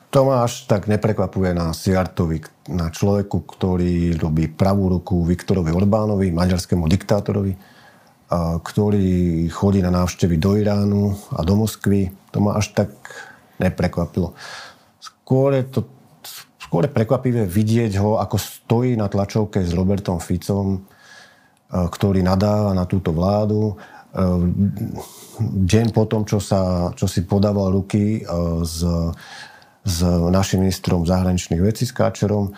to 0.10 0.20
ma 0.26 0.46
až 0.46 0.66
tak 0.66 0.90
neprekvapuje 0.90 1.54
na 1.54 1.74
Siartovi, 1.74 2.42
na 2.70 2.90
človeku, 2.90 3.46
ktorý 3.46 4.18
robí 4.18 4.50
pravú 4.50 4.90
ruku 4.90 5.22
Viktorovi 5.22 5.70
Orbánovi, 5.70 6.34
maďarskému 6.34 6.90
diktátorovi 6.90 7.54
ktorý 8.62 9.50
chodí 9.50 9.82
na 9.82 9.90
návštevy 9.90 10.38
do 10.38 10.54
Iránu 10.54 11.18
a 11.34 11.42
do 11.42 11.58
Moskvy. 11.58 12.14
To 12.30 12.46
ma 12.46 12.62
až 12.62 12.78
tak 12.78 12.94
neprekvapilo. 13.58 14.38
Skôr 15.02 15.58
je 15.58 15.66
to 15.66 15.80
skôr 16.62 16.86
je 16.86 16.94
prekvapivé 16.94 17.50
vidieť 17.50 17.98
ho, 17.98 18.22
ako 18.22 18.38
stojí 18.38 18.94
na 18.94 19.10
tlačovke 19.10 19.66
s 19.66 19.74
Robertom 19.74 20.22
Ficom, 20.22 20.86
ktorý 21.74 22.22
nadáva 22.22 22.78
na 22.78 22.86
túto 22.86 23.10
vládu. 23.10 23.74
Deň 25.42 25.90
po 25.90 26.06
tom, 26.06 26.30
čo, 26.30 26.38
sa, 26.38 26.94
čo 26.94 27.10
si 27.10 27.26
podával 27.26 27.74
ruky 27.74 28.22
s, 28.62 28.86
s 29.90 30.06
našim 30.06 30.62
ministrom 30.62 31.02
zahraničných 31.10 31.66
vecí 31.66 31.90
s 31.90 31.94
Káčerom 31.98 32.54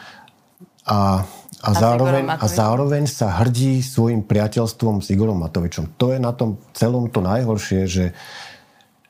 a 0.84 1.24
a, 1.62 1.78
zároveň, 1.78 2.26
a 2.26 2.46
zároveň 2.50 3.06
sa 3.06 3.38
hrdí 3.38 3.86
svojim 3.86 4.26
priateľstvom 4.26 5.06
s 5.06 5.14
Igorom 5.14 5.46
Matovičom. 5.46 5.94
To 6.02 6.10
je 6.10 6.18
na 6.18 6.34
tom 6.34 6.58
celom 6.74 7.06
to 7.14 7.22
najhoršie, 7.22 7.86
že, 7.86 8.06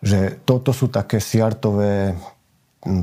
že 0.04 0.36
toto 0.44 0.76
sú 0.76 0.92
také 0.92 1.24
siartové 1.24 2.12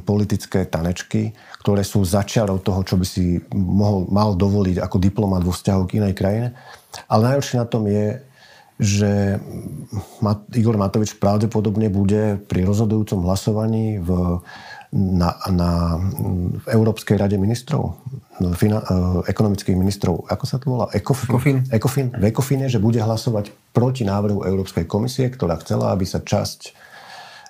politické 0.05 0.69
tanečky, 0.69 1.33
ktoré 1.65 1.81
sú 1.81 2.05
začiarov 2.05 2.61
toho, 2.61 2.85
čo 2.85 3.01
by 3.01 3.07
si 3.09 3.41
mohol, 3.55 4.11
mal 4.11 4.37
dovoliť 4.37 4.85
ako 4.85 4.97
diplomat 5.01 5.41
vo 5.47 5.55
vzťahu 5.55 5.83
k 5.89 5.97
inej 6.03 6.15
krajine. 6.19 6.49
Ale 7.09 7.33
najhoršie 7.33 7.57
na 7.57 7.67
tom 7.71 7.89
je, 7.89 8.21
že 8.79 9.41
Igor 10.55 10.77
Matovič 10.77 11.17
pravdepodobne 11.17 11.89
bude 11.89 12.37
pri 12.37 12.69
rozhodujúcom 12.69 13.25
hlasovaní 13.25 13.97
v 14.03 14.43
na, 14.93 15.37
na, 15.53 16.01
v 16.65 16.67
Európskej 16.73 17.21
rade 17.21 17.37
ministrov, 17.37 18.01
fina, 18.57 18.81
e, 18.81 18.85
ekonomických 19.29 19.77
ministrov, 19.77 20.25
ako 20.25 20.45
sa 20.49 20.57
to 20.57 20.73
volá? 20.73 20.87
Ekofin. 20.97 21.69
Ekofin. 21.69 22.09
V 22.17 22.25
Ekofine, 22.33 22.73
že 22.73 22.81
bude 22.81 22.97
hlasovať 22.97 23.53
proti 23.77 24.09
návrhu 24.09 24.49
Európskej 24.49 24.89
komisie, 24.89 25.29
ktorá 25.29 25.61
chcela, 25.61 25.93
aby 25.93 26.09
sa 26.09 26.25
časť 26.25 26.73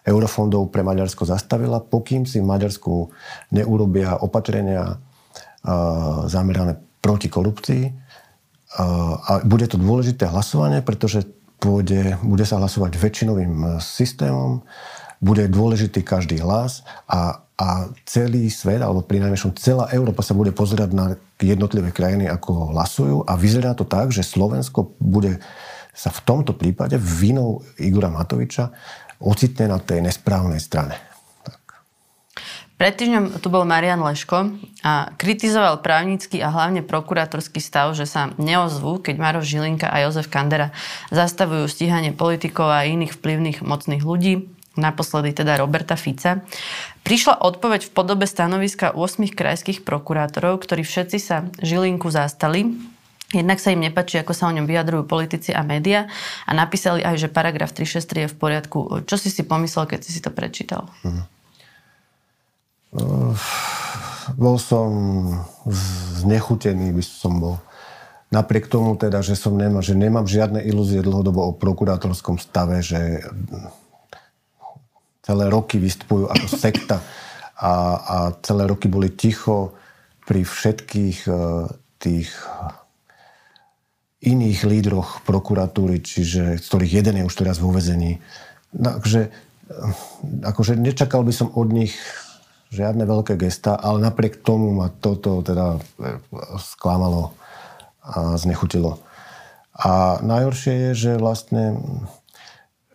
eurofondov 0.08 0.72
pre 0.74 0.82
Maďarsko 0.82 1.28
zastavila, 1.28 1.84
pokým 1.84 2.24
si 2.24 2.40
v 2.40 2.48
Maďarsku 2.48 3.12
neurobia 3.52 4.16
opatrenia 4.18 4.96
uh, 4.96 6.24
zamerané 6.24 6.80
proti 7.04 7.28
korupcii. 7.28 7.82
Uh, 7.86 9.14
a 9.20 9.32
bude 9.44 9.68
to 9.68 9.76
dôležité 9.76 10.24
hlasovanie, 10.32 10.80
pretože 10.80 11.28
pôjde, 11.60 12.16
bude 12.24 12.48
sa 12.48 12.56
hlasovať 12.56 12.96
väčšinovým 12.96 13.82
systémom 13.82 14.64
bude 15.18 15.44
dôležitý 15.50 16.06
každý 16.06 16.38
hlas 16.38 16.86
a, 17.10 17.42
a 17.58 17.90
celý 18.06 18.46
svet, 18.50 18.78
alebo 18.78 19.02
pri 19.02 19.18
najmenšom 19.22 19.58
celá 19.58 19.90
Európa 19.90 20.22
sa 20.22 20.34
bude 20.34 20.54
pozerať 20.54 20.90
na 20.94 21.18
jednotlivé 21.42 21.90
krajiny, 21.90 22.30
ako 22.30 22.74
hlasujú. 22.74 23.16
A 23.26 23.34
vyzerá 23.34 23.74
to 23.74 23.82
tak, 23.82 24.14
že 24.14 24.26
Slovensko 24.26 24.94
bude 25.02 25.42
sa 25.90 26.14
v 26.14 26.22
tomto 26.22 26.54
prípade 26.54 26.94
vinou 26.94 27.66
Igora 27.82 28.06
Matoviča 28.06 28.70
ocitne 29.18 29.74
na 29.74 29.82
tej 29.82 30.06
nesprávnej 30.06 30.62
strane. 30.62 30.94
Pred 32.78 32.94
týždňom 32.94 33.42
tu 33.42 33.50
bol 33.50 33.66
Marian 33.66 33.98
Leško 33.98 34.54
a 34.86 35.10
kritizoval 35.18 35.82
právnický 35.82 36.38
a 36.38 36.54
hlavne 36.54 36.86
prokurátorský 36.86 37.58
stav, 37.58 37.90
že 37.98 38.06
sa 38.06 38.30
neozvú, 38.38 39.02
keď 39.02 39.18
Maroš 39.18 39.50
Žilinka 39.50 39.90
a 39.90 40.06
Jozef 40.06 40.30
Kandera 40.30 40.70
zastavujú 41.10 41.66
stíhanie 41.66 42.14
politikov 42.14 42.70
a 42.70 42.86
iných 42.86 43.18
vplyvných 43.18 43.66
mocných 43.66 44.06
ľudí 44.06 44.57
naposledy 44.78 45.34
teda 45.34 45.58
Roberta 45.58 45.98
Fica, 45.98 46.46
prišla 47.02 47.42
odpoveď 47.42 47.90
v 47.90 47.94
podobe 47.94 48.24
stanoviska 48.30 48.94
8 48.94 49.34
krajských 49.34 49.82
prokurátorov, 49.82 50.62
ktorí 50.62 50.86
všetci 50.86 51.18
sa 51.18 51.50
Žilinku 51.58 52.08
zastali. 52.08 52.78
Jednak 53.28 53.60
sa 53.60 53.76
im 53.76 53.84
nepačí, 53.84 54.16
ako 54.16 54.32
sa 54.32 54.48
o 54.48 54.56
ňom 54.56 54.64
vyjadrujú 54.64 55.04
politici 55.04 55.52
a 55.52 55.60
média 55.60 56.08
a 56.48 56.56
napísali 56.56 57.04
aj, 57.04 57.28
že 57.28 57.28
paragraf 57.28 57.76
363 57.76 58.24
je 58.24 58.28
v 58.32 58.36
poriadku. 58.40 58.78
Čo 59.04 59.20
si 59.20 59.28
si 59.28 59.44
pomyslel, 59.44 59.84
keď 59.84 60.00
si 60.00 60.16
si 60.16 60.20
to 60.24 60.32
prečítal? 60.32 60.88
Uh, 62.88 63.36
bol 64.32 64.56
som 64.56 64.88
znechutený, 66.24 66.96
by 66.96 67.04
som 67.04 67.36
bol. 67.36 67.56
Napriek 68.28 68.68
tomu 68.68 68.96
teda, 68.96 69.24
že 69.24 69.36
som 69.36 69.56
nemá, 69.56 69.80
že 69.80 69.96
nemám 69.96 70.28
žiadne 70.28 70.60
ilúzie 70.60 71.00
dlhodobo 71.00 71.48
o 71.48 71.56
prokurátorskom 71.56 72.36
stave, 72.36 72.84
že 72.84 73.24
celé 75.28 75.52
roky 75.52 75.76
vystupujú 75.76 76.32
ako 76.32 76.46
sekta 76.48 77.04
a, 77.60 77.72
a 78.00 78.16
celé 78.40 78.64
roky 78.64 78.88
boli 78.88 79.12
ticho 79.12 79.76
pri 80.24 80.40
všetkých 80.40 81.28
uh, 81.28 81.68
tých 82.00 82.32
iných 84.24 84.60
lídroch 84.66 85.22
prokuratúry, 85.22 86.02
čiže 86.02 86.58
z 86.58 86.64
ktorých 86.64 86.96
jeden 87.02 87.22
je 87.22 87.28
už 87.28 87.34
teraz 87.38 87.60
vo 87.62 87.70
vezení. 87.70 88.18
Takže 88.74 89.30
akože 90.42 90.74
nečakal 90.74 91.22
by 91.22 91.32
som 91.32 91.54
od 91.54 91.70
nich 91.70 91.94
žiadne 92.74 93.04
veľké 93.04 93.38
gesta, 93.40 93.78
ale 93.78 94.02
napriek 94.02 94.44
tomu 94.44 94.74
ma 94.76 94.92
toto 94.92 95.40
teda 95.40 95.78
e, 95.78 95.80
sklamalo 96.60 97.32
a 98.04 98.36
znechutilo. 98.36 99.00
A 99.78 100.18
najhoršie 100.20 100.90
je, 100.90 100.90
že 101.08 101.22
vlastne 101.22 101.78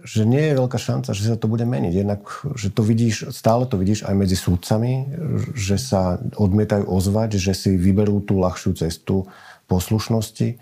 že 0.03 0.27
nie 0.27 0.51
je 0.51 0.59
veľká 0.59 0.75
šanca, 0.75 1.15
že 1.15 1.31
sa 1.31 1.39
to 1.39 1.47
bude 1.47 1.63
meniť. 1.63 1.93
Jednak, 1.95 2.27
že 2.59 2.67
to 2.69 2.83
vidíš, 2.83 3.31
stále 3.31 3.63
to 3.63 3.79
vidíš 3.79 4.03
aj 4.03 4.15
medzi 4.19 4.35
súdcami, 4.35 5.07
že 5.55 5.79
sa 5.79 6.19
odmietajú 6.35 6.83
ozvať, 6.83 7.39
že 7.39 7.55
si 7.55 7.79
vyberú 7.79 8.19
tú 8.27 8.43
ľahšiu 8.43 8.75
cestu 8.75 9.31
poslušnosti 9.71 10.59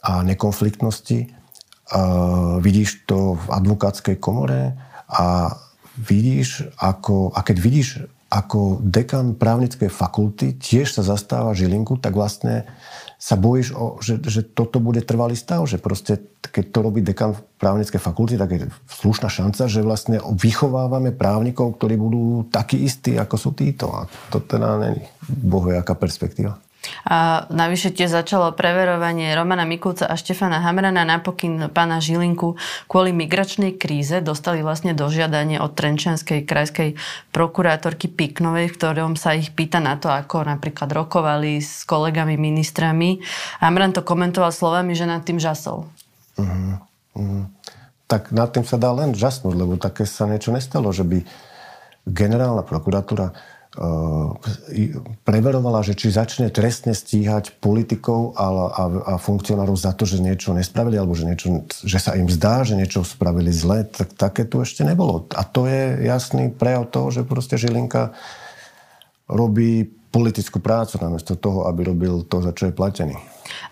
a 0.00 0.24
nekonfliktnosti. 0.24 1.36
A 1.92 2.00
vidíš 2.58 3.06
to 3.06 3.38
v 3.38 3.46
advokátskej 3.52 4.16
komore 4.18 4.74
a 5.06 5.54
vidíš, 5.94 6.66
ako, 6.80 7.30
a 7.36 7.46
keď 7.46 7.56
vidíš, 7.62 7.88
ako 8.26 8.82
dekan 8.82 9.38
právnickej 9.38 9.86
fakulty 9.86 10.58
tiež 10.58 10.90
sa 10.90 11.06
zastáva 11.06 11.54
Žilinku, 11.54 11.94
tak 12.02 12.18
vlastne 12.18 12.66
sa 13.16 13.34
bojíš, 13.40 13.72
o, 13.72 13.96
že, 14.04 14.20
že 14.20 14.44
toto 14.44 14.76
bude 14.76 15.00
trvalý 15.00 15.32
stav, 15.36 15.64
že 15.64 15.80
proste 15.80 16.20
keď 16.44 16.64
to 16.68 16.78
robí 16.84 17.00
dekan 17.00 17.32
právnickej 17.56 18.00
fakulty, 18.00 18.36
tak 18.36 18.52
je 18.52 18.68
slušná 18.88 19.32
šanca, 19.32 19.68
že 19.68 19.80
vlastne 19.80 20.20
vychovávame 20.20 21.16
právnikov, 21.16 21.80
ktorí 21.80 21.96
budú 21.96 22.46
takí 22.52 22.84
istí, 22.84 23.16
ako 23.16 23.36
sú 23.36 23.50
títo. 23.56 23.88
A 23.92 24.04
to 24.28 24.44
teda 24.44 24.76
není 24.78 25.02
bohojaká 25.28 25.96
perspektíva. 25.96 26.60
A 27.06 27.46
navyše 27.50 27.94
tiež 27.94 28.12
začalo 28.12 28.52
preverovanie 28.54 29.32
Romana 29.32 29.62
Mikulca 29.62 30.06
a 30.06 30.14
Štefana 30.14 30.62
Hamrana 30.62 31.06
na 31.06 31.22
pokyn 31.22 31.70
pána 31.70 32.02
Žilinku 32.02 32.58
kvôli 32.90 33.14
migračnej 33.14 33.78
kríze. 33.78 34.18
Dostali 34.22 34.60
vlastne 34.64 34.92
dožiadanie 34.96 35.62
od 35.62 35.74
Trenčanskej 35.74 36.46
krajskej 36.46 36.98
prokurátorky 37.30 38.10
Piknovej, 38.10 38.70
v 38.70 38.76
ktorom 38.76 39.14
sa 39.14 39.36
ich 39.36 39.54
pýta 39.54 39.78
na 39.78 39.98
to, 39.98 40.10
ako 40.10 40.46
napríklad 40.46 40.90
rokovali 40.90 41.62
s 41.62 41.86
kolegami 41.86 42.34
ministrami. 42.34 43.22
Hamran 43.62 43.94
to 43.94 44.06
komentoval 44.06 44.50
slovami, 44.50 44.92
že 44.94 45.06
nad 45.06 45.22
tým 45.22 45.38
žasol. 45.38 45.88
Uh-huh. 46.36 47.46
Tak 48.06 48.30
nad 48.30 48.54
tým 48.54 48.62
sa 48.62 48.78
dá 48.78 48.94
len 48.94 49.16
žasnúť, 49.16 49.54
lebo 49.56 49.74
také 49.80 50.06
sa 50.06 50.30
niečo 50.30 50.54
nestalo, 50.54 50.94
že 50.94 51.02
by 51.02 51.26
generálna 52.06 52.62
prokuratúra 52.62 53.34
preverovala, 55.22 55.84
že 55.84 55.92
či 55.92 56.08
začne 56.08 56.48
trestne 56.48 56.96
stíhať 56.96 57.60
politikov 57.60 58.32
a, 58.32 58.46
a, 58.48 58.84
a 59.04 59.14
funkcionárov 59.20 59.76
za 59.76 59.92
to, 59.92 60.08
že 60.08 60.24
niečo 60.24 60.56
nespravili, 60.56 60.96
alebo 60.96 61.12
že, 61.12 61.28
niečo, 61.28 61.68
že 61.84 61.98
sa 62.00 62.16
im 62.16 62.26
zdá, 62.32 62.64
že 62.64 62.74
niečo 62.74 63.04
spravili 63.04 63.52
zle, 63.52 63.84
tak 63.84 64.16
také 64.16 64.48
tu 64.48 64.64
ešte 64.64 64.80
nebolo. 64.82 65.28
A 65.36 65.44
to 65.44 65.68
je 65.68 66.08
jasný 66.08 66.48
prejav 66.48 66.88
toho, 66.88 67.12
že 67.12 67.28
proste 67.28 67.60
Žilinka 67.60 68.16
robí 69.28 69.84
politickú 70.16 70.64
prácu 70.64 70.96
namiesto 70.96 71.36
toho, 71.36 71.68
aby 71.68 71.92
robil 71.92 72.24
to, 72.24 72.40
za 72.40 72.56
čo 72.56 72.70
je 72.70 72.72
platený. 72.72 73.20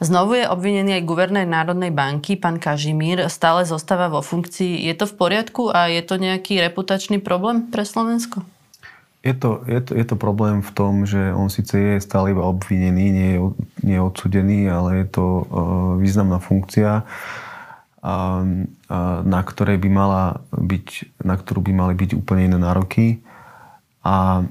Znovu 0.04 0.36
je 0.38 0.44
obvinený 0.44 1.00
aj 1.00 1.08
guvernér 1.08 1.48
Národnej 1.48 1.90
banky, 1.90 2.36
pán 2.36 2.60
Kažimír, 2.60 3.24
stále 3.32 3.64
zostáva 3.64 4.12
vo 4.12 4.20
funkcii. 4.20 4.84
Je 4.84 4.94
to 4.94 5.08
v 5.08 5.14
poriadku 5.16 5.72
a 5.72 5.88
je 5.88 6.04
to 6.04 6.20
nejaký 6.20 6.60
reputačný 6.60 7.18
problém 7.24 7.72
pre 7.72 7.88
Slovensko? 7.88 8.44
Je 9.24 9.32
to, 9.32 9.64
je, 9.64 9.80
to, 9.80 9.96
je 9.96 10.04
to 10.04 10.16
problém 10.20 10.60
v 10.60 10.70
tom, 10.76 11.08
že 11.08 11.32
on 11.32 11.48
síce 11.48 11.72
je 11.72 11.96
stále 11.96 12.36
iba 12.36 12.44
obvinený, 12.44 13.06
nie 13.08 13.30
je, 13.32 13.40
nie 13.80 13.96
je 13.96 14.04
odsudený, 14.04 14.68
ale 14.68 15.00
je 15.00 15.06
to 15.16 15.24
uh, 15.24 15.44
významná 15.96 16.36
funkcia. 16.44 17.08
na 19.24 19.40
ktorej 19.40 19.80
by 19.80 19.88
mala 19.88 20.44
byť, 20.52 20.86
na 21.24 21.34
ktorú 21.40 21.64
by 21.64 21.72
mali 21.72 21.94
byť 21.96 22.10
úplne 22.20 22.52
iné 22.52 22.58
nároky. 22.60 23.24
A 24.04 24.44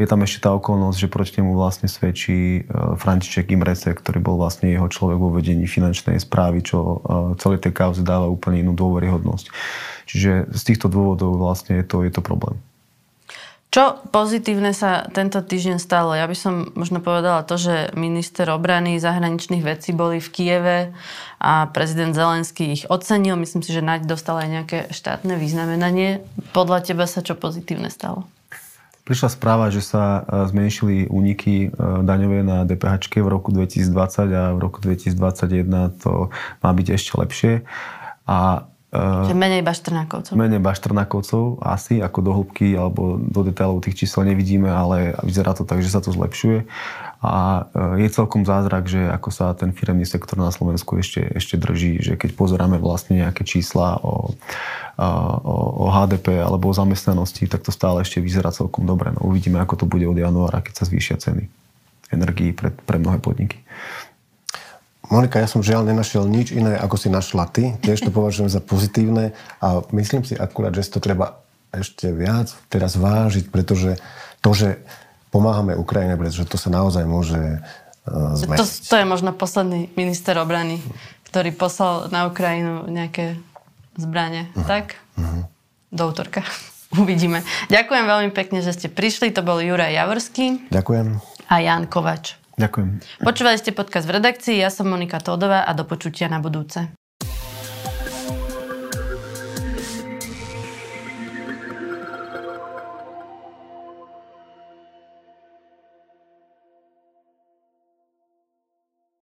je 0.00 0.06
tam 0.08 0.24
ešte 0.24 0.48
tá 0.48 0.56
okolnosť, 0.56 0.96
že 1.04 1.12
proti 1.12 1.36
nemu 1.36 1.52
vlastne 1.52 1.84
svedčí 1.84 2.64
František 2.72 3.52
Imrece, 3.52 3.92
ktorý 3.92 4.24
bol 4.24 4.40
vlastne 4.40 4.72
jeho 4.72 4.88
človek 4.88 5.20
vo 5.20 5.28
vedení 5.28 5.68
finančnej 5.68 6.16
správy, 6.16 6.64
čo 6.64 7.04
celej 7.36 7.60
tej 7.60 7.76
kauze 7.76 8.00
dáva 8.00 8.24
úplne 8.24 8.64
inú 8.64 8.72
dôveryhodnosť. 8.72 9.52
Čiže 10.08 10.48
z 10.48 10.62
týchto 10.64 10.88
dôvodov 10.88 11.36
vlastne 11.36 11.76
je 11.76 11.84
to, 11.84 12.08
je 12.08 12.12
to 12.16 12.24
problém. 12.24 12.56
Čo 13.70 14.00
pozitívne 14.08 14.72
sa 14.72 15.04
tento 15.12 15.36
týždeň 15.42 15.76
stalo? 15.76 16.16
Ja 16.16 16.24
by 16.24 16.36
som 16.38 16.72
možno 16.72 17.04
povedala 17.04 17.44
to, 17.44 17.60
že 17.60 17.92
minister 17.92 18.48
obrany 18.48 18.96
zahraničných 18.96 19.60
vecí 19.60 19.92
boli 19.92 20.16
v 20.16 20.28
Kieve 20.32 20.78
a 21.36 21.68
prezident 21.68 22.16
Zelenský 22.16 22.72
ich 22.72 22.88
ocenil. 22.88 23.36
Myslím 23.36 23.60
si, 23.60 23.76
že 23.76 23.84
Naď 23.84 24.08
dostal 24.08 24.40
aj 24.40 24.48
nejaké 24.48 24.78
štátne 24.94 25.36
významenanie. 25.36 26.24
Podľa 26.56 26.88
teba 26.88 27.04
sa 27.04 27.20
čo 27.20 27.36
pozitívne 27.36 27.92
stalo? 27.92 28.24
Prišla 29.06 29.38
správa, 29.38 29.70
že 29.70 29.86
sa 29.86 30.26
e, 30.26 30.50
zmenšili 30.50 31.06
úniky 31.06 31.70
e, 31.70 31.78
daňové 32.02 32.42
na 32.42 32.66
DPH 32.66 33.22
v 33.22 33.28
roku 33.30 33.54
2020 33.54 34.34
a 34.34 34.50
v 34.50 34.58
roku 34.58 34.82
2021 34.82 36.02
to 36.02 36.34
má 36.58 36.70
byť 36.74 36.86
ešte 36.90 37.12
lepšie. 37.14 37.52
A 38.26 38.66
že 38.94 39.34
menej 39.34 39.66
baštrnákovcov. 39.66 40.38
Menej 40.38 40.62
baštrnákovcov 40.62 41.58
asi, 41.58 41.98
ako 41.98 42.18
do 42.22 42.32
hĺbky 42.32 42.78
alebo 42.78 43.18
do 43.18 43.42
detailov 43.42 43.82
tých 43.82 44.06
čísel 44.06 44.22
nevidíme, 44.24 44.70
ale 44.70 45.18
vyzerá 45.26 45.52
to 45.58 45.66
tak, 45.66 45.82
že 45.82 45.90
sa 45.90 45.98
to 45.98 46.14
zlepšuje. 46.14 46.64
A 47.18 47.66
e, 47.74 48.06
je 48.06 48.08
celkom 48.14 48.46
zázrak, 48.46 48.86
že 48.86 49.02
ako 49.10 49.28
sa 49.34 49.50
ten 49.58 49.74
firemný 49.74 50.06
sektor 50.06 50.38
na 50.38 50.54
Slovensku 50.54 51.02
ešte, 51.02 51.18
ešte 51.34 51.58
drží, 51.58 51.98
že 51.98 52.14
keď 52.14 52.38
pozeráme 52.38 52.78
vlastne 52.78 53.18
nejaké 53.26 53.42
čísla 53.42 53.98
o, 53.98 54.32
o, 54.94 55.58
o 55.82 55.86
HDP 55.90 56.38
alebo 56.38 56.70
o 56.70 56.76
zamestnanosti, 56.76 57.50
tak 57.50 57.66
to 57.66 57.74
stále 57.74 58.06
ešte 58.06 58.22
vyzerá 58.22 58.54
celkom 58.54 58.86
dobre. 58.86 59.10
No, 59.10 59.26
uvidíme, 59.26 59.58
ako 59.58 59.82
to 59.82 59.86
bude 59.90 60.06
od 60.06 60.16
januára, 60.16 60.62
keď 60.62 60.84
sa 60.84 60.84
zvýšia 60.86 61.18
ceny 61.18 61.50
energií 62.14 62.54
pre, 62.54 62.70
pre 62.70 63.02
mnohé 63.02 63.18
podniky. 63.18 63.58
Monika, 65.06 65.38
ja 65.38 65.46
som 65.46 65.62
žiaľ 65.62 65.86
nenašiel 65.86 66.26
nič 66.26 66.50
iné, 66.50 66.74
ako 66.74 66.98
si 66.98 67.08
našla 67.10 67.46
ty. 67.50 67.78
Tiež 67.78 68.02
to 68.02 68.10
považujem 68.10 68.50
za 68.50 68.58
pozitívne 68.58 69.32
a 69.62 69.80
myslím 69.94 70.26
si 70.26 70.34
akurát, 70.34 70.74
že 70.74 70.86
si 70.86 70.90
to 70.90 70.98
treba 70.98 71.42
ešte 71.70 72.10
viac 72.10 72.50
teraz 72.70 72.98
vážiť, 72.98 73.50
pretože 73.52 74.00
to, 74.42 74.50
že 74.56 74.68
pomáhame 75.30 75.76
Ukrajine, 75.76 76.16
pretože 76.16 76.48
to 76.48 76.56
sa 76.56 76.72
naozaj 76.72 77.04
môže 77.04 77.38
uh, 77.38 78.34
zmeniť. 78.34 78.58
To, 78.58 78.66
to 78.66 78.96
je 78.96 79.06
možno 79.06 79.30
posledný 79.36 79.92
minister 79.94 80.34
obrany, 80.40 80.80
ktorý 81.30 81.52
poslal 81.52 82.08
na 82.08 82.26
Ukrajinu 82.30 82.88
nejaké 82.88 83.36
zbranie. 83.98 84.48
Uh-huh. 84.54 84.64
Tak? 84.64 84.96
Uh-huh. 85.18 85.44
Do 85.92 86.08
útorka. 86.08 86.42
Uvidíme. 87.02 87.42
Ďakujem 87.68 88.04
veľmi 88.06 88.30
pekne, 88.32 88.62
že 88.62 88.72
ste 88.72 88.88
prišli. 88.88 89.34
To 89.34 89.42
bol 89.42 89.58
Juraj 89.58 89.92
Javorský. 89.92 90.70
Ďakujem. 90.70 91.18
A 91.50 91.54
Jan 91.62 91.86
Kovač. 91.90 92.45
Ďakujem. 92.56 93.04
Počúvali 93.20 93.56
ste 93.60 93.76
podcast 93.76 94.08
v 94.08 94.16
redakcii, 94.16 94.56
ja 94.64 94.72
som 94.72 94.88
Monika 94.88 95.20
Tódová 95.20 95.68
a 95.68 95.72
do 95.76 95.84
počutia 95.84 96.32
na 96.32 96.40
budúce. 96.40 96.88